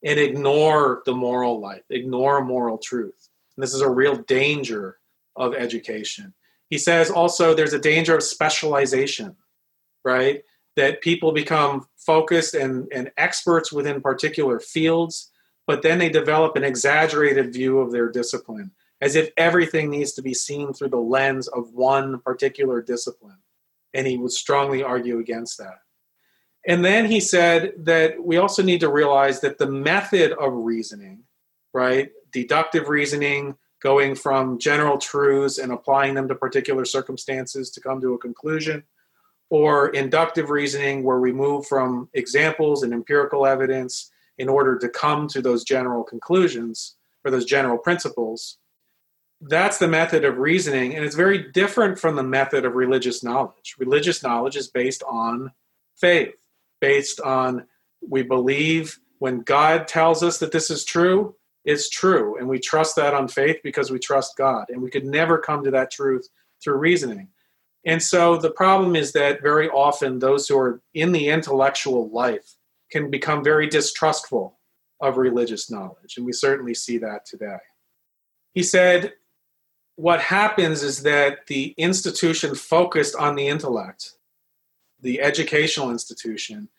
and 0.03 0.19
ignore 0.19 1.03
the 1.05 1.13
moral 1.13 1.59
life, 1.59 1.83
ignore 1.91 2.43
moral 2.43 2.79
truth. 2.79 3.29
And 3.55 3.61
this 3.61 3.75
is 3.75 3.81
a 3.81 3.89
real 3.89 4.15
danger 4.15 4.97
of 5.35 5.53
education. 5.53 6.33
He 6.69 6.77
says 6.77 7.11
also 7.11 7.53
there's 7.53 7.73
a 7.73 7.79
danger 7.79 8.15
of 8.15 8.23
specialization, 8.23 9.35
right? 10.05 10.43
That 10.75 11.01
people 11.01 11.31
become 11.33 11.85
focused 11.97 12.53
and, 12.53 12.87
and 12.93 13.11
experts 13.17 13.71
within 13.71 14.01
particular 14.01 14.59
fields, 14.59 15.31
but 15.67 15.81
then 15.81 15.99
they 15.99 16.09
develop 16.09 16.55
an 16.55 16.63
exaggerated 16.63 17.53
view 17.53 17.79
of 17.79 17.91
their 17.91 18.09
discipline, 18.09 18.71
as 19.01 19.15
if 19.15 19.31
everything 19.37 19.89
needs 19.89 20.13
to 20.13 20.21
be 20.21 20.33
seen 20.33 20.73
through 20.73 20.89
the 20.89 20.97
lens 20.97 21.47
of 21.49 21.73
one 21.73 22.19
particular 22.19 22.81
discipline. 22.81 23.37
And 23.93 24.07
he 24.07 24.17
would 24.17 24.31
strongly 24.31 24.81
argue 24.81 25.19
against 25.19 25.57
that. 25.57 25.79
And 26.65 26.85
then 26.85 27.05
he 27.05 27.19
said 27.19 27.73
that 27.85 28.23
we 28.23 28.37
also 28.37 28.63
need 28.63 28.81
to 28.81 28.89
realize 28.89 29.41
that 29.41 29.57
the 29.57 29.69
method 29.69 30.31
of 30.33 30.53
reasoning, 30.53 31.23
right, 31.73 32.11
deductive 32.31 32.87
reasoning, 32.87 33.55
going 33.81 34.15
from 34.15 34.59
general 34.59 34.97
truths 34.97 35.57
and 35.57 35.71
applying 35.71 36.13
them 36.13 36.27
to 36.27 36.35
particular 36.35 36.85
circumstances 36.85 37.69
to 37.71 37.81
come 37.81 37.99
to 38.01 38.13
a 38.13 38.17
conclusion, 38.17 38.83
or 39.49 39.89
inductive 39.89 40.49
reasoning, 40.49 41.03
where 41.03 41.19
we 41.19 41.31
move 41.31 41.65
from 41.67 42.07
examples 42.13 42.83
and 42.83 42.93
empirical 42.93 43.45
evidence 43.45 44.11
in 44.37 44.47
order 44.47 44.77
to 44.77 44.87
come 44.87 45.27
to 45.27 45.41
those 45.41 45.63
general 45.63 46.03
conclusions 46.03 46.95
or 47.25 47.31
those 47.31 47.45
general 47.45 47.77
principles. 47.77 48.57
That's 49.41 49.77
the 49.79 49.87
method 49.87 50.23
of 50.23 50.37
reasoning, 50.37 50.95
and 50.95 51.03
it's 51.03 51.15
very 51.15 51.51
different 51.51 51.99
from 51.99 52.15
the 52.15 52.23
method 52.23 52.63
of 52.63 52.75
religious 52.75 53.23
knowledge. 53.23 53.75
Religious 53.79 54.21
knowledge 54.21 54.55
is 54.55 54.67
based 54.67 55.03
on 55.03 55.51
faith, 55.95 56.35
based 56.79 57.19
on 57.19 57.65
we 58.07 58.21
believe 58.21 58.99
when 59.19 59.41
God 59.41 59.87
tells 59.87 60.23
us 60.23 60.37
that 60.39 60.51
this 60.51 60.69
is 60.69 60.85
true, 60.85 61.35
is 61.65 61.89
true. 61.89 62.37
And 62.37 62.47
we 62.47 62.59
trust 62.59 62.95
that 62.95 63.13
on 63.13 63.27
faith 63.27 63.57
because 63.63 63.91
we 63.91 63.99
trust 63.99 64.37
God. 64.37 64.65
And 64.69 64.81
we 64.81 64.89
could 64.89 65.05
never 65.05 65.37
come 65.37 65.63
to 65.63 65.71
that 65.71 65.91
truth 65.91 66.27
through 66.63 66.77
reasoning. 66.77 67.29
And 67.85 68.01
so 68.01 68.37
the 68.37 68.51
problem 68.51 68.95
is 68.95 69.13
that 69.13 69.41
very 69.41 69.69
often 69.69 70.19
those 70.19 70.47
who 70.47 70.57
are 70.57 70.81
in 70.93 71.11
the 71.11 71.29
intellectual 71.29 72.09
life 72.09 72.55
can 72.91 73.09
become 73.09 73.43
very 73.43 73.67
distrustful 73.67 74.59
of 74.99 75.17
religious 75.17 75.71
knowledge. 75.71 76.15
And 76.17 76.25
we 76.25 76.33
certainly 76.33 76.75
see 76.75 76.97
that 76.99 77.25
today. 77.25 77.57
He 78.53 78.61
said, 78.61 79.13
What 79.95 80.19
happens 80.19 80.83
is 80.83 81.03
that 81.03 81.47
the 81.47 81.73
institution 81.77 82.53
focused 82.53 83.15
on 83.15 83.35
the 83.35 83.47
intellect, 83.47 84.11
the 85.01 85.21
educational 85.21 85.89
institution, 85.89 86.69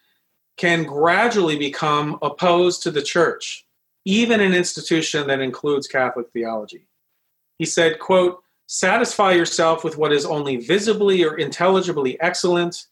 can 0.56 0.84
gradually 0.84 1.58
become 1.58 2.18
opposed 2.22 2.82
to 2.82 2.90
the 2.90 3.02
church 3.02 3.66
even 4.04 4.40
an 4.40 4.54
institution 4.54 5.26
that 5.28 5.40
includes 5.40 5.86
Catholic 5.86 6.30
theology. 6.32 6.86
He 7.58 7.64
said, 7.64 7.98
quote, 7.98 8.42
satisfy 8.66 9.32
yourself 9.32 9.84
with 9.84 9.96
what 9.96 10.12
is 10.12 10.24
only 10.24 10.56
visibly 10.56 11.24
or 11.24 11.36
intelligibly 11.36 12.20
excellent, 12.20 12.86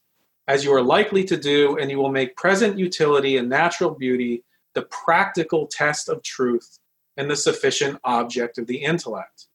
as 0.46 0.64
you 0.64 0.72
are 0.72 0.82
likely 0.82 1.24
to 1.24 1.36
do, 1.36 1.78
and 1.78 1.90
you 1.90 1.98
will 1.98 2.10
make 2.10 2.36
present 2.36 2.78
utility 2.78 3.36
and 3.36 3.48
natural 3.48 3.90
beauty 3.90 4.44
the 4.74 4.82
practical 4.82 5.66
test 5.66 6.08
of 6.08 6.22
truth 6.22 6.78
and 7.16 7.30
the 7.30 7.36
sufficient 7.36 7.98
object 8.04 8.58
of 8.58 8.66
the 8.66 8.76
intellect. 8.76 9.46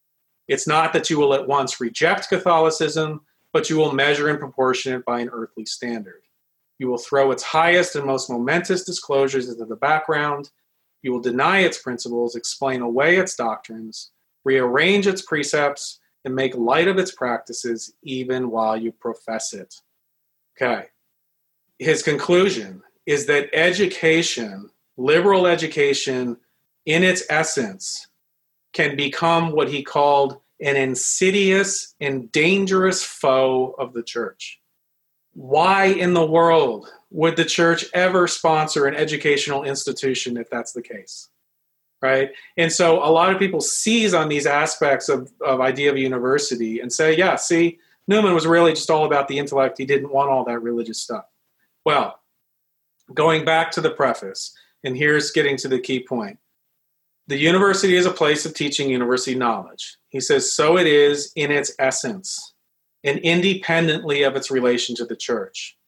It's 0.48 0.66
not 0.66 0.92
that 0.92 1.10
you 1.10 1.18
will 1.18 1.34
at 1.34 1.48
once 1.48 1.80
reject 1.80 2.28
Catholicism, 2.28 3.22
but 3.52 3.70
you 3.70 3.76
will 3.76 3.92
measure 3.92 4.28
and 4.28 4.38
proportion 4.38 4.92
it 4.92 5.04
by 5.04 5.20
an 5.20 5.30
earthly 5.32 5.64
standard. 5.64 6.22
You 6.78 6.88
will 6.88 6.98
throw 6.98 7.30
its 7.30 7.42
highest 7.42 7.96
and 7.96 8.04
most 8.04 8.28
momentous 8.28 8.84
disclosures 8.84 9.48
into 9.48 9.64
the 9.64 9.76
background 9.76 10.50
you 11.06 11.12
will 11.12 11.20
deny 11.20 11.60
its 11.60 11.78
principles, 11.78 12.34
explain 12.34 12.80
away 12.80 13.16
its 13.16 13.36
doctrines, 13.36 14.10
rearrange 14.44 15.06
its 15.06 15.22
precepts, 15.22 16.00
and 16.24 16.34
make 16.34 16.56
light 16.56 16.88
of 16.88 16.98
its 16.98 17.12
practices 17.12 17.94
even 18.02 18.50
while 18.50 18.76
you 18.76 18.90
profess 18.90 19.52
it. 19.52 19.72
Okay. 20.60 20.86
His 21.78 22.02
conclusion 22.02 22.82
is 23.06 23.26
that 23.26 23.50
education, 23.54 24.68
liberal 24.96 25.46
education, 25.46 26.38
in 26.86 27.04
its 27.04 27.22
essence, 27.30 28.08
can 28.72 28.96
become 28.96 29.52
what 29.52 29.68
he 29.68 29.84
called 29.84 30.40
an 30.60 30.74
insidious 30.74 31.94
and 32.00 32.32
dangerous 32.32 33.04
foe 33.04 33.76
of 33.78 33.92
the 33.92 34.02
church. 34.02 34.60
Why 35.36 35.84
in 35.84 36.14
the 36.14 36.24
world 36.24 36.88
would 37.10 37.36
the 37.36 37.44
church 37.44 37.84
ever 37.92 38.26
sponsor 38.26 38.86
an 38.86 38.94
educational 38.94 39.64
institution 39.64 40.38
if 40.38 40.48
that's 40.48 40.72
the 40.72 40.80
case? 40.80 41.28
Right. 42.00 42.30
And 42.56 42.72
so 42.72 43.04
a 43.04 43.12
lot 43.12 43.30
of 43.30 43.38
people 43.38 43.60
seize 43.60 44.14
on 44.14 44.30
these 44.30 44.46
aspects 44.46 45.10
of, 45.10 45.30
of 45.42 45.60
idea 45.60 45.90
of 45.90 45.96
a 45.96 46.00
university 46.00 46.80
and 46.80 46.90
say, 46.90 47.14
yeah, 47.14 47.36
see, 47.36 47.78
Newman 48.08 48.32
was 48.32 48.46
really 48.46 48.72
just 48.72 48.90
all 48.90 49.04
about 49.04 49.28
the 49.28 49.38
intellect. 49.38 49.76
He 49.76 49.84
didn't 49.84 50.10
want 50.10 50.30
all 50.30 50.44
that 50.44 50.62
religious 50.62 51.02
stuff. 51.02 51.26
Well, 51.84 52.18
going 53.12 53.44
back 53.44 53.70
to 53.72 53.82
the 53.82 53.90
preface, 53.90 54.56
and 54.84 54.96
here's 54.96 55.32
getting 55.32 55.58
to 55.58 55.68
the 55.68 55.80
key 55.80 56.00
point. 56.00 56.38
The 57.26 57.36
university 57.36 57.96
is 57.96 58.06
a 58.06 58.10
place 58.10 58.46
of 58.46 58.54
teaching 58.54 58.88
university 58.88 59.36
knowledge. 59.36 59.98
He 60.08 60.20
says, 60.20 60.50
so 60.54 60.78
it 60.78 60.86
is 60.86 61.30
in 61.36 61.50
its 61.50 61.72
essence 61.78 62.54
and 63.06 63.20
independently 63.20 64.24
of 64.24 64.36
its 64.36 64.50
relation 64.50 64.94
to 64.96 65.06
the 65.06 65.16
church. 65.16 65.78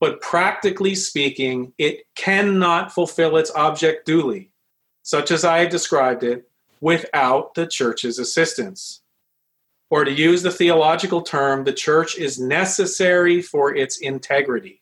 But 0.00 0.20
practically 0.20 0.94
speaking, 0.94 1.74
it 1.78 2.04
cannot 2.16 2.92
fulfill 2.92 3.36
its 3.36 3.50
object 3.50 4.06
duly, 4.06 4.50
such 5.02 5.30
as 5.30 5.44
I 5.44 5.58
have 5.58 5.70
described 5.70 6.24
it, 6.24 6.48
without 6.80 7.54
the 7.54 7.66
church's 7.66 8.18
assistance. 8.18 9.02
Or 9.90 10.04
to 10.04 10.12
use 10.12 10.42
the 10.42 10.50
theological 10.50 11.22
term, 11.22 11.64
the 11.64 11.72
church 11.72 12.16
is 12.16 12.40
necessary 12.40 13.42
for 13.42 13.74
its 13.74 13.98
integrity. 13.98 14.80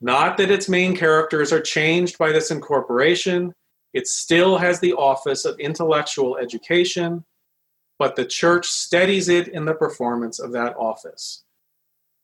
Not 0.00 0.36
that 0.36 0.50
its 0.50 0.68
main 0.68 0.96
characters 0.96 1.52
are 1.52 1.60
changed 1.60 2.18
by 2.18 2.32
this 2.32 2.50
incorporation, 2.50 3.54
it 3.92 4.08
still 4.08 4.58
has 4.58 4.80
the 4.80 4.92
office 4.94 5.44
of 5.44 5.58
intellectual 5.60 6.36
education 6.36 7.24
but 7.98 8.16
the 8.16 8.24
church 8.24 8.66
steadies 8.66 9.28
it 9.28 9.48
in 9.48 9.64
the 9.64 9.74
performance 9.74 10.38
of 10.38 10.52
that 10.52 10.76
office. 10.76 11.44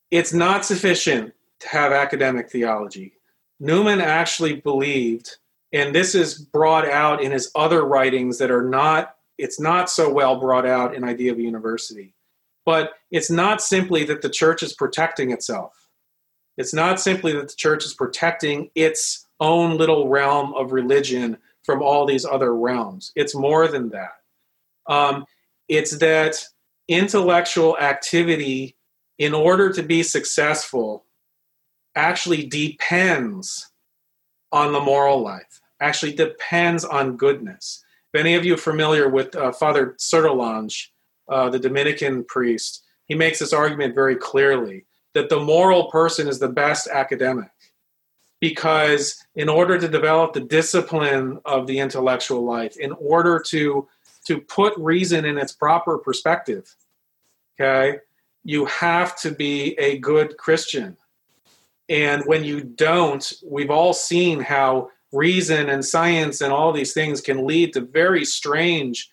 It's 0.09 0.33
not 0.33 0.65
sufficient 0.65 1.33
to 1.61 1.67
have 1.69 1.91
academic 1.91 2.49
theology. 2.49 3.13
Newman 3.59 4.01
actually 4.01 4.55
believed, 4.55 5.37
and 5.71 5.95
this 5.95 6.15
is 6.15 6.37
brought 6.37 6.87
out 6.87 7.21
in 7.21 7.31
his 7.31 7.51
other 7.55 7.85
writings 7.85 8.39
that 8.39 8.51
are 8.51 8.63
not, 8.63 9.15
it's 9.37 9.59
not 9.59 9.89
so 9.89 10.11
well 10.11 10.39
brought 10.39 10.65
out 10.65 10.95
in 10.95 11.03
Idea 11.03 11.31
of 11.31 11.37
a 11.37 11.43
University. 11.43 12.13
But 12.65 12.93
it's 13.09 13.31
not 13.31 13.61
simply 13.61 14.03
that 14.05 14.21
the 14.21 14.29
church 14.29 14.61
is 14.63 14.73
protecting 14.73 15.31
itself. 15.31 15.87
It's 16.57 16.73
not 16.73 16.99
simply 16.99 17.31
that 17.33 17.49
the 17.49 17.55
church 17.55 17.85
is 17.85 17.93
protecting 17.93 18.69
its 18.75 19.25
own 19.39 19.77
little 19.77 20.09
realm 20.09 20.53
of 20.53 20.71
religion 20.71 21.37
from 21.63 21.81
all 21.81 22.05
these 22.05 22.25
other 22.25 22.55
realms. 22.55 23.11
It's 23.15 23.35
more 23.35 23.67
than 23.67 23.89
that. 23.89 24.13
Um, 24.87 25.25
it's 25.67 25.97
that 25.97 26.43
intellectual 26.87 27.77
activity, 27.77 28.75
in 29.17 29.33
order 29.33 29.71
to 29.71 29.83
be 29.83 30.03
successful, 30.03 31.05
actually 31.95 32.47
depends 32.47 33.71
on 34.51 34.73
the 34.73 34.79
moral 34.79 35.21
life, 35.21 35.61
actually 35.79 36.13
depends 36.13 36.83
on 36.83 37.17
goodness. 37.17 37.83
If 38.13 38.19
any 38.19 38.35
of 38.35 38.43
you 38.43 38.55
are 38.55 38.57
familiar 38.57 39.07
with 39.07 39.35
uh, 39.35 39.51
Father 39.51 39.95
Sertillanges, 39.99 40.87
uh, 41.29 41.49
the 41.49 41.59
Dominican 41.59 42.25
priest, 42.25 42.83
he 43.05 43.15
makes 43.15 43.39
this 43.39 43.53
argument 43.53 43.95
very 43.95 44.15
clearly 44.15 44.85
that 45.13 45.29
the 45.29 45.39
moral 45.39 45.89
person 45.89 46.27
is 46.27 46.39
the 46.39 46.49
best 46.49 46.87
academic 46.87 47.49
because 48.41 49.15
in 49.35 49.47
order 49.47 49.77
to 49.77 49.87
develop 49.87 50.33
the 50.33 50.41
discipline 50.41 51.39
of 51.45 51.67
the 51.67 51.79
intellectual 51.79 52.43
life, 52.43 52.75
in 52.77 52.91
order 52.93 53.39
to 53.39 53.87
to 54.27 54.39
put 54.39 54.77
reason 54.77 55.25
in 55.25 55.37
its 55.37 55.51
proper 55.51 55.97
perspective, 55.97 56.75
okay, 57.59 57.99
you 58.43 58.65
have 58.65 59.19
to 59.21 59.31
be 59.31 59.77
a 59.79 59.97
good 59.99 60.37
Christian. 60.37 60.97
And 61.89 62.23
when 62.25 62.43
you 62.43 62.61
don't, 62.61 63.33
we've 63.43 63.69
all 63.69 63.93
seen 63.93 64.39
how 64.39 64.89
reason 65.11 65.69
and 65.69 65.83
science 65.83 66.41
and 66.41 66.53
all 66.53 66.71
these 66.71 66.93
things 66.93 67.21
can 67.21 67.45
lead 67.45 67.73
to 67.73 67.81
very 67.81 68.23
strange 68.23 69.11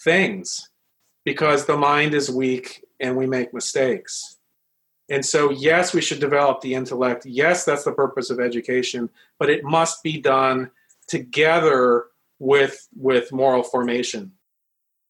things 0.00 0.68
because 1.24 1.66
the 1.66 1.76
mind 1.76 2.14
is 2.14 2.30
weak 2.30 2.84
and 3.00 3.16
we 3.16 3.26
make 3.26 3.54
mistakes. 3.54 4.38
And 5.08 5.24
so, 5.24 5.50
yes, 5.50 5.94
we 5.94 6.02
should 6.02 6.20
develop 6.20 6.60
the 6.60 6.74
intellect. 6.74 7.24
Yes, 7.24 7.64
that's 7.64 7.84
the 7.84 7.92
purpose 7.92 8.30
of 8.30 8.40
education, 8.40 9.08
but 9.38 9.48
it 9.48 9.64
must 9.64 10.02
be 10.02 10.20
done 10.20 10.70
together 11.06 12.06
with, 12.38 12.88
with 12.94 13.32
moral 13.32 13.62
formation. 13.62 14.32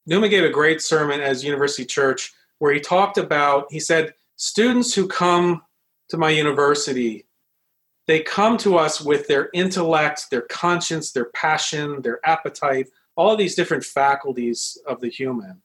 Newman 0.09 0.30
gave 0.30 0.44
a 0.44 0.48
great 0.48 0.80
sermon 0.80 1.20
as 1.20 1.44
University 1.44 1.84
Church 1.84 2.32
where 2.61 2.72
he 2.72 2.80
talked 2.80 3.18
about, 3.18 3.66
he 3.70 3.78
said, 3.78 4.14
students 4.36 4.94
who 4.94 5.06
come 5.06 5.61
to 6.09 6.16
my 6.16 6.30
university, 6.30 7.26
they 8.06 8.20
come 8.20 8.56
to 8.56 8.78
us 8.78 9.02
with 9.02 9.28
their 9.28 9.50
intellect, 9.52 10.30
their 10.30 10.40
conscience, 10.40 11.12
their 11.12 11.26
passion, 11.26 12.00
their 12.00 12.20
appetite, 12.24 12.88
all 13.16 13.36
these 13.36 13.54
different 13.54 13.84
faculties 13.84 14.78
of 14.86 15.02
the 15.02 15.11
human, 15.11 15.61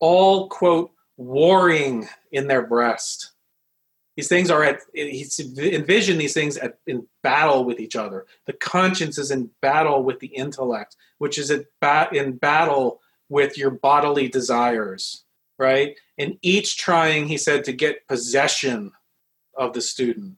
all, 0.00 0.48
quote, 0.48 0.90
warring 1.16 2.08
in 2.32 2.48
their 2.48 2.66
breast. 2.66 3.30
These 4.16 4.26
things 4.26 4.50
are 4.50 4.64
at, 4.64 4.80
he's 4.92 5.38
envision 5.38 6.18
these 6.18 6.34
things 6.34 6.56
at, 6.56 6.80
in 6.88 7.06
battle 7.22 7.64
with 7.64 7.78
each 7.78 7.94
other. 7.94 8.26
The 8.46 8.52
conscience 8.54 9.16
is 9.16 9.30
in 9.30 9.48
battle 9.62 10.02
with 10.02 10.18
the 10.18 10.26
intellect, 10.26 10.96
which 11.18 11.38
is 11.38 11.52
at 11.52 11.66
bat, 11.80 12.16
in 12.16 12.32
battle 12.32 13.00
with 13.30 13.56
your 13.56 13.70
bodily 13.70 14.28
desires, 14.28 15.24
right? 15.58 15.96
And 16.18 16.36
each 16.42 16.76
trying, 16.76 17.28
he 17.28 17.38
said, 17.38 17.64
to 17.64 17.72
get 17.72 18.06
possession 18.08 18.92
of 19.56 19.72
the 19.72 19.80
student, 19.80 20.34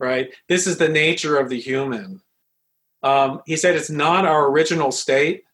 right? 0.00 0.32
This 0.48 0.66
is 0.66 0.78
the 0.78 0.88
nature 0.88 1.36
of 1.36 1.50
the 1.50 1.60
human. 1.60 2.22
Um, 3.02 3.42
he 3.44 3.56
said 3.56 3.76
it's 3.76 3.90
not 3.90 4.24
our 4.24 4.48
original 4.48 4.92
state, 4.92 5.44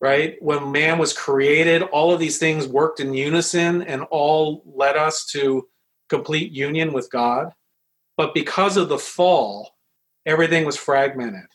right? 0.00 0.36
When 0.40 0.70
man 0.70 0.98
was 0.98 1.12
created, 1.12 1.82
all 1.82 2.12
of 2.12 2.20
these 2.20 2.38
things 2.38 2.68
worked 2.68 3.00
in 3.00 3.12
unison 3.12 3.82
and 3.82 4.04
all 4.04 4.62
led 4.64 4.96
us 4.96 5.26
to 5.32 5.68
complete 6.08 6.52
union 6.52 6.92
with 6.92 7.10
God. 7.10 7.52
But 8.16 8.34
because 8.34 8.76
of 8.76 8.88
the 8.88 8.98
fall, 8.98 9.76
everything 10.24 10.64
was 10.64 10.76
fragmented. 10.76 11.48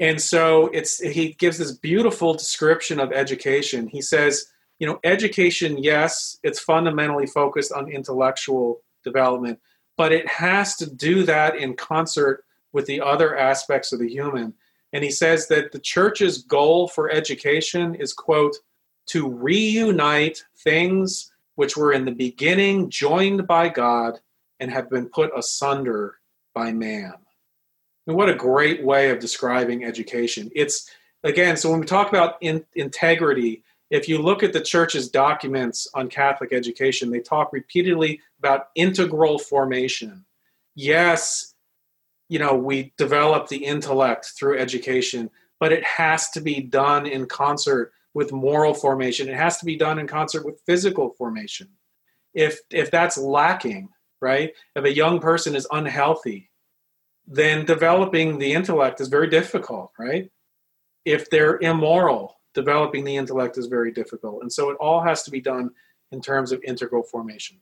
And 0.00 0.20
so 0.20 0.68
it's 0.68 0.98
he 0.98 1.34
gives 1.34 1.58
this 1.58 1.72
beautiful 1.72 2.32
description 2.32 2.98
of 2.98 3.12
education. 3.12 3.86
He 3.86 4.00
says, 4.00 4.46
you 4.78 4.86
know, 4.86 4.98
education, 5.04 5.76
yes, 5.78 6.38
it's 6.42 6.58
fundamentally 6.58 7.26
focused 7.26 7.70
on 7.70 7.90
intellectual 7.90 8.80
development, 9.04 9.60
but 9.98 10.10
it 10.10 10.26
has 10.26 10.76
to 10.76 10.90
do 10.90 11.22
that 11.24 11.56
in 11.56 11.74
concert 11.74 12.44
with 12.72 12.86
the 12.86 13.02
other 13.02 13.36
aspects 13.36 13.92
of 13.92 14.00
the 14.00 14.08
human. 14.08 14.54
And 14.92 15.04
he 15.04 15.10
says 15.10 15.48
that 15.48 15.70
the 15.70 15.78
church's 15.78 16.38
goal 16.38 16.88
for 16.88 17.10
education 17.10 17.94
is, 17.94 18.14
quote, 18.14 18.56
to 19.06 19.28
reunite 19.28 20.44
things 20.64 21.30
which 21.56 21.76
were 21.76 21.92
in 21.92 22.06
the 22.06 22.12
beginning 22.12 22.88
joined 22.88 23.46
by 23.46 23.68
God 23.68 24.18
and 24.58 24.70
have 24.70 24.88
been 24.88 25.10
put 25.10 25.30
asunder 25.36 26.16
by 26.54 26.72
man. 26.72 27.14
And 28.06 28.16
what 28.16 28.28
a 28.28 28.34
great 28.34 28.84
way 28.84 29.10
of 29.10 29.18
describing 29.18 29.84
education. 29.84 30.50
It's, 30.54 30.90
again, 31.22 31.56
so 31.56 31.70
when 31.70 31.80
we 31.80 31.86
talk 31.86 32.08
about 32.08 32.36
in, 32.40 32.64
integrity, 32.74 33.62
if 33.90 34.08
you 34.08 34.18
look 34.18 34.42
at 34.42 34.52
the 34.52 34.60
church's 34.60 35.08
documents 35.08 35.88
on 35.94 36.08
Catholic 36.08 36.52
education, 36.52 37.10
they 37.10 37.20
talk 37.20 37.52
repeatedly 37.52 38.20
about 38.38 38.68
integral 38.74 39.38
formation. 39.38 40.24
Yes, 40.74 41.50
you 42.30 42.38
know 42.38 42.54
we 42.54 42.94
develop 42.96 43.48
the 43.48 43.62
intellect 43.62 44.32
through 44.38 44.58
education 44.58 45.28
but 45.58 45.72
it 45.72 45.84
has 45.84 46.30
to 46.30 46.40
be 46.40 46.62
done 46.62 47.04
in 47.04 47.26
concert 47.26 47.92
with 48.14 48.32
moral 48.32 48.72
formation 48.72 49.28
it 49.28 49.36
has 49.36 49.58
to 49.58 49.66
be 49.66 49.76
done 49.76 49.98
in 49.98 50.06
concert 50.06 50.46
with 50.46 50.62
physical 50.64 51.10
formation 51.10 51.68
if 52.32 52.60
if 52.70 52.90
that's 52.90 53.18
lacking 53.18 53.90
right 54.22 54.52
if 54.74 54.84
a 54.84 54.94
young 54.94 55.20
person 55.20 55.54
is 55.54 55.66
unhealthy 55.72 56.49
then 57.32 57.64
developing 57.64 58.38
the 58.38 58.52
intellect 58.52 59.00
is 59.00 59.08
very 59.08 59.28
difficult 59.28 59.92
right 59.98 60.30
if 61.04 61.30
they're 61.30 61.58
immoral 61.60 62.36
developing 62.52 63.04
the 63.04 63.16
intellect 63.16 63.56
is 63.56 63.66
very 63.66 63.92
difficult 63.92 64.42
and 64.42 64.52
so 64.52 64.70
it 64.70 64.76
all 64.80 65.00
has 65.00 65.22
to 65.22 65.30
be 65.30 65.40
done 65.40 65.70
in 66.12 66.20
terms 66.20 66.52
of 66.52 66.62
integral 66.64 67.02
formation 67.02 67.56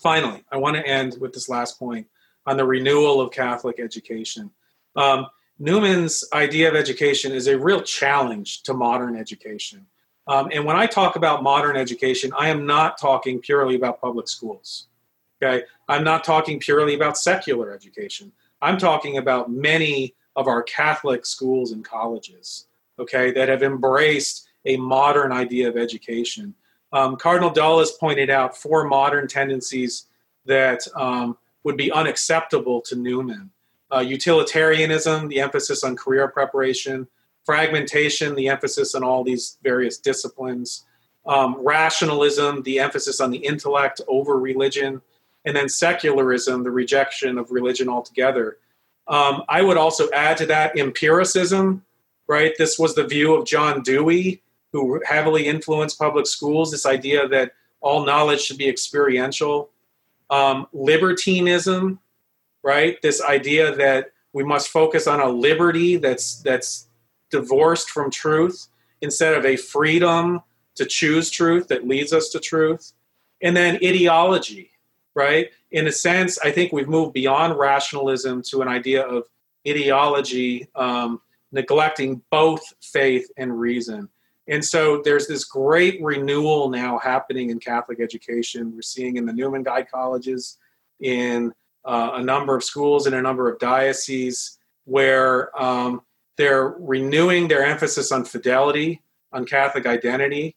finally 0.00 0.42
i 0.50 0.56
want 0.56 0.74
to 0.74 0.86
end 0.86 1.16
with 1.20 1.32
this 1.32 1.48
last 1.48 1.78
point 1.78 2.06
on 2.48 2.56
the 2.56 2.64
renewal 2.64 3.20
of 3.20 3.30
Catholic 3.30 3.78
education. 3.78 4.50
Um, 4.96 5.26
Newman's 5.58 6.24
idea 6.32 6.68
of 6.68 6.74
education 6.74 7.32
is 7.32 7.46
a 7.46 7.58
real 7.58 7.82
challenge 7.82 8.62
to 8.62 8.72
modern 8.72 9.16
education. 9.16 9.86
Um, 10.26 10.48
and 10.52 10.64
when 10.64 10.76
I 10.76 10.86
talk 10.86 11.16
about 11.16 11.42
modern 11.42 11.76
education, 11.76 12.32
I 12.38 12.48
am 12.48 12.64
not 12.64 12.98
talking 12.98 13.40
purely 13.40 13.74
about 13.74 14.00
public 14.00 14.28
schools. 14.28 14.86
Okay, 15.42 15.64
I'm 15.88 16.04
not 16.04 16.24
talking 16.24 16.58
purely 16.58 16.94
about 16.94 17.18
secular 17.18 17.72
education. 17.72 18.32
I'm 18.60 18.78
talking 18.78 19.18
about 19.18 19.50
many 19.50 20.14
of 20.36 20.46
our 20.46 20.62
Catholic 20.62 21.26
schools 21.26 21.72
and 21.72 21.84
colleges. 21.84 22.66
Okay, 22.98 23.30
that 23.32 23.48
have 23.48 23.62
embraced 23.62 24.48
a 24.64 24.76
modern 24.76 25.30
idea 25.32 25.68
of 25.68 25.76
education. 25.76 26.54
Um, 26.92 27.16
Cardinal 27.16 27.50
Dulles 27.50 27.92
pointed 27.92 28.28
out 28.30 28.56
four 28.56 28.84
modern 28.84 29.28
tendencies 29.28 30.06
that 30.46 30.86
um, 30.96 31.36
would 31.62 31.76
be 31.76 31.92
unacceptable 31.92 32.80
to 32.82 32.96
Newman. 32.96 33.50
Uh, 33.94 34.00
utilitarianism, 34.00 35.28
the 35.28 35.40
emphasis 35.40 35.84
on 35.84 35.96
career 35.96 36.28
preparation, 36.28 37.06
fragmentation, 37.44 38.34
the 38.34 38.48
emphasis 38.48 38.94
on 38.94 39.02
all 39.02 39.24
these 39.24 39.58
various 39.62 39.98
disciplines, 39.98 40.84
um, 41.26 41.56
rationalism, 41.60 42.62
the 42.62 42.78
emphasis 42.78 43.20
on 43.20 43.30
the 43.30 43.38
intellect 43.38 44.00
over 44.08 44.38
religion, 44.38 45.00
and 45.44 45.56
then 45.56 45.68
secularism, 45.68 46.62
the 46.62 46.70
rejection 46.70 47.38
of 47.38 47.50
religion 47.50 47.88
altogether. 47.88 48.58
Um, 49.06 49.42
I 49.48 49.62
would 49.62 49.76
also 49.76 50.10
add 50.10 50.36
to 50.38 50.46
that 50.46 50.78
empiricism, 50.78 51.84
right? 52.26 52.52
This 52.58 52.78
was 52.78 52.94
the 52.94 53.06
view 53.06 53.34
of 53.34 53.46
John 53.46 53.82
Dewey, 53.82 54.42
who 54.72 55.00
heavily 55.06 55.46
influenced 55.46 55.98
public 55.98 56.26
schools, 56.26 56.70
this 56.70 56.84
idea 56.84 57.26
that 57.28 57.52
all 57.80 58.04
knowledge 58.04 58.42
should 58.42 58.58
be 58.58 58.68
experiential 58.68 59.70
um, 60.30 60.66
libertinism, 60.72 62.00
right? 62.62 63.00
This 63.00 63.22
idea 63.22 63.74
that 63.76 64.12
we 64.32 64.44
must 64.44 64.68
focus 64.68 65.06
on 65.06 65.20
a 65.20 65.28
liberty 65.28 65.96
that's 65.96 66.42
that's 66.42 66.88
divorced 67.30 67.90
from 67.90 68.10
truth 68.10 68.68
instead 69.00 69.34
of 69.34 69.44
a 69.44 69.56
freedom 69.56 70.40
to 70.74 70.84
choose 70.84 71.30
truth 71.30 71.68
that 71.68 71.86
leads 71.86 72.12
us 72.12 72.28
to 72.30 72.40
truth. 72.40 72.92
And 73.42 73.56
then 73.56 73.76
ideology, 73.76 74.70
right? 75.18 75.50
In 75.72 75.88
a 75.88 75.92
sense, 75.92 76.38
I 76.38 76.52
think 76.52 76.72
we've 76.72 76.88
moved 76.88 77.12
beyond 77.12 77.58
rationalism 77.58 78.40
to 78.50 78.62
an 78.62 78.68
idea 78.68 79.02
of 79.02 79.24
ideology, 79.66 80.68
um, 80.76 81.20
neglecting 81.50 82.22
both 82.30 82.62
faith 82.80 83.28
and 83.36 83.58
reason. 83.58 84.08
And 84.46 84.64
so 84.64 85.02
there's 85.04 85.26
this 85.26 85.44
great 85.44 86.00
renewal 86.00 86.70
now 86.70 86.98
happening 86.98 87.50
in 87.50 87.58
Catholic 87.58 88.00
education. 88.00 88.72
We're 88.72 88.82
seeing 88.82 89.16
in 89.16 89.26
the 89.26 89.32
Newman 89.32 89.64
Guide 89.64 89.90
colleges, 89.90 90.56
in 91.00 91.52
uh, 91.84 92.12
a 92.14 92.22
number 92.22 92.56
of 92.56 92.62
schools, 92.62 93.06
in 93.08 93.14
a 93.14 93.20
number 93.20 93.50
of 93.50 93.58
dioceses, 93.58 94.58
where 94.84 95.50
um, 95.60 96.00
they're 96.36 96.76
renewing 96.78 97.48
their 97.48 97.64
emphasis 97.64 98.12
on 98.12 98.24
fidelity, 98.24 99.02
on 99.32 99.44
Catholic 99.44 99.84
identity. 99.84 100.56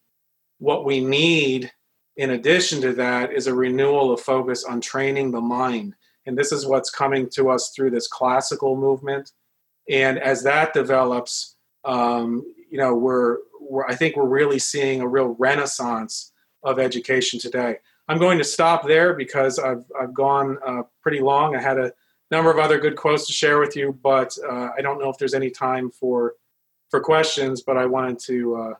What 0.60 0.86
we 0.86 1.04
need, 1.04 1.72
in 2.18 2.32
addition 2.32 2.82
to 2.82 2.94
that, 2.94 3.32
is 3.32 3.48
a 3.48 3.54
renewal 3.54 4.12
of 4.14 4.22
focus 4.22 4.64
on 4.64 4.82
training 4.82 5.32
the 5.32 5.42
mind. 5.42 5.96
And 6.26 6.38
this 6.38 6.52
is 6.52 6.66
what's 6.66 6.90
coming 6.90 7.30
to 7.32 7.50
us 7.50 7.72
through 7.76 7.92
this 7.92 8.08
classical 8.08 8.76
movement. 8.76 9.32
And 9.90 10.20
as 10.20 10.44
that 10.44 10.74
develops, 10.74 11.56
um, 11.84 12.44
you 12.70 12.78
know, 12.78 12.94
we're 12.96 13.38
we're, 13.60 13.86
I 13.86 13.96
think 13.96 14.16
we're 14.16 14.28
really 14.28 14.60
seeing 14.60 15.02
a 15.02 15.08
real 15.08 15.36
renaissance 15.40 16.32
of 16.64 16.80
education 16.80 17.40
today. 17.40 17.78
I'm 18.08 18.20
going 18.20 18.38
to 18.38 18.44
stop 18.44 18.86
there 18.86 19.14
because 19.14 19.58
I've, 19.58 19.86
I've 20.00 20.14
gone 20.14 20.58
uh, 20.66 20.84
pretty 21.02 21.20
long. 21.20 21.56
I 21.56 21.62
had 21.62 21.78
a 21.78 21.94
number 22.30 22.52
of 22.52 22.60
other 22.60 22.80
good 22.80 22.96
quotes 22.96 23.26
to 23.28 23.34
share 23.34 23.60
with 23.60 23.76
you, 23.76 23.98
but 24.04 24.36
uh, 24.50 24.70
I 24.78 24.82
don't 24.82 25.00
know 25.00 25.10
if 25.10 25.18
there's 25.18 25.34
any 25.34 25.50
time 25.50 25.90
for 25.90 26.36
for 26.90 27.00
questions. 27.00 27.62
But 27.62 27.78
I 27.78 27.86
wanted 27.86 28.20
to 28.20 28.56
uh, 28.56 28.74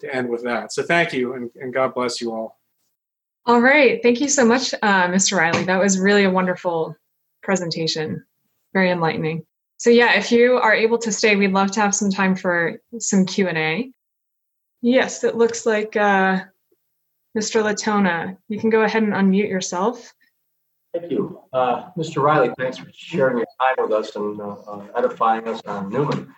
to 0.00 0.14
end 0.14 0.28
with 0.28 0.44
that. 0.44 0.72
So 0.72 0.82
thank 0.82 1.12
you, 1.12 1.34
and, 1.34 1.50
and 1.56 1.74
God 1.74 1.94
bless 1.94 2.20
you 2.20 2.32
all. 2.32 2.55
All 3.46 3.60
right, 3.60 4.02
thank 4.02 4.20
you 4.20 4.28
so 4.28 4.44
much, 4.44 4.74
uh, 4.82 5.06
Mr. 5.06 5.38
Reilly. 5.38 5.62
That 5.64 5.78
was 5.78 6.00
really 6.00 6.24
a 6.24 6.30
wonderful 6.30 6.96
presentation, 7.44 8.24
very 8.72 8.90
enlightening. 8.90 9.46
So 9.76 9.88
yeah, 9.88 10.14
if 10.14 10.32
you 10.32 10.54
are 10.54 10.74
able 10.74 10.98
to 10.98 11.12
stay, 11.12 11.36
we'd 11.36 11.52
love 11.52 11.70
to 11.72 11.80
have 11.80 11.94
some 11.94 12.10
time 12.10 12.34
for 12.34 12.80
some 12.98 13.24
Q 13.24 13.46
and 13.46 13.56
A. 13.56 13.90
Yes, 14.82 15.22
it 15.22 15.36
looks 15.36 15.64
like 15.64 15.94
uh, 15.94 16.40
Mr. 17.38 17.62
Latona. 17.62 18.36
You 18.48 18.58
can 18.58 18.68
go 18.68 18.82
ahead 18.82 19.04
and 19.04 19.12
unmute 19.12 19.48
yourself. 19.48 20.12
Thank 20.92 21.12
you. 21.12 21.40
Uh, 21.52 21.90
Mr. 21.96 22.20
Reilly, 22.20 22.50
thanks 22.58 22.78
for 22.78 22.90
sharing 22.92 23.36
your 23.36 23.46
time 23.60 23.76
with 23.78 23.92
us 23.92 24.16
and 24.16 24.40
uh, 24.40 24.54
uh 24.66 24.86
edifying 24.96 25.46
us 25.46 25.60
on 25.66 25.88
Newman. 25.88 26.34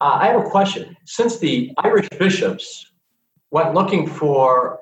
Uh, 0.00 0.18
I 0.20 0.28
have 0.28 0.46
a 0.46 0.48
question. 0.48 0.96
Since 1.06 1.38
the 1.38 1.72
Irish 1.78 2.08
bishops 2.10 2.92
went 3.50 3.74
looking 3.74 4.06
for 4.06 4.78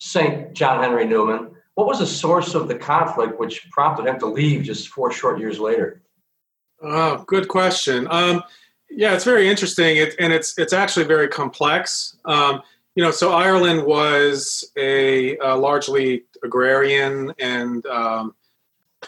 St. 0.00 0.52
John 0.54 0.82
Henry 0.82 1.06
Newman, 1.06 1.50
what 1.74 1.86
was 1.86 2.00
the 2.00 2.06
source 2.06 2.54
of 2.54 2.68
the 2.68 2.74
conflict 2.74 3.38
which 3.38 3.70
prompted 3.70 4.06
him 4.06 4.18
to 4.18 4.26
leave 4.26 4.64
just 4.64 4.88
four 4.88 5.12
short 5.12 5.38
years 5.38 5.60
later? 5.60 6.02
Oh, 6.82 7.22
good 7.26 7.48
question. 7.48 8.08
Um, 8.10 8.42
yeah, 8.90 9.14
it's 9.14 9.24
very 9.24 9.48
interesting, 9.48 9.98
it, 9.98 10.14
and 10.18 10.32
it's 10.32 10.58
it's 10.58 10.72
actually 10.72 11.04
very 11.04 11.28
complex. 11.28 12.16
Um, 12.24 12.62
you 12.96 13.04
know, 13.04 13.10
so 13.10 13.32
Ireland 13.32 13.84
was 13.84 14.68
a, 14.76 15.36
a 15.38 15.56
largely 15.56 16.24
agrarian 16.42 17.32
and 17.38 17.86
um, 17.86 18.34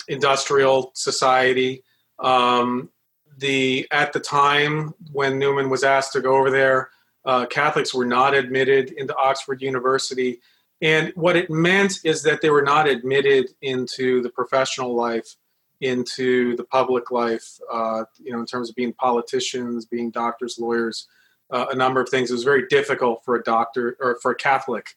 industrial 0.09 0.93
society. 0.95 1.83
Um, 2.19 2.91
the 3.39 3.89
at 3.91 4.13
the 4.13 4.21
time 4.21 4.95
when 5.11 5.39
Newman 5.39 5.69
was 5.69 5.83
asked 5.83 6.13
to 6.13 6.21
go 6.21 6.37
over 6.37 6.51
there, 6.51 6.91
uh, 7.25 7.47
Catholics 7.47 7.93
were 7.95 8.07
not 8.07 8.35
admitted 8.35 8.93
into 8.93 9.17
Oxford 9.17 9.63
University, 9.63 10.41
and 10.83 11.13
what 11.15 11.37
it 11.37 11.49
meant 11.49 12.01
is 12.05 12.25
that 12.25 12.43
they 12.43 12.51
were 12.51 12.63
not 12.63 12.89
admitted 12.89 13.51
into 13.63 14.21
the 14.21 14.31
professional 14.31 14.95
life, 14.95 15.37
into 15.81 16.57
the 16.57 16.65
public 16.65 17.11
life. 17.11 17.59
Uh, 17.73 18.05
you 18.19 18.33
know, 18.33 18.41
in 18.41 18.47
terms 18.47 18.69
of 18.69 18.75
being 18.75 18.93
politicians, 18.93 19.87
being 19.87 20.11
doctors, 20.11 20.59
lawyers, 20.59 21.07
uh, 21.51 21.67
a 21.71 21.77
number 21.77 22.01
of 22.01 22.09
things. 22.09 22.31
It 22.31 22.35
was 22.35 22.45
very 22.45 22.67
difficult 22.67 23.25
for 23.25 23.37
a 23.37 23.43
doctor 23.43 23.97
or 24.01 24.19
for 24.21 24.33
a 24.33 24.37
Catholic 24.37 24.97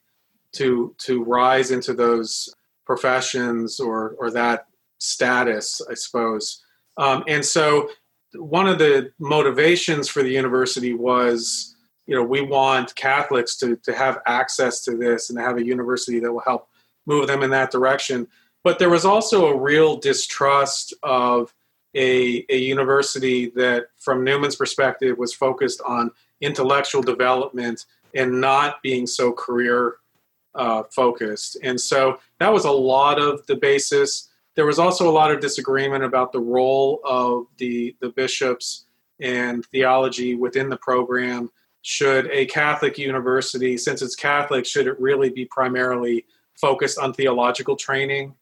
to 0.54 0.96
to 1.00 1.24
rise 1.24 1.70
into 1.70 1.94
those 1.94 2.54
professions 2.86 3.80
or 3.80 4.16
or 4.18 4.32
that 4.32 4.68
status, 4.98 5.82
I 5.90 5.94
suppose. 5.94 6.64
Um, 6.98 7.24
and 7.28 7.46
so, 7.46 7.90
one 8.34 8.68
of 8.68 8.80
the 8.80 9.12
motivations 9.20 10.08
for 10.08 10.24
the 10.24 10.32
university 10.32 10.94
was, 10.94 11.75
you 12.08 12.16
know, 12.16 12.24
we 12.24 12.41
want 12.41 12.95
Catholics 12.95 13.56
to 13.58 13.76
to 13.78 13.93
have 13.93 14.22
access 14.26 14.82
to 14.86 14.95
this 14.95 15.30
and 15.30 15.38
to 15.39 15.43
have 15.43 15.58
a 15.58 15.66
university 15.66 16.20
that 16.20 16.32
will 16.32 16.41
help 16.41 16.68
move 17.06 17.28
them 17.28 17.43
in 17.43 17.49
that 17.51 17.72
direction. 17.72 18.28
But 18.64 18.80
there 18.80 18.89
was 18.89 19.06
also 19.06 19.47
a 19.47 19.58
real 19.58 19.97
distrust 19.97 20.93
of 21.03 21.53
a, 21.95 22.45
a 22.49 22.58
university 22.58 23.49
that, 23.51 23.88
from 23.97 24.24
Newman's 24.24 24.56
perspective, 24.56 25.18
was 25.18 25.34
focused 25.34 25.82
on 25.86 26.12
intellectual 26.41 27.01
development 27.01 27.86
and 28.14 28.41
not 28.41 28.82
being 28.82 29.08
so 29.08 29.32
career 29.32 29.97
uh, 30.56 30.84
focused. 30.84 31.58
And 31.64 31.80
so 31.80 32.20
that 32.39 32.51
was 32.51 32.66
a 32.66 32.72
lot 32.72 33.20
of 33.20 33.45
the 33.45 33.56
basis. 33.56 34.30
There 34.56 34.66
was 34.66 34.80
also 34.80 35.10
a 35.10 35.12
lot 35.12 35.32
of 35.32 35.41
disagreement 35.41 36.03
about 36.03 36.32
the 36.32 36.39
role 36.39 37.01
of 37.03 37.45
the, 37.58 37.95
the 38.01 38.10
bishops 38.10 38.86
and 39.22 39.66
theology 39.66 40.36
within 40.36 40.70
the 40.70 40.78
program. 40.78 41.51
Should 41.88 42.32
a 42.32 42.48
Catholic 42.48 42.98
university, 42.98 43.78
since 43.78 44.02
it's 44.02 44.16
Catholic, 44.16 44.66
should 44.66 44.88
it 44.88 45.00
really 45.00 45.30
be 45.30 45.46
primarily 45.46 46.26
focused 46.60 46.98
on 46.98 47.14
theological 47.14 47.76
training? 47.76 48.34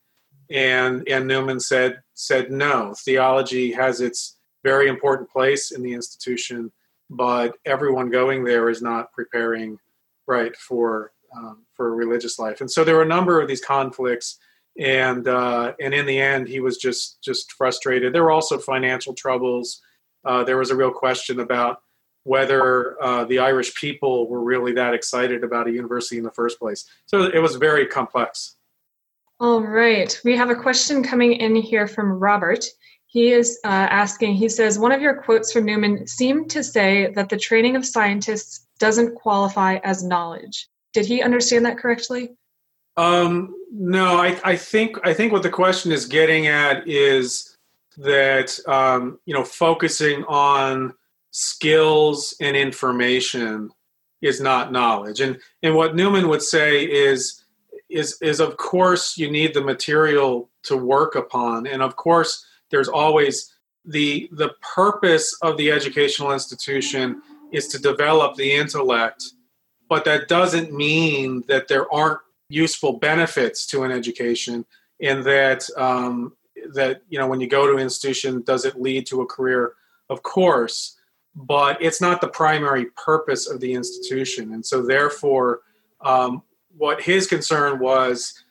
And, 0.50 1.06
and 1.10 1.28
Newman 1.28 1.60
said, 1.60 2.02
said 2.14 2.52
no. 2.52 2.94
Theology 3.04 3.74
has 3.74 4.00
its 4.00 4.38
very 4.64 4.88
important 4.88 5.30
place 5.30 5.72
in 5.72 5.84
the 5.84 5.92
institution, 5.92 6.72
but 7.10 7.58
everyone 7.66 8.10
going 8.10 8.46
there 8.46 8.70
is 8.70 8.82
not 8.82 9.12
preparing 9.12 9.78
right 10.26 10.56
for 10.56 11.12
um, 11.36 11.66
for 11.74 11.90
a 11.90 11.92
religious 11.92 12.40
life. 12.40 12.62
And 12.62 12.72
so 12.72 12.86
there 12.86 12.96
were 12.96 13.02
a 13.02 13.06
number 13.18 13.42
of 13.42 13.50
these 13.50 13.60
conflicts, 13.60 14.38
and 14.80 15.28
uh, 15.28 15.74
and 15.82 15.94
in 15.94 16.06
the 16.06 16.18
end, 16.18 16.48
he 16.48 16.62
was 16.62 16.78
just 16.78 17.22
just 17.22 17.52
frustrated. 17.52 18.14
There 18.14 18.24
were 18.24 18.32
also 18.32 18.58
financial 18.58 19.14
troubles. 19.14 19.82
Uh, 20.24 20.46
there 20.46 20.58
was 20.58 20.72
a 20.72 20.78
real 20.78 20.92
question 20.92 21.42
about 21.42 21.83
whether 22.24 23.02
uh, 23.04 23.26
the 23.26 23.40
Irish 23.40 23.76
people 23.76 24.30
were 24.30 24.42
really 24.42 24.74
that 24.74 24.94
excited 24.94 25.44
about 25.44 25.68
a 25.68 25.72
university 25.72 26.18
in 26.18 26.24
the 26.24 26.32
first 26.32 26.60
place. 26.60 26.86
So 27.06 27.24
it 27.24 27.40
was 27.40 27.56
very 27.56 27.86
complex. 27.86 28.56
All 29.40 29.62
right, 29.62 30.18
we 30.24 30.38
have 30.38 30.50
a 30.50 30.56
question 30.56 31.04
coming 31.04 31.34
in 31.34 31.56
here 31.56 31.88
from 31.88 32.12
Robert. 32.12 32.66
He 33.08 33.32
is 33.32 33.60
uh, 33.64 33.68
asking, 33.68 34.36
he 34.36 34.50
says, 34.50 34.80
one 34.80 34.92
of 34.92 35.02
your 35.02 35.22
quotes 35.22 35.52
from 35.52 35.66
Newman 35.66 36.08
seemed 36.08 36.50
to 36.52 36.64
say 36.64 37.12
that 37.14 37.30
the 37.30 37.38
training 37.38 37.76
of 37.76 37.86
scientists 37.86 38.66
doesn't 38.80 39.16
qualify 39.16 39.80
as 39.84 40.04
knowledge. 40.04 40.68
Did 40.94 41.06
he 41.06 41.22
understand 41.22 41.66
that 41.66 41.78
correctly? 41.78 42.32
Um, 42.96 43.54
no, 43.72 44.18
I, 44.18 44.40
I 44.44 44.56
think 44.56 44.98
I 45.04 45.14
think 45.14 45.32
what 45.32 45.44
the 45.44 45.50
question 45.50 45.92
is 45.92 46.06
getting 46.06 46.48
at 46.48 46.88
is 46.88 47.58
that 47.98 48.60
um, 48.68 49.20
you 49.26 49.34
know 49.34 49.44
focusing 49.44 50.24
on 50.26 50.94
skills 51.34 52.34
and 52.40 52.56
information 52.56 53.70
is 54.22 54.40
not 54.40 54.72
knowledge, 54.72 55.20
and 55.20 55.38
and 55.62 55.76
what 55.76 55.96
Newman 55.96 56.30
would 56.30 56.42
say 56.42 56.86
is 56.86 57.44
is 57.90 58.18
is 58.22 58.40
of 58.40 58.56
course 58.58 59.18
you 59.18 59.30
need 59.30 59.54
the 59.54 59.62
material 59.62 60.50
to 60.64 60.78
work 60.78 61.16
upon, 61.16 61.68
and 61.68 61.82
of 61.82 61.96
course 61.98 62.46
there's 62.72 62.88
always 62.88 63.54
the 63.86 64.30
the 64.32 64.52
purpose 64.62 65.38
of 65.42 65.58
the 65.58 65.70
educational 65.70 66.32
institution 66.32 67.22
is 67.52 67.68
to 67.68 67.78
develop 67.78 68.36
the 68.36 68.54
intellect 68.54 69.26
but 69.94 70.06
that 70.06 70.28
doesn't 70.28 70.74
mean 70.74 71.44
that 71.48 71.68
there 71.68 71.92
aren't 71.94 72.20
useful 72.50 72.94
benefits 72.94 73.66
to 73.68 73.84
an 73.84 73.92
education 73.92 74.66
and 75.00 75.24
that 75.24 75.70
um, 75.78 76.34
that 76.74 77.02
you 77.10 77.20
know 77.20 77.28
when 77.28 77.40
you 77.40 77.48
go 77.48 77.68
to 77.68 77.74
an 77.74 77.80
institution 77.80 78.42
does 78.42 78.66
it 78.66 78.82
lead 78.82 79.06
to 79.06 79.22
a 79.22 79.26
career? 79.28 79.74
Of 80.10 80.24
course 80.24 80.93
but 81.36 81.82
it's 81.82 82.02
not 82.02 82.22
the 82.22 82.28
primary 82.28 82.86
purpose 82.96 83.50
of 83.50 83.60
the 83.60 83.74
institution. 83.74 84.54
And 84.54 84.66
so 84.66 84.82
therefore 84.82 85.62
um, 86.02 86.44
what 86.78 87.02
his 87.02 87.28
concern 87.28 87.80
was 87.80 88.44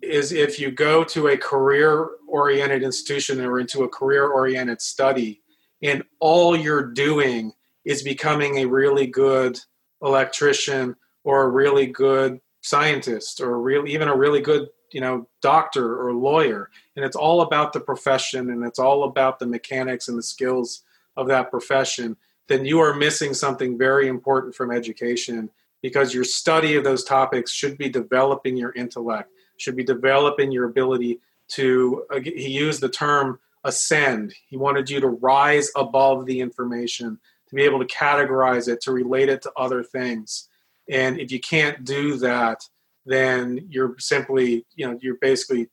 is 0.00 0.32
if 0.32 0.58
you 0.58 0.70
go 0.70 1.04
to 1.04 1.28
a 1.28 1.36
career 1.36 2.10
oriented 2.26 2.82
institution 2.82 3.40
or 3.40 3.60
into 3.60 3.84
a 3.84 3.88
career 3.88 4.28
oriented 4.28 4.80
study 4.80 5.40
and 5.82 6.02
all 6.20 6.56
you're 6.56 6.92
doing 6.92 7.52
is 7.84 8.02
becoming 8.02 8.58
a 8.58 8.64
really 8.66 9.06
good 9.06 9.58
electrician 10.02 10.96
or 11.24 11.42
a 11.42 11.48
really 11.48 11.86
good 11.86 12.40
scientist 12.62 13.40
or 13.40 13.60
really 13.60 13.92
even 13.92 14.08
a 14.08 14.16
really 14.16 14.40
good 14.40 14.68
you 14.92 15.00
know 15.00 15.26
doctor 15.40 16.00
or 16.00 16.12
lawyer. 16.12 16.70
And 16.96 17.04
it's 17.04 17.16
all 17.16 17.42
about 17.42 17.72
the 17.72 17.80
profession 17.80 18.50
and 18.50 18.64
it's 18.64 18.78
all 18.78 19.04
about 19.04 19.38
the 19.38 19.46
mechanics 19.46 20.08
and 20.08 20.18
the 20.18 20.22
skills 20.22 20.82
of 21.16 21.28
that 21.28 21.50
profession 21.50 22.16
then 22.48 22.64
you 22.64 22.80
are 22.80 22.94
missing 22.94 23.32
something 23.32 23.78
very 23.78 24.08
important 24.08 24.54
from 24.54 24.72
education 24.72 25.48
because 25.80 26.12
your 26.12 26.24
study 26.24 26.76
of 26.76 26.84
those 26.84 27.04
topics 27.04 27.52
should 27.52 27.78
be 27.78 27.88
developing 27.88 28.56
your 28.56 28.72
intellect 28.72 29.30
should 29.56 29.76
be 29.76 29.84
developing 29.84 30.50
your 30.50 30.64
ability 30.64 31.20
to 31.48 32.04
uh, 32.10 32.20
he 32.20 32.48
used 32.48 32.80
the 32.80 32.88
term 32.88 33.38
ascend. 33.64 34.34
He 34.48 34.56
wanted 34.56 34.90
you 34.90 35.00
to 35.00 35.08
rise 35.08 35.70
above 35.76 36.26
the 36.26 36.40
information 36.40 37.18
to 37.48 37.54
be 37.54 37.62
able 37.62 37.78
to 37.78 37.94
categorize 37.94 38.66
it 38.66 38.80
to 38.82 38.92
relate 38.92 39.28
it 39.28 39.42
to 39.42 39.52
other 39.56 39.84
things. 39.84 40.48
And 40.88 41.20
if 41.20 41.30
you 41.30 41.38
can't 41.40 41.84
do 41.84 42.16
that 42.16 42.66
then 43.04 43.66
you're 43.68 43.96
simply 43.98 44.64
you 44.74 44.86
know 44.86 44.98
you're 45.02 45.16
basically 45.20 45.68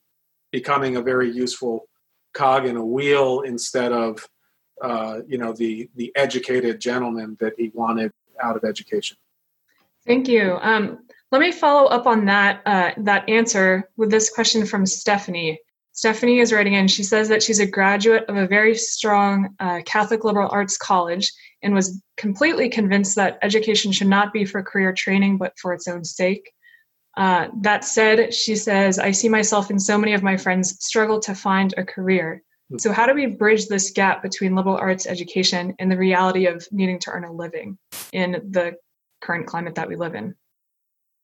becoming 0.51 0.95
a 0.95 1.01
very 1.01 1.29
useful 1.29 1.87
cog 2.33 2.65
in 2.65 2.75
a 2.75 2.85
wheel 2.85 3.41
instead 3.41 3.91
of 3.91 4.27
uh, 4.81 5.19
you 5.27 5.37
know 5.37 5.53
the 5.53 5.89
the 5.95 6.11
educated 6.15 6.79
gentleman 6.79 7.37
that 7.39 7.53
he 7.57 7.71
wanted 7.73 8.11
out 8.41 8.55
of 8.55 8.63
education 8.63 9.17
thank 10.05 10.27
you 10.27 10.57
um, 10.61 10.99
let 11.31 11.41
me 11.41 11.51
follow 11.51 11.87
up 11.89 12.07
on 12.07 12.25
that 12.25 12.61
uh, 12.65 12.91
that 12.97 13.29
answer 13.29 13.89
with 13.97 14.09
this 14.09 14.29
question 14.29 14.65
from 14.65 14.85
Stephanie. 14.85 15.59
Stephanie 15.91 16.39
is 16.39 16.53
writing 16.53 16.73
in. 16.73 16.87
She 16.87 17.03
says 17.03 17.27
that 17.29 17.43
she's 17.43 17.59
a 17.59 17.67
graduate 17.67 18.23
of 18.29 18.35
a 18.35 18.47
very 18.47 18.75
strong 18.75 19.55
uh, 19.59 19.81
Catholic 19.85 20.23
liberal 20.23 20.49
arts 20.51 20.77
college 20.77 21.31
and 21.61 21.73
was 21.73 22.01
completely 22.17 22.69
convinced 22.69 23.15
that 23.15 23.37
education 23.41 23.91
should 23.91 24.07
not 24.07 24.33
be 24.33 24.45
for 24.45 24.63
career 24.63 24.93
training 24.93 25.37
but 25.37 25.57
for 25.59 25.73
its 25.73 25.87
own 25.87 26.03
sake. 26.03 26.51
Uh, 27.17 27.49
that 27.61 27.83
said, 27.83 28.33
she 28.33 28.55
says, 28.55 28.97
I 28.97 29.11
see 29.11 29.29
myself 29.29 29.69
and 29.69 29.81
so 29.81 29.97
many 29.97 30.13
of 30.13 30.23
my 30.23 30.37
friends 30.37 30.77
struggle 30.83 31.19
to 31.21 31.35
find 31.35 31.73
a 31.75 31.83
career. 31.83 32.41
So, 32.77 32.91
how 32.91 33.07
do 33.07 33.15
we 33.15 33.25
bridge 33.25 33.67
this 33.67 33.89
gap 33.91 34.21
between 34.21 34.55
liberal 34.55 34.77
arts 34.77 35.07
education 35.07 35.73
and 35.79 35.91
the 35.91 35.97
reality 35.97 36.45
of 36.45 36.67
needing 36.71 36.99
to 36.99 37.11
earn 37.11 37.23
a 37.23 37.31
living 37.31 37.77
in 38.11 38.31
the 38.31 38.75
current 39.21 39.47
climate 39.47 39.75
that 39.75 39.87
we 39.87 39.95
live 39.95 40.13
in? 40.13 40.35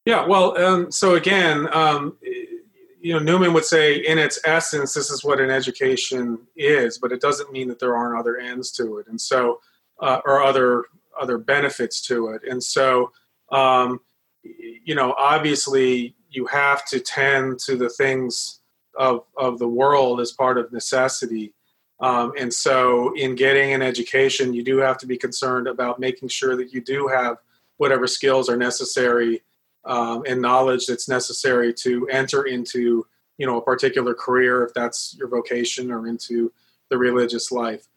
Yeah, 0.06 0.26
well, 0.26 0.58
um, 0.58 0.92
so 0.92 1.16
again, 1.16 1.68
um, 1.72 2.18
you 2.22 3.14
know, 3.14 3.20
Newman 3.20 3.54
would 3.54 3.66
say, 3.66 3.96
in 3.98 4.18
its 4.18 4.40
essence, 4.44 4.94
this 4.94 5.12
is 5.12 5.24
what 5.24 5.40
an 5.40 5.52
education 5.52 6.40
is, 6.56 6.98
but 6.98 7.12
it 7.12 7.22
doesn't 7.22 7.52
mean 7.52 7.68
that 7.68 7.80
there 7.80 7.96
aren't 7.96 8.20
other 8.20 8.38
ends 8.38 8.72
to 8.74 8.98
it, 8.98 9.08
and 9.08 9.22
so, 9.22 9.60
uh, 10.02 10.22
or 10.26 10.42
other 10.42 10.86
other 11.20 11.38
benefits 11.38 12.02
to 12.08 12.30
it, 12.30 12.42
and 12.50 12.64
so, 12.64 13.12
um, 13.52 14.00
you 14.44 14.96
know, 14.96 15.14
obviously, 15.18 16.16
you 16.30 16.48
have 16.48 16.86
to 16.88 17.00
tend 17.00 17.60
to 17.60 17.76
the 17.76 17.90
things 17.90 18.62
of, 18.98 19.24
of 19.38 19.60
the 19.60 19.68
world 19.68 20.20
as 20.20 20.32
part 20.32 20.58
of 20.58 20.72
necessity. 20.72 21.54
Um, 22.00 22.34
and 22.38 22.54
so, 22.54 23.14
in 23.16 23.36
getting 23.36 23.74
an 23.74 23.82
education, 23.82 24.54
you 24.54 24.64
do 24.64 24.78
have 24.78 24.98
to 24.98 25.08
be 25.08 25.18
concerned 25.18 25.68
about 25.68 26.00
making 26.00 26.28
sure 26.28 26.58
that 26.58 26.74
you 26.74 26.82
do 26.82 27.08
have 27.08 27.38
whatever 27.78 28.08
skills 28.08 28.50
are 28.50 28.58
necessary 28.58 29.42
um, 29.86 30.24
and 30.28 30.42
knowledge 30.42 30.88
that's 30.88 31.08
necessary 31.08 31.74
to 31.74 32.08
enter 32.10 32.44
into 32.44 33.06
you 33.38 33.46
know 33.46 33.58
a 33.58 33.62
particular 33.62 34.14
career 34.14 34.64
if 34.64 34.74
that's 34.74 35.16
your 35.18 35.28
vocation 35.28 35.92
or 35.92 36.08
into 36.08 36.52
the 36.90 36.98
religious 36.98 37.52
life 37.52 37.88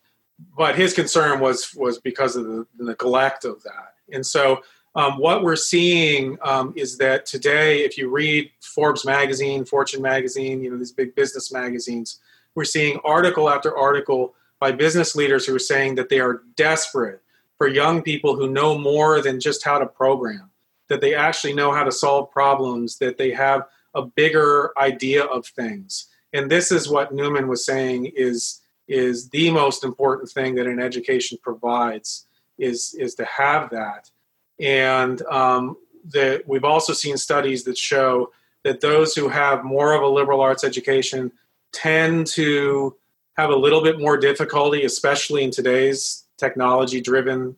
but 0.57 0.76
his 0.76 0.92
concern 0.92 1.40
was 1.40 1.74
was 1.74 1.99
because 1.99 2.36
of 2.36 2.44
the, 2.44 2.66
the 2.76 2.84
neglect 2.84 3.44
of 3.44 3.62
that 3.62 3.94
and 4.12 4.24
so 4.24 4.61
um, 4.95 5.18
what 5.18 5.43
we're 5.43 5.57
seeing 5.57 6.39
um, 6.43 6.72
is 6.76 6.99
that 6.99 7.26
today 7.26 7.84
if 7.84 7.97
you 7.99 8.09
read 8.09 8.51
forbes 8.61 9.05
magazine 9.05 9.64
fortune 9.64 10.03
magazine 10.03 10.62
you 10.62 10.70
know 10.70 10.78
these 10.78 10.93
big 10.93 11.14
business 11.14 11.53
magazines 11.53 12.20
we're 12.55 12.64
seeing 12.64 12.99
article 13.05 13.49
after 13.49 13.76
article 13.76 14.34
by 14.61 14.72
business 14.72 15.14
leaders 15.14 15.47
who 15.47 15.55
are 15.55 15.61
saying 15.61 15.95
that 15.95 16.09
they 16.09 16.20
are 16.20 16.43
desperate 16.57 17.20
for 17.57 17.68
young 17.68 18.03
people 18.03 18.36
who 18.36 18.51
know 18.51 18.76
more 18.76 19.20
than 19.20 19.39
just 19.41 19.64
how 19.64 19.78
to 19.78 19.86
program 19.86 20.51
that 20.89 21.01
they 21.01 21.14
actually 21.14 21.53
know 21.53 21.72
how 21.72 21.84
to 21.84 21.93
solve 21.93 22.30
problems, 22.30 22.99
that 22.99 23.18
they 23.18 23.30
have 23.30 23.66
a 23.95 24.03
bigger 24.03 24.72
idea 24.78 25.24
of 25.24 25.47
things. 25.47 26.09
And 26.32 26.51
this 26.51 26.72
is 26.72 26.89
what 26.89 27.14
Newman 27.14 27.49
was 27.49 27.64
saying 27.64 28.12
is 28.16 28.62
is 28.86 29.28
the 29.28 29.51
most 29.51 29.84
important 29.84 30.30
thing 30.30 30.55
that 30.55 30.66
an 30.66 30.80
education 30.80 31.39
provides 31.43 32.26
is 32.59 32.95
is 32.99 33.14
to 33.14 33.24
have 33.24 33.70
that. 33.70 34.11
And 34.61 35.22
um, 35.22 35.76
that 36.12 36.46
we've 36.46 36.64
also 36.64 36.92
seen 36.92 37.16
studies 37.16 37.64
that 37.64 37.78
show 37.78 38.32
that 38.64 38.80
those 38.80 39.14
who 39.14 39.28
have 39.28 39.64
more 39.64 39.92
of 39.92 40.02
a 40.02 40.06
liberal 40.09 40.40
arts 40.40 40.64
education 40.64 41.32
tend 41.72 42.26
to 42.26 42.96
have 43.36 43.50
a 43.50 43.56
little 43.56 43.82
bit 43.82 44.00
more 44.00 44.16
difficulty, 44.16 44.84
especially 44.84 45.44
in 45.44 45.50
today's 45.50 46.24
technology 46.38 47.00
driven 47.00 47.56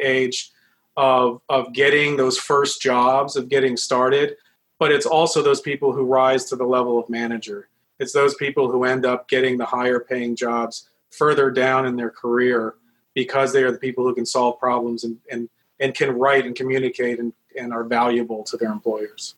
age, 0.00 0.50
of 0.96 1.40
of 1.48 1.72
getting 1.72 2.16
those 2.16 2.38
first 2.38 2.80
jobs, 2.80 3.36
of 3.36 3.48
getting 3.48 3.76
started, 3.76 4.36
but 4.78 4.92
it's 4.92 5.06
also 5.06 5.42
those 5.42 5.60
people 5.60 5.92
who 5.92 6.04
rise 6.04 6.44
to 6.46 6.56
the 6.56 6.64
level 6.64 6.98
of 6.98 7.08
manager. 7.08 7.68
It's 7.98 8.12
those 8.12 8.34
people 8.34 8.70
who 8.70 8.84
end 8.84 9.06
up 9.06 9.28
getting 9.28 9.58
the 9.58 9.66
higher 9.66 10.00
paying 10.00 10.36
jobs 10.36 10.88
further 11.10 11.50
down 11.50 11.86
in 11.86 11.96
their 11.96 12.10
career 12.10 12.74
because 13.14 13.52
they 13.52 13.62
are 13.62 13.70
the 13.70 13.78
people 13.78 14.04
who 14.04 14.14
can 14.14 14.26
solve 14.26 14.58
problems 14.58 15.04
and 15.04 15.18
and, 15.30 15.48
and 15.80 15.94
can 15.94 16.10
write 16.10 16.46
and 16.46 16.54
communicate 16.54 17.18
and, 17.18 17.32
and 17.58 17.72
are 17.72 17.84
valuable 17.84 18.42
to 18.44 18.56
their 18.56 18.70
employers. 18.70 19.34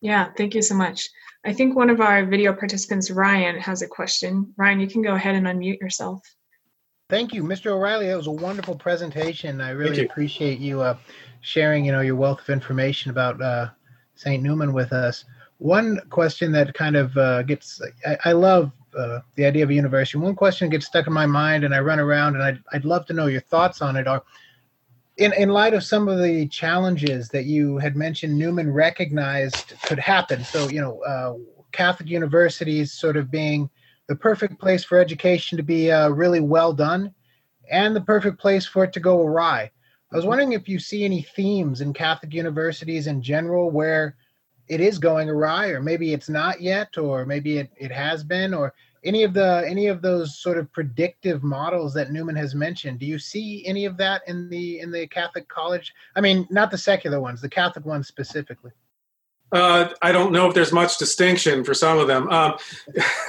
Yeah, 0.00 0.30
thank 0.36 0.54
you 0.54 0.62
so 0.62 0.74
much. 0.74 1.08
I 1.44 1.52
think 1.52 1.76
one 1.76 1.90
of 1.90 2.00
our 2.00 2.24
video 2.24 2.52
participants, 2.52 3.10
Ryan, 3.10 3.58
has 3.58 3.82
a 3.82 3.86
question. 3.86 4.52
Ryan, 4.56 4.80
you 4.80 4.86
can 4.86 5.02
go 5.02 5.14
ahead 5.14 5.34
and 5.34 5.46
unmute 5.46 5.80
yourself. 5.80 6.22
Thank 7.10 7.34
you, 7.34 7.42
Mr. 7.42 7.66
O'Reilly. 7.66 8.06
That 8.06 8.16
was 8.16 8.26
a 8.26 8.32
wonderful 8.32 8.76
presentation. 8.76 9.60
I 9.60 9.70
really 9.70 10.00
you. 10.00 10.06
appreciate 10.06 10.58
you 10.58 10.80
uh, 10.80 10.96
sharing, 11.42 11.84
you 11.84 11.92
know, 11.92 12.00
your 12.00 12.16
wealth 12.16 12.40
of 12.40 12.48
information 12.48 13.10
about 13.10 13.40
uh, 13.42 13.68
St. 14.14 14.42
Newman 14.42 14.72
with 14.72 14.92
us. 14.92 15.24
One 15.58 16.00
question 16.10 16.50
that 16.52 16.74
kind 16.74 16.96
of 16.96 17.16
uh, 17.16 17.42
gets, 17.42 17.80
I, 18.06 18.16
I 18.24 18.32
love 18.32 18.72
uh, 18.96 19.20
the 19.34 19.44
idea 19.44 19.64
of 19.64 19.70
a 19.70 19.74
university. 19.74 20.18
One 20.18 20.34
question 20.34 20.70
gets 20.70 20.86
stuck 20.86 21.06
in 21.06 21.12
my 21.12 21.26
mind, 21.26 21.64
and 21.64 21.74
I 21.74 21.80
run 21.80 22.00
around, 22.00 22.34
and 22.34 22.42
I'd, 22.42 22.62
I'd 22.72 22.84
love 22.84 23.06
to 23.06 23.12
know 23.12 23.26
your 23.26 23.40
thoughts 23.42 23.82
on 23.82 23.96
it. 23.96 24.08
Are 24.08 24.22
in 25.16 25.32
in 25.34 25.48
light 25.50 25.74
of 25.74 25.84
some 25.84 26.08
of 26.08 26.18
the 26.18 26.48
challenges 26.48 27.28
that 27.28 27.44
you 27.44 27.78
had 27.78 27.96
mentioned, 27.96 28.36
Newman 28.36 28.72
recognized 28.72 29.74
could 29.82 29.98
happen. 29.98 30.44
So, 30.44 30.68
you 30.68 30.80
know, 30.80 31.02
uh, 31.02 31.34
Catholic 31.72 32.08
universities 32.08 32.92
sort 32.92 33.16
of 33.16 33.30
being 33.30 33.70
the 34.06 34.16
perfect 34.16 34.60
place 34.60 34.84
for 34.84 34.98
education 34.98 35.56
to 35.56 35.62
be 35.62 35.90
uh, 35.90 36.08
really 36.08 36.40
well 36.40 36.72
done 36.72 37.14
and 37.70 37.96
the 37.96 38.00
perfect 38.00 38.38
place 38.38 38.66
for 38.66 38.84
it 38.84 38.92
to 38.92 39.00
go 39.00 39.22
awry. 39.22 39.70
I 40.12 40.16
was 40.16 40.26
wondering 40.26 40.52
if 40.52 40.68
you 40.68 40.78
see 40.78 41.04
any 41.04 41.22
themes 41.22 41.80
in 41.80 41.92
Catholic 41.92 42.34
universities 42.34 43.06
in 43.06 43.22
general 43.22 43.70
where 43.70 44.16
it 44.68 44.80
is 44.80 44.98
going 44.98 45.28
awry, 45.28 45.68
or 45.68 45.82
maybe 45.82 46.12
it's 46.12 46.28
not 46.28 46.60
yet, 46.60 46.96
or 46.96 47.26
maybe 47.26 47.58
it, 47.58 47.70
it 47.76 47.90
has 47.90 48.22
been, 48.22 48.54
or 48.54 48.74
any 49.04 49.22
of 49.22 49.34
the 49.34 49.64
any 49.66 49.86
of 49.86 50.02
those 50.02 50.38
sort 50.38 50.58
of 50.58 50.72
predictive 50.72 51.42
models 51.42 51.94
that 51.94 52.10
Newman 52.10 52.36
has 52.36 52.54
mentioned. 52.54 52.98
Do 52.98 53.06
you 53.06 53.18
see 53.18 53.64
any 53.66 53.84
of 53.84 53.96
that 53.98 54.22
in 54.26 54.48
the 54.48 54.80
in 54.80 54.90
the 54.90 55.06
Catholic 55.06 55.48
college? 55.48 55.94
I 56.16 56.20
mean, 56.20 56.46
not 56.50 56.70
the 56.70 56.78
secular 56.78 57.20
ones, 57.20 57.40
the 57.40 57.48
Catholic 57.48 57.84
ones 57.84 58.08
specifically. 58.08 58.72
Uh, 59.52 59.88
I 60.02 60.10
don't 60.10 60.32
know 60.32 60.48
if 60.48 60.54
there's 60.54 60.72
much 60.72 60.98
distinction 60.98 61.62
for 61.62 61.74
some 61.74 61.98
of 61.98 62.08
them 62.08 62.28
um, 62.30 62.56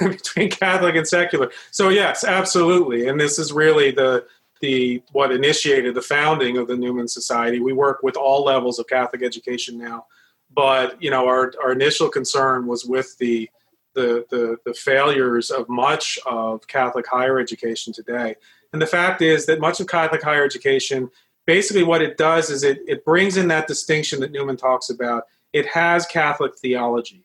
between 0.00 0.50
Catholic 0.50 0.96
and 0.96 1.06
secular. 1.06 1.52
So 1.70 1.90
yes, 1.90 2.24
absolutely, 2.24 3.08
and 3.08 3.20
this 3.20 3.38
is 3.38 3.52
really 3.52 3.92
the 3.92 4.26
the 4.60 5.02
what 5.12 5.30
initiated 5.30 5.94
the 5.94 6.02
founding 6.02 6.56
of 6.56 6.66
the 6.66 6.76
Newman 6.76 7.06
Society. 7.06 7.60
We 7.60 7.74
work 7.74 8.02
with 8.02 8.16
all 8.16 8.44
levels 8.44 8.78
of 8.78 8.88
Catholic 8.88 9.22
education 9.22 9.78
now, 9.78 10.06
but 10.52 11.00
you 11.00 11.10
know 11.10 11.26
our 11.26 11.52
our 11.62 11.72
initial 11.72 12.08
concern 12.08 12.66
was 12.66 12.84
with 12.84 13.16
the 13.18 13.48
the, 13.96 14.24
the, 14.30 14.56
the 14.64 14.74
failures 14.74 15.50
of 15.50 15.68
much 15.68 16.18
of 16.26 16.64
Catholic 16.68 17.06
higher 17.08 17.40
education 17.40 17.92
today. 17.92 18.36
And 18.72 18.80
the 18.80 18.86
fact 18.86 19.22
is 19.22 19.46
that 19.46 19.58
much 19.58 19.80
of 19.80 19.88
Catholic 19.88 20.22
higher 20.22 20.44
education, 20.44 21.10
basically 21.46 21.82
what 21.82 22.02
it 22.02 22.16
does 22.16 22.50
is 22.50 22.62
it, 22.62 22.80
it 22.86 23.04
brings 23.04 23.36
in 23.36 23.48
that 23.48 23.66
distinction 23.66 24.20
that 24.20 24.30
Newman 24.30 24.56
talks 24.56 24.90
about 24.90 25.24
it 25.52 25.66
has 25.66 26.04
Catholic 26.06 26.58
theology, 26.58 27.24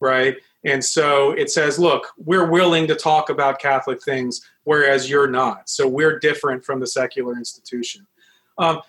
right? 0.00 0.36
And 0.64 0.84
so 0.84 1.30
it 1.30 1.50
says, 1.50 1.78
look, 1.78 2.08
we're 2.18 2.50
willing 2.50 2.86
to 2.88 2.94
talk 2.94 3.30
about 3.30 3.58
Catholic 3.58 4.02
things, 4.02 4.42
whereas 4.64 5.08
you're 5.08 5.30
not. 5.30 5.70
So 5.70 5.88
we're 5.88 6.18
different 6.18 6.62
from 6.62 6.80
the 6.80 6.86
secular 6.86 7.38
institution. 7.38 8.06
Um, 8.58 8.82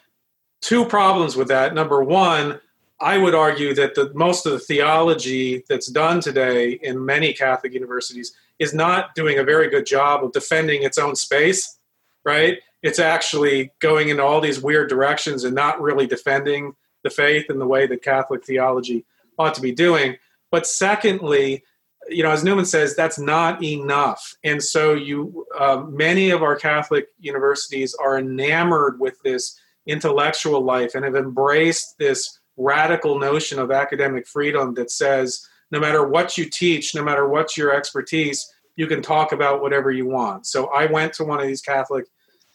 two 0.62 0.84
problems 0.84 1.38
with 1.38 1.48
that. 1.48 1.74
Number 1.74 2.04
one, 2.04 2.60
I 3.02 3.18
would 3.18 3.34
argue 3.34 3.74
that 3.74 3.96
the 3.96 4.12
most 4.14 4.46
of 4.46 4.54
the 4.54 4.60
theology 4.60 5.64
that's 5.68 5.88
done 5.88 6.22
today 6.22 6.80
in 6.84 7.04
many 7.04 7.34
Catholic 7.34 7.74
universities 7.74 8.34
is 8.60 8.74
not 8.74 9.16
doing 9.16 9.40
a 9.40 9.44
very 9.44 9.70
good 9.70 9.88
job 9.88 10.24
of 10.24 10.32
defending 10.32 10.84
its 10.84 11.00
own 11.00 11.16
space, 11.16 11.80
right? 12.24 12.60
It's 12.84 13.00
actually 13.00 13.72
going 13.80 14.10
in 14.10 14.20
all 14.20 14.40
these 14.40 14.62
weird 14.62 14.88
directions 14.88 15.44
and 15.44 15.56
not 15.56 15.82
really 15.82 16.06
defending 16.06 16.76
the 17.04 17.10
faith 17.10 17.50
in 17.50 17.58
the 17.58 17.66
way 17.66 17.88
that 17.88 18.04
Catholic 18.04 18.46
theology 18.46 19.04
ought 19.40 19.56
to 19.56 19.62
be 19.62 19.72
doing. 19.72 20.18
But 20.52 20.68
secondly, 20.68 21.64
you 22.08 22.22
know, 22.22 22.32
as 22.32 22.44
Newman 22.44 22.66
says, 22.66 22.96
that's 22.96 23.18
not 23.18 23.64
enough. 23.64 24.36
And 24.44 24.62
so, 24.62 24.94
you, 24.94 25.46
uh, 25.58 25.86
many 25.90 26.30
of 26.30 26.44
our 26.44 26.56
Catholic 26.56 27.08
universities 27.20 27.96
are 27.96 28.20
enamored 28.20 29.00
with 29.00 29.22
this 29.24 29.60
intellectual 29.88 30.62
life 30.62 30.94
and 30.94 31.04
have 31.04 31.16
embraced 31.16 31.98
this 31.98 32.40
radical 32.62 33.20
notion 33.20 33.60
of 33.60 33.72
academic 33.72 34.28
freedom 34.28 34.74
that 34.76 34.92
says 34.92 35.48
no 35.72 35.80
matter 35.80 36.08
what 36.08 36.38
you 36.38 36.46
teach, 36.50 36.94
no 36.94 37.04
matter 37.04 37.28
what's 37.28 37.58
your 37.58 37.74
expertise, 37.74 38.52
you 38.76 38.88
can 38.88 39.02
talk 39.02 39.32
about 39.32 39.62
whatever 39.62 39.92
you 39.92 40.08
want. 40.08 40.46
So, 40.46 40.68
I 40.68 40.86
went 40.86 41.14
to 41.14 41.24
one 41.24 41.40
of 41.40 41.48
these 41.48 41.62
Catholic 41.62 42.06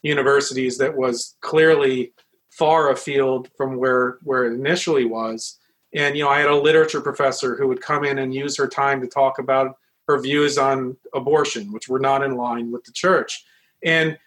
universities 0.03 0.79
that 0.79 0.97
was 0.97 1.37
clearly 1.41 2.13
far 2.51 2.91
afield 2.91 3.51
from 3.57 3.77
where 3.77 4.19
where 4.23 4.45
it 4.45 4.55
initially 4.55 5.05
was. 5.05 5.59
And 5.95 6.17
you 6.17 6.25
know, 6.25 6.31
I 6.31 6.41
had 6.41 6.49
a 6.49 6.57
literature 6.57 7.01
professor 7.01 7.57
who 7.57 7.69
would 7.69 7.81
come 7.81 8.05
in 8.05 8.19
and 8.19 8.35
use 8.35 8.57
her 8.57 8.69
time 8.69 9.01
to 9.01 9.07
talk 9.07 9.39
about 9.39 9.77
her 10.09 10.19
views 10.21 10.57
on 10.57 10.97
abortion, 11.15 11.73
which 11.73 11.89
were 11.89 11.99
not 11.99 12.23
in 12.23 12.37
line 12.37 12.71
with 12.71 12.85
the 12.85 12.93
church. 12.93 13.45
And 13.85 14.19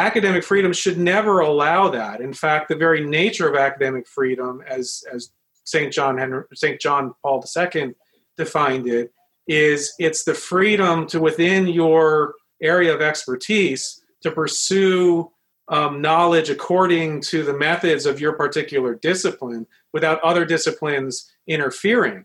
academic 0.00 0.44
freedom 0.44 0.72
should 0.72 0.98
never 0.98 1.40
allow 1.40 1.88
that. 1.90 2.20
In 2.20 2.32
fact, 2.32 2.68
the 2.68 2.76
very 2.76 3.04
nature 3.04 3.48
of 3.48 3.56
academic 3.56 4.06
freedom, 4.08 4.62
as 4.66 5.04
as 5.12 5.30
Saint 5.64 5.92
John 5.92 6.18
Henry, 6.18 6.44
Saint 6.54 6.80
John 6.80 7.14
Paul 7.22 7.44
II 7.56 7.94
defined 8.36 8.86
it, 8.86 9.12
is 9.46 9.92
it's 9.98 10.24
the 10.24 10.34
freedom 10.34 11.06
to 11.08 11.20
within 11.20 11.66
your 11.68 12.34
area 12.62 12.94
of 12.94 13.00
expertise 13.00 14.02
to 14.22 14.30
pursue 14.30 15.30
um, 15.68 16.00
knowledge 16.00 16.50
according 16.50 17.20
to 17.22 17.42
the 17.44 17.56
methods 17.56 18.04
of 18.04 18.20
your 18.20 18.32
particular 18.32 18.94
discipline 18.94 19.66
without 19.92 20.20
other 20.22 20.44
disciplines 20.44 21.30
interfering. 21.46 22.24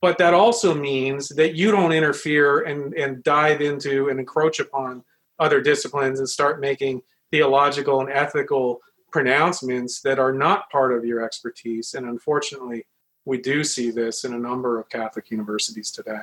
But 0.00 0.18
that 0.18 0.34
also 0.34 0.74
means 0.74 1.28
that 1.30 1.54
you 1.54 1.70
don't 1.70 1.92
interfere 1.92 2.60
and, 2.60 2.94
and 2.94 3.22
dive 3.22 3.60
into 3.60 4.08
and 4.08 4.18
encroach 4.18 4.60
upon 4.60 5.04
other 5.38 5.60
disciplines 5.60 6.18
and 6.18 6.28
start 6.28 6.60
making 6.60 7.02
theological 7.30 8.00
and 8.00 8.10
ethical 8.10 8.80
pronouncements 9.12 10.00
that 10.02 10.18
are 10.18 10.32
not 10.32 10.70
part 10.70 10.92
of 10.92 11.04
your 11.04 11.24
expertise. 11.24 11.94
And 11.94 12.06
unfortunately, 12.06 12.86
we 13.24 13.38
do 13.38 13.64
see 13.64 13.90
this 13.90 14.24
in 14.24 14.34
a 14.34 14.38
number 14.38 14.78
of 14.78 14.88
Catholic 14.88 15.30
universities 15.30 15.90
today. 15.90 16.20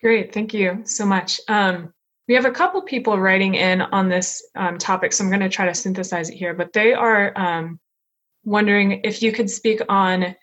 Great, 0.00 0.32
thank 0.32 0.54
you 0.54 0.82
so 0.84 1.04
much. 1.04 1.40
Um, 1.48 1.92
we 2.28 2.34
have 2.34 2.44
a 2.44 2.50
couple 2.50 2.82
people 2.82 3.18
writing 3.18 3.54
in 3.54 3.80
on 3.80 4.08
this 4.08 4.46
um, 4.54 4.78
topic, 4.78 5.12
so 5.12 5.24
I'm 5.24 5.30
going 5.30 5.40
to 5.40 5.48
try 5.48 5.66
to 5.66 5.74
synthesize 5.74 6.28
it 6.28 6.36
here. 6.36 6.54
But 6.54 6.72
they 6.72 6.92
are 6.92 7.32
um, 7.36 7.80
wondering 8.44 9.00
if 9.04 9.22
you 9.22 9.32
could 9.32 9.50
speak 9.50 9.80
on 9.88 10.36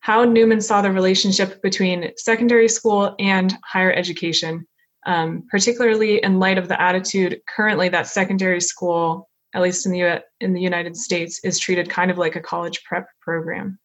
how 0.00 0.24
Newman 0.24 0.60
saw 0.60 0.82
the 0.82 0.90
relationship 0.90 1.62
between 1.62 2.12
secondary 2.16 2.68
school 2.68 3.14
and 3.18 3.56
higher 3.64 3.92
education. 3.92 4.66
Um, 5.06 5.44
particularly 5.50 6.22
in 6.22 6.38
light 6.38 6.58
of 6.58 6.68
the 6.68 6.80
attitude 6.80 7.40
currently 7.48 7.88
that 7.88 8.06
secondary 8.06 8.60
school, 8.60 9.28
at 9.54 9.62
least 9.62 9.86
in 9.86 9.92
the 9.92 9.98
U- 9.98 10.20
in 10.40 10.52
the 10.52 10.60
United 10.60 10.96
States, 10.96 11.40
is 11.44 11.58
treated 11.58 11.88
kind 11.88 12.10
of 12.10 12.18
like 12.18 12.36
a 12.36 12.40
college 12.40 12.82
prep 12.84 13.08
program. 13.20 13.78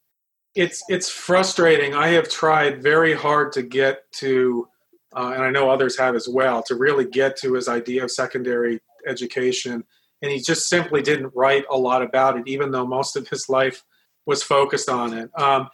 It's 0.55 0.83
it's 0.87 1.09
frustrating. 1.09 1.93
I 1.93 2.09
have 2.09 2.29
tried 2.29 2.81
very 2.81 3.13
hard 3.13 3.51
to 3.53 3.61
get 3.61 4.09
to, 4.13 4.67
uh, 5.15 5.31
and 5.35 5.43
I 5.43 5.49
know 5.49 5.69
others 5.69 5.97
have 5.97 6.15
as 6.15 6.27
well, 6.29 6.63
to 6.63 6.75
really 6.75 7.05
get 7.05 7.37
to 7.37 7.53
his 7.53 7.67
idea 7.67 8.03
of 8.03 8.11
secondary 8.11 8.79
education, 9.07 9.83
and 10.21 10.31
he 10.31 10.39
just 10.39 10.67
simply 10.69 11.01
didn't 11.01 11.33
write 11.35 11.65
a 11.69 11.77
lot 11.77 12.01
about 12.01 12.37
it, 12.37 12.47
even 12.47 12.71
though 12.71 12.87
most 12.87 13.15
of 13.15 13.27
his 13.27 13.49
life 13.49 13.83
was 14.25 14.43
focused 14.43 14.89
on 14.89 15.13
it. 15.13 15.29
Um, 15.39 15.69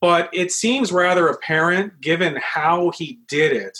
but 0.00 0.28
it 0.32 0.52
seems 0.52 0.92
rather 0.92 1.28
apparent, 1.28 2.00
given 2.00 2.38
how 2.42 2.90
he 2.90 3.18
did 3.28 3.52
it, 3.52 3.78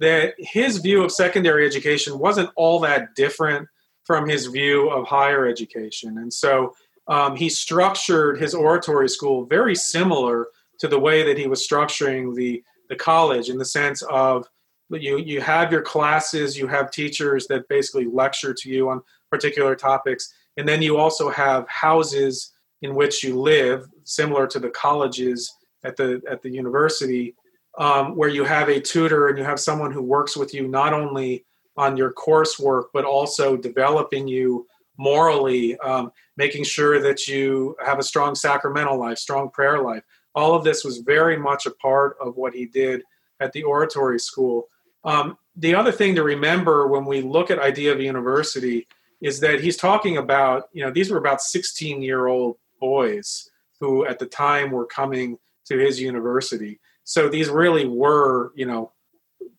that 0.00 0.34
his 0.38 0.78
view 0.78 1.02
of 1.02 1.10
secondary 1.10 1.66
education 1.66 2.18
wasn't 2.18 2.50
all 2.56 2.80
that 2.80 3.14
different 3.14 3.68
from 4.04 4.28
his 4.28 4.46
view 4.46 4.88
of 4.90 5.06
higher 5.06 5.46
education. 5.46 6.18
And 6.18 6.32
so 6.32 6.74
um, 7.08 7.36
he 7.36 7.48
structured 7.48 8.40
his 8.40 8.54
oratory 8.54 9.08
school 9.08 9.44
very 9.44 9.74
similar 9.74 10.48
to 10.78 10.88
the 10.88 10.98
way 10.98 11.22
that 11.24 11.36
he 11.36 11.46
was 11.46 11.66
structuring 11.66 12.34
the, 12.34 12.62
the 12.88 12.96
college 12.96 13.48
in 13.48 13.58
the 13.58 13.64
sense 13.64 14.02
of 14.02 14.46
you, 14.90 15.18
you 15.18 15.40
have 15.40 15.70
your 15.70 15.82
classes, 15.82 16.56
you 16.56 16.66
have 16.66 16.90
teachers 16.90 17.46
that 17.48 17.68
basically 17.68 18.06
lecture 18.06 18.54
to 18.54 18.70
you 18.70 18.88
on 18.88 19.02
particular 19.30 19.74
topics, 19.74 20.32
and 20.56 20.66
then 20.66 20.80
you 20.80 20.96
also 20.96 21.28
have 21.28 21.68
houses 21.68 22.52
in 22.80 22.94
which 22.94 23.22
you 23.22 23.38
live, 23.38 23.86
similar 24.04 24.46
to 24.46 24.58
the 24.58 24.70
colleges 24.70 25.52
at 25.84 25.96
the 25.96 26.22
at 26.30 26.42
the 26.42 26.50
university, 26.50 27.34
um, 27.76 28.16
where 28.16 28.28
you 28.28 28.44
have 28.44 28.68
a 28.68 28.80
tutor 28.80 29.28
and 29.28 29.38
you 29.38 29.44
have 29.44 29.60
someone 29.60 29.92
who 29.92 30.02
works 30.02 30.36
with 30.36 30.54
you 30.54 30.66
not 30.66 30.92
only 30.92 31.44
on 31.76 31.96
your 31.96 32.12
coursework 32.12 32.84
but 32.92 33.04
also 33.04 33.56
developing 33.56 34.26
you 34.26 34.66
morally, 34.98 35.78
um, 35.78 36.12
making 36.36 36.64
sure 36.64 37.00
that 37.00 37.28
you 37.28 37.76
have 37.84 37.98
a 37.98 38.02
strong 38.02 38.34
sacramental 38.34 38.98
life, 38.98 39.18
strong 39.18 39.48
prayer 39.50 39.80
life. 39.80 40.02
All 40.34 40.54
of 40.54 40.64
this 40.64 40.84
was 40.84 40.98
very 40.98 41.36
much 41.36 41.66
a 41.66 41.70
part 41.70 42.16
of 42.20 42.36
what 42.36 42.52
he 42.52 42.66
did 42.66 43.02
at 43.40 43.52
the 43.52 43.62
oratory 43.62 44.18
school. 44.18 44.68
Um, 45.04 45.38
the 45.56 45.74
other 45.74 45.92
thing 45.92 46.14
to 46.16 46.22
remember 46.22 46.88
when 46.88 47.04
we 47.04 47.22
look 47.22 47.50
at 47.50 47.58
Idea 47.58 47.92
of 47.92 48.00
University 48.00 48.86
is 49.20 49.40
that 49.40 49.60
he's 49.60 49.76
talking 49.76 50.16
about, 50.16 50.68
you 50.72 50.84
know, 50.84 50.90
these 50.90 51.10
were 51.10 51.18
about 51.18 51.40
16 51.40 52.02
year 52.02 52.26
old 52.26 52.56
boys 52.80 53.50
who 53.80 54.04
at 54.06 54.18
the 54.18 54.26
time 54.26 54.70
were 54.70 54.86
coming 54.86 55.38
to 55.66 55.78
his 55.78 56.00
university. 56.00 56.80
So 57.08 57.26
these 57.26 57.48
really 57.48 57.86
were, 57.86 58.52
you 58.54 58.66
know, 58.66 58.92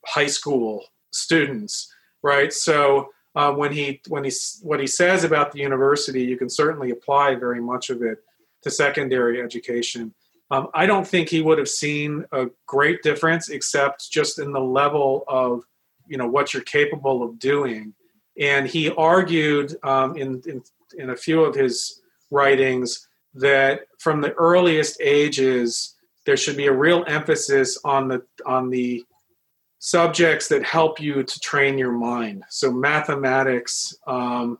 high 0.05 0.27
school 0.27 0.85
students, 1.09 1.91
right? 2.21 2.53
So 2.53 3.09
uh, 3.33 3.53
when 3.53 3.71
he 3.71 4.01
when 4.07 4.23
he 4.23 4.31
what 4.61 4.79
he 4.79 4.85
says 4.85 5.23
about 5.23 5.51
the 5.51 5.57
university, 5.57 6.21
you 6.21 6.37
can 6.37 6.47
certainly 6.47 6.91
apply 6.91 7.33
very 7.33 7.59
much 7.59 7.89
of 7.89 8.03
it 8.03 8.19
to 8.61 8.69
secondary 8.69 9.41
education. 9.41 10.13
Um, 10.51 10.67
I 10.75 10.85
don't 10.85 11.07
think 11.07 11.27
he 11.29 11.41
would 11.41 11.57
have 11.57 11.69
seen 11.69 12.23
a 12.31 12.51
great 12.67 13.01
difference, 13.01 13.49
except 13.49 14.11
just 14.11 14.37
in 14.37 14.51
the 14.51 14.59
level 14.59 15.23
of, 15.27 15.63
you 16.07 16.17
know, 16.19 16.27
what 16.27 16.53
you're 16.53 16.61
capable 16.61 17.23
of 17.23 17.39
doing. 17.39 17.95
And 18.39 18.67
he 18.67 18.91
argued 18.91 19.75
um, 19.81 20.15
in, 20.15 20.43
in 20.45 20.61
in 20.99 21.09
a 21.09 21.17
few 21.17 21.43
of 21.43 21.55
his 21.55 21.99
writings 22.29 23.07
that 23.33 23.87
from 23.97 24.21
the 24.21 24.33
earliest 24.33 25.01
ages 25.01 25.95
there 26.29 26.37
should 26.37 26.55
be 26.55 26.67
a 26.67 26.71
real 26.71 27.03
emphasis 27.07 27.79
on 27.83 28.07
the 28.07 28.21
on 28.45 28.69
the 28.69 29.03
subjects 29.79 30.47
that 30.49 30.63
help 30.63 30.99
you 31.01 31.23
to 31.23 31.39
train 31.39 31.75
your 31.75 31.91
mind. 31.91 32.43
So 32.49 32.71
mathematics 32.71 33.97
um, 34.05 34.59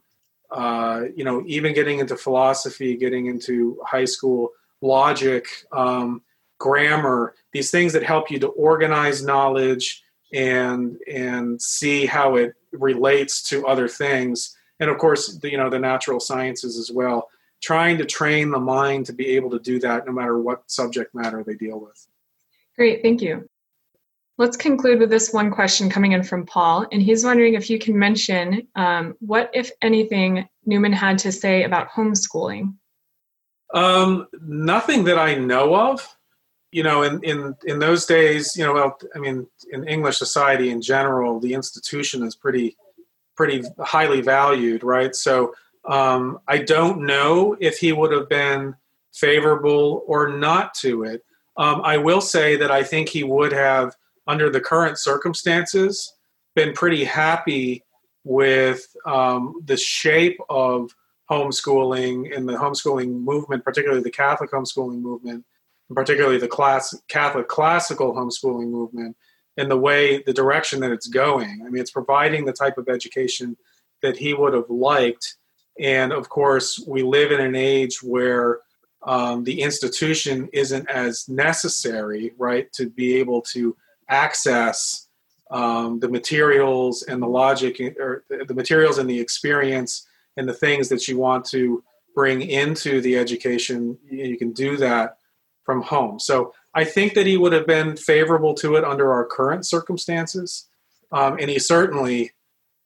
uh, 0.50 1.04
you 1.16 1.24
know 1.24 1.44
even 1.46 1.76
getting 1.76 2.00
into 2.00 2.18
philosophy 2.18 2.98
getting 2.98 3.28
into 3.28 3.78
high 3.86 4.06
school 4.06 4.50
logic 4.82 5.46
um, 5.72 6.24
grammar 6.58 7.36
these 7.54 7.70
things 7.70 7.94
that 7.94 8.02
help 8.02 8.32
you 8.32 8.40
to 8.40 8.48
organize 8.48 9.24
knowledge 9.24 10.02
and 10.34 10.98
and 11.08 11.62
see 11.62 12.08
how 12.08 12.36
it 12.36 12.56
relates 12.72 13.44
to 13.50 13.68
other 13.68 13.88
things. 13.88 14.58
And 14.80 14.90
of 14.90 14.98
course 14.98 15.38
the, 15.38 15.52
you 15.52 15.58
know 15.58 15.70
the 15.70 15.78
natural 15.78 16.20
sciences 16.20 16.80
as 16.80 16.90
well 16.92 17.30
trying 17.62 17.98
to 17.98 18.06
train 18.06 18.52
the 18.52 18.60
mind 18.60 19.06
to 19.08 19.14
be 19.14 19.28
able 19.36 19.50
to 19.52 19.60
do 19.60 19.80
that 19.80 20.06
no 20.06 20.12
matter 20.12 20.38
what 20.38 20.70
subject 20.70 21.14
matter 21.14 21.44
they 21.44 21.56
deal 21.56 21.80
with. 21.80 22.08
Great, 22.78 23.02
thank 23.02 23.22
you. 23.22 23.48
Let's 24.38 24.56
conclude 24.56 25.00
with 25.00 25.10
this 25.10 25.34
one 25.34 25.52
question 25.52 25.90
coming 25.90 26.14
in 26.14 26.24
from 26.24 26.46
Paul, 26.46 26.88
and 26.94 27.02
he's 27.02 27.26
wondering 27.26 27.56
if 27.56 27.70
you 27.70 27.78
can 27.78 28.00
mention 28.00 28.68
um, 28.74 29.16
what, 29.20 29.52
if 29.54 29.70
anything, 29.82 30.48
Newman 30.66 30.94
had 30.94 31.18
to 31.20 31.32
say 31.34 31.64
about 31.64 31.90
homeschooling. 31.90 32.76
Um, 33.74 34.28
nothing 34.42 35.04
that 35.04 35.20
I 35.20 35.36
know 35.36 35.76
of. 35.76 36.16
You 36.72 36.84
know, 36.84 37.02
in, 37.02 37.22
in 37.24 37.56
in 37.66 37.80
those 37.80 38.06
days, 38.06 38.56
you 38.56 38.64
know, 38.64 38.74
well, 38.74 39.00
I 39.16 39.20
mean, 39.20 39.48
in 39.72 39.88
English 39.88 40.20
society 40.20 40.70
in 40.70 40.84
general, 40.84 41.40
the 41.40 41.56
institution 41.56 42.24
is 42.24 42.36
pretty 42.36 42.78
pretty 43.36 43.64
highly 43.80 44.22
valued, 44.22 44.84
right? 44.84 45.16
So 45.16 45.56
um, 45.88 46.40
I 46.48 46.60
don't 46.60 47.06
know 47.06 47.56
if 47.60 47.78
he 47.78 47.94
would 47.94 48.12
have 48.12 48.30
been 48.30 48.76
favorable 49.14 50.04
or 50.08 50.30
not 50.30 50.74
to 50.76 51.04
it. 51.04 51.24
Um, 51.58 51.82
I 51.84 51.98
will 51.98 52.22
say 52.22 52.56
that 52.56 52.72
I 52.72 52.84
think 52.84 53.10
he 53.10 53.24
would 53.24 53.52
have, 53.52 53.96
under 54.28 54.50
the 54.50 54.62
current 54.62 54.98
circumstances, 54.98 56.14
been 56.56 56.74
pretty 56.74 57.04
happy 57.04 57.84
with 58.24 58.86
um, 59.06 59.56
the 59.66 59.78
shape 59.78 60.40
of 60.50 60.92
homeschooling 61.30 62.36
and 62.36 62.48
the 62.48 62.54
homeschooling 62.54 63.10
movement, 63.10 63.64
particularly 63.64 64.02
the 64.02 64.12
Catholic 64.12 64.52
homeschooling 64.52 65.02
movement, 65.02 65.46
and 65.90 65.96
particularly 65.96 66.38
the 66.38 66.48
class, 66.48 66.96
Catholic 67.08 67.48
classical 67.48 68.14
homeschooling 68.14 68.70
movement, 68.70 69.16
and 69.58 69.70
the 69.70 69.78
way, 69.78 70.24
the 70.24 70.34
direction 70.34 70.80
that 70.80 70.92
it's 70.92 71.08
going. 71.08 71.64
I 71.66 71.70
mean, 71.70 71.82
it's 71.82 71.92
providing 71.92 72.46
the 72.46 72.54
type 72.54 72.78
of 72.78 72.88
education 72.88 73.58
that 74.02 74.18
he 74.18 74.34
would 74.34 74.54
have 74.54 74.70
liked 74.70 75.36
and 75.80 76.12
of 76.12 76.30
course, 76.30 76.84
we 76.88 77.04
live 77.04 77.32
in 77.32 77.40
an 77.40 77.56
age 77.56 78.04
where 78.04 78.60
um, 79.04 79.44
the 79.44 79.62
institution 79.62 80.50
isn't 80.52 80.90
as 80.90 81.28
necessary, 81.30 82.34
right, 82.38 82.72
to 82.74 82.90
be 82.90 83.16
able 83.16 83.42
to 83.42 83.76
access 84.10 85.08
um, 85.52 86.00
the 86.00 86.10
materials 86.10 87.04
and 87.04 87.22
the 87.22 87.28
logic, 87.28 87.80
or 87.98 88.26
the 88.30 88.54
materials 88.54 88.98
and 88.98 89.10
the 89.10 89.20
experience 89.20 90.06
and 90.38 90.48
the 90.48 90.54
things 90.54 90.90
that 90.90 91.08
you 91.08 91.18
want 91.18 91.46
to 91.46 91.84
bring 92.14 92.42
into 92.42 93.02
the 93.02 93.18
education. 93.18 93.98
You 94.10 94.38
can 94.38 94.52
do 94.52 94.78
that 94.78 95.18
from 95.64 95.82
home. 95.82 96.20
So 96.20 96.54
I 96.74 96.84
think 96.84 97.14
that 97.14 97.26
he 97.26 97.38
would 97.38 97.54
have 97.54 97.66
been 97.66 97.96
favorable 97.96 98.54
to 98.56 98.76
it 98.76 98.84
under 98.84 99.12
our 99.12 99.26
current 99.26 99.66
circumstances. 99.66 100.68
Um, 101.12 101.38
and 101.40 101.50
he 101.50 101.58
certainly 101.60 102.32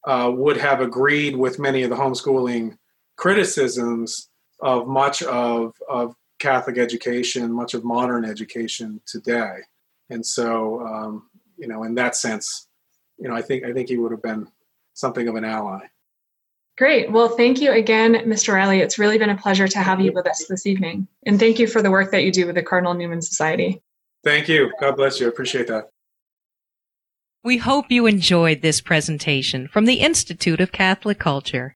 uh, 0.06 0.32
would 0.34 0.58
have 0.58 0.82
agreed 0.82 1.36
with 1.36 1.60
many 1.60 1.84
of 1.84 1.90
the 1.90 1.96
homeschooling 1.96 2.78
criticisms 3.16 4.30
of 4.60 4.88
much 4.88 5.24
of, 5.24 5.74
of 5.90 6.16
Catholic 6.40 6.78
education, 6.78 7.52
much 7.52 7.74
of 7.74 7.84
modern 7.84 8.26
education 8.26 9.02
today. 9.06 9.60
And 10.10 10.26
so, 10.26 10.86
um, 10.86 11.30
you 11.58 11.68
know, 11.68 11.84
in 11.84 11.96
that 11.96 12.16
sense, 12.16 12.68
you 13.18 13.28
know, 13.30 13.36
I 13.36 13.42
think 13.42 13.64
I 13.64 13.74
think 13.74 13.90
he 13.90 13.98
would 13.98 14.12
have 14.12 14.22
been 14.22 14.48
something 14.94 15.28
of 15.28 15.36
an 15.36 15.46
ally. 15.46 15.80
Great. 16.78 17.12
Well, 17.12 17.30
thank 17.30 17.62
you 17.62 17.72
again, 17.72 18.16
Mr. 18.26 18.54
Reilly. 18.54 18.80
It's 18.80 18.98
really 18.98 19.20
been 19.20 19.30
a 19.30 19.38
pleasure 19.38 19.68
to 19.68 19.80
have 19.80 20.02
you 20.02 20.12
with 20.12 20.26
us 20.26 20.46
this 20.50 20.66
evening. 20.66 21.08
And 21.26 21.40
thank 21.40 21.60
you 21.60 21.68
for 21.68 21.84
the 21.84 21.92
work 21.92 22.12
that 22.12 22.24
you 22.24 22.32
do 22.32 22.48
with 22.48 22.56
the 22.56 22.64
Cardinal 22.64 22.96
Newman 22.96 23.22
Society. 23.22 23.82
Thank 24.24 24.48
you. 24.48 24.72
God 24.80 24.96
bless 24.96 25.20
you. 25.20 25.28
I 25.28 25.30
appreciate 25.30 25.68
that. 25.68 25.90
We 27.44 27.58
hope 27.58 27.86
you 27.90 28.08
enjoyed 28.08 28.62
this 28.62 28.82
presentation 28.82 29.68
from 29.68 29.86
the 29.86 29.96
Institute 29.96 30.62
of 30.62 30.72
Catholic 30.72 31.20
Culture. 31.20 31.76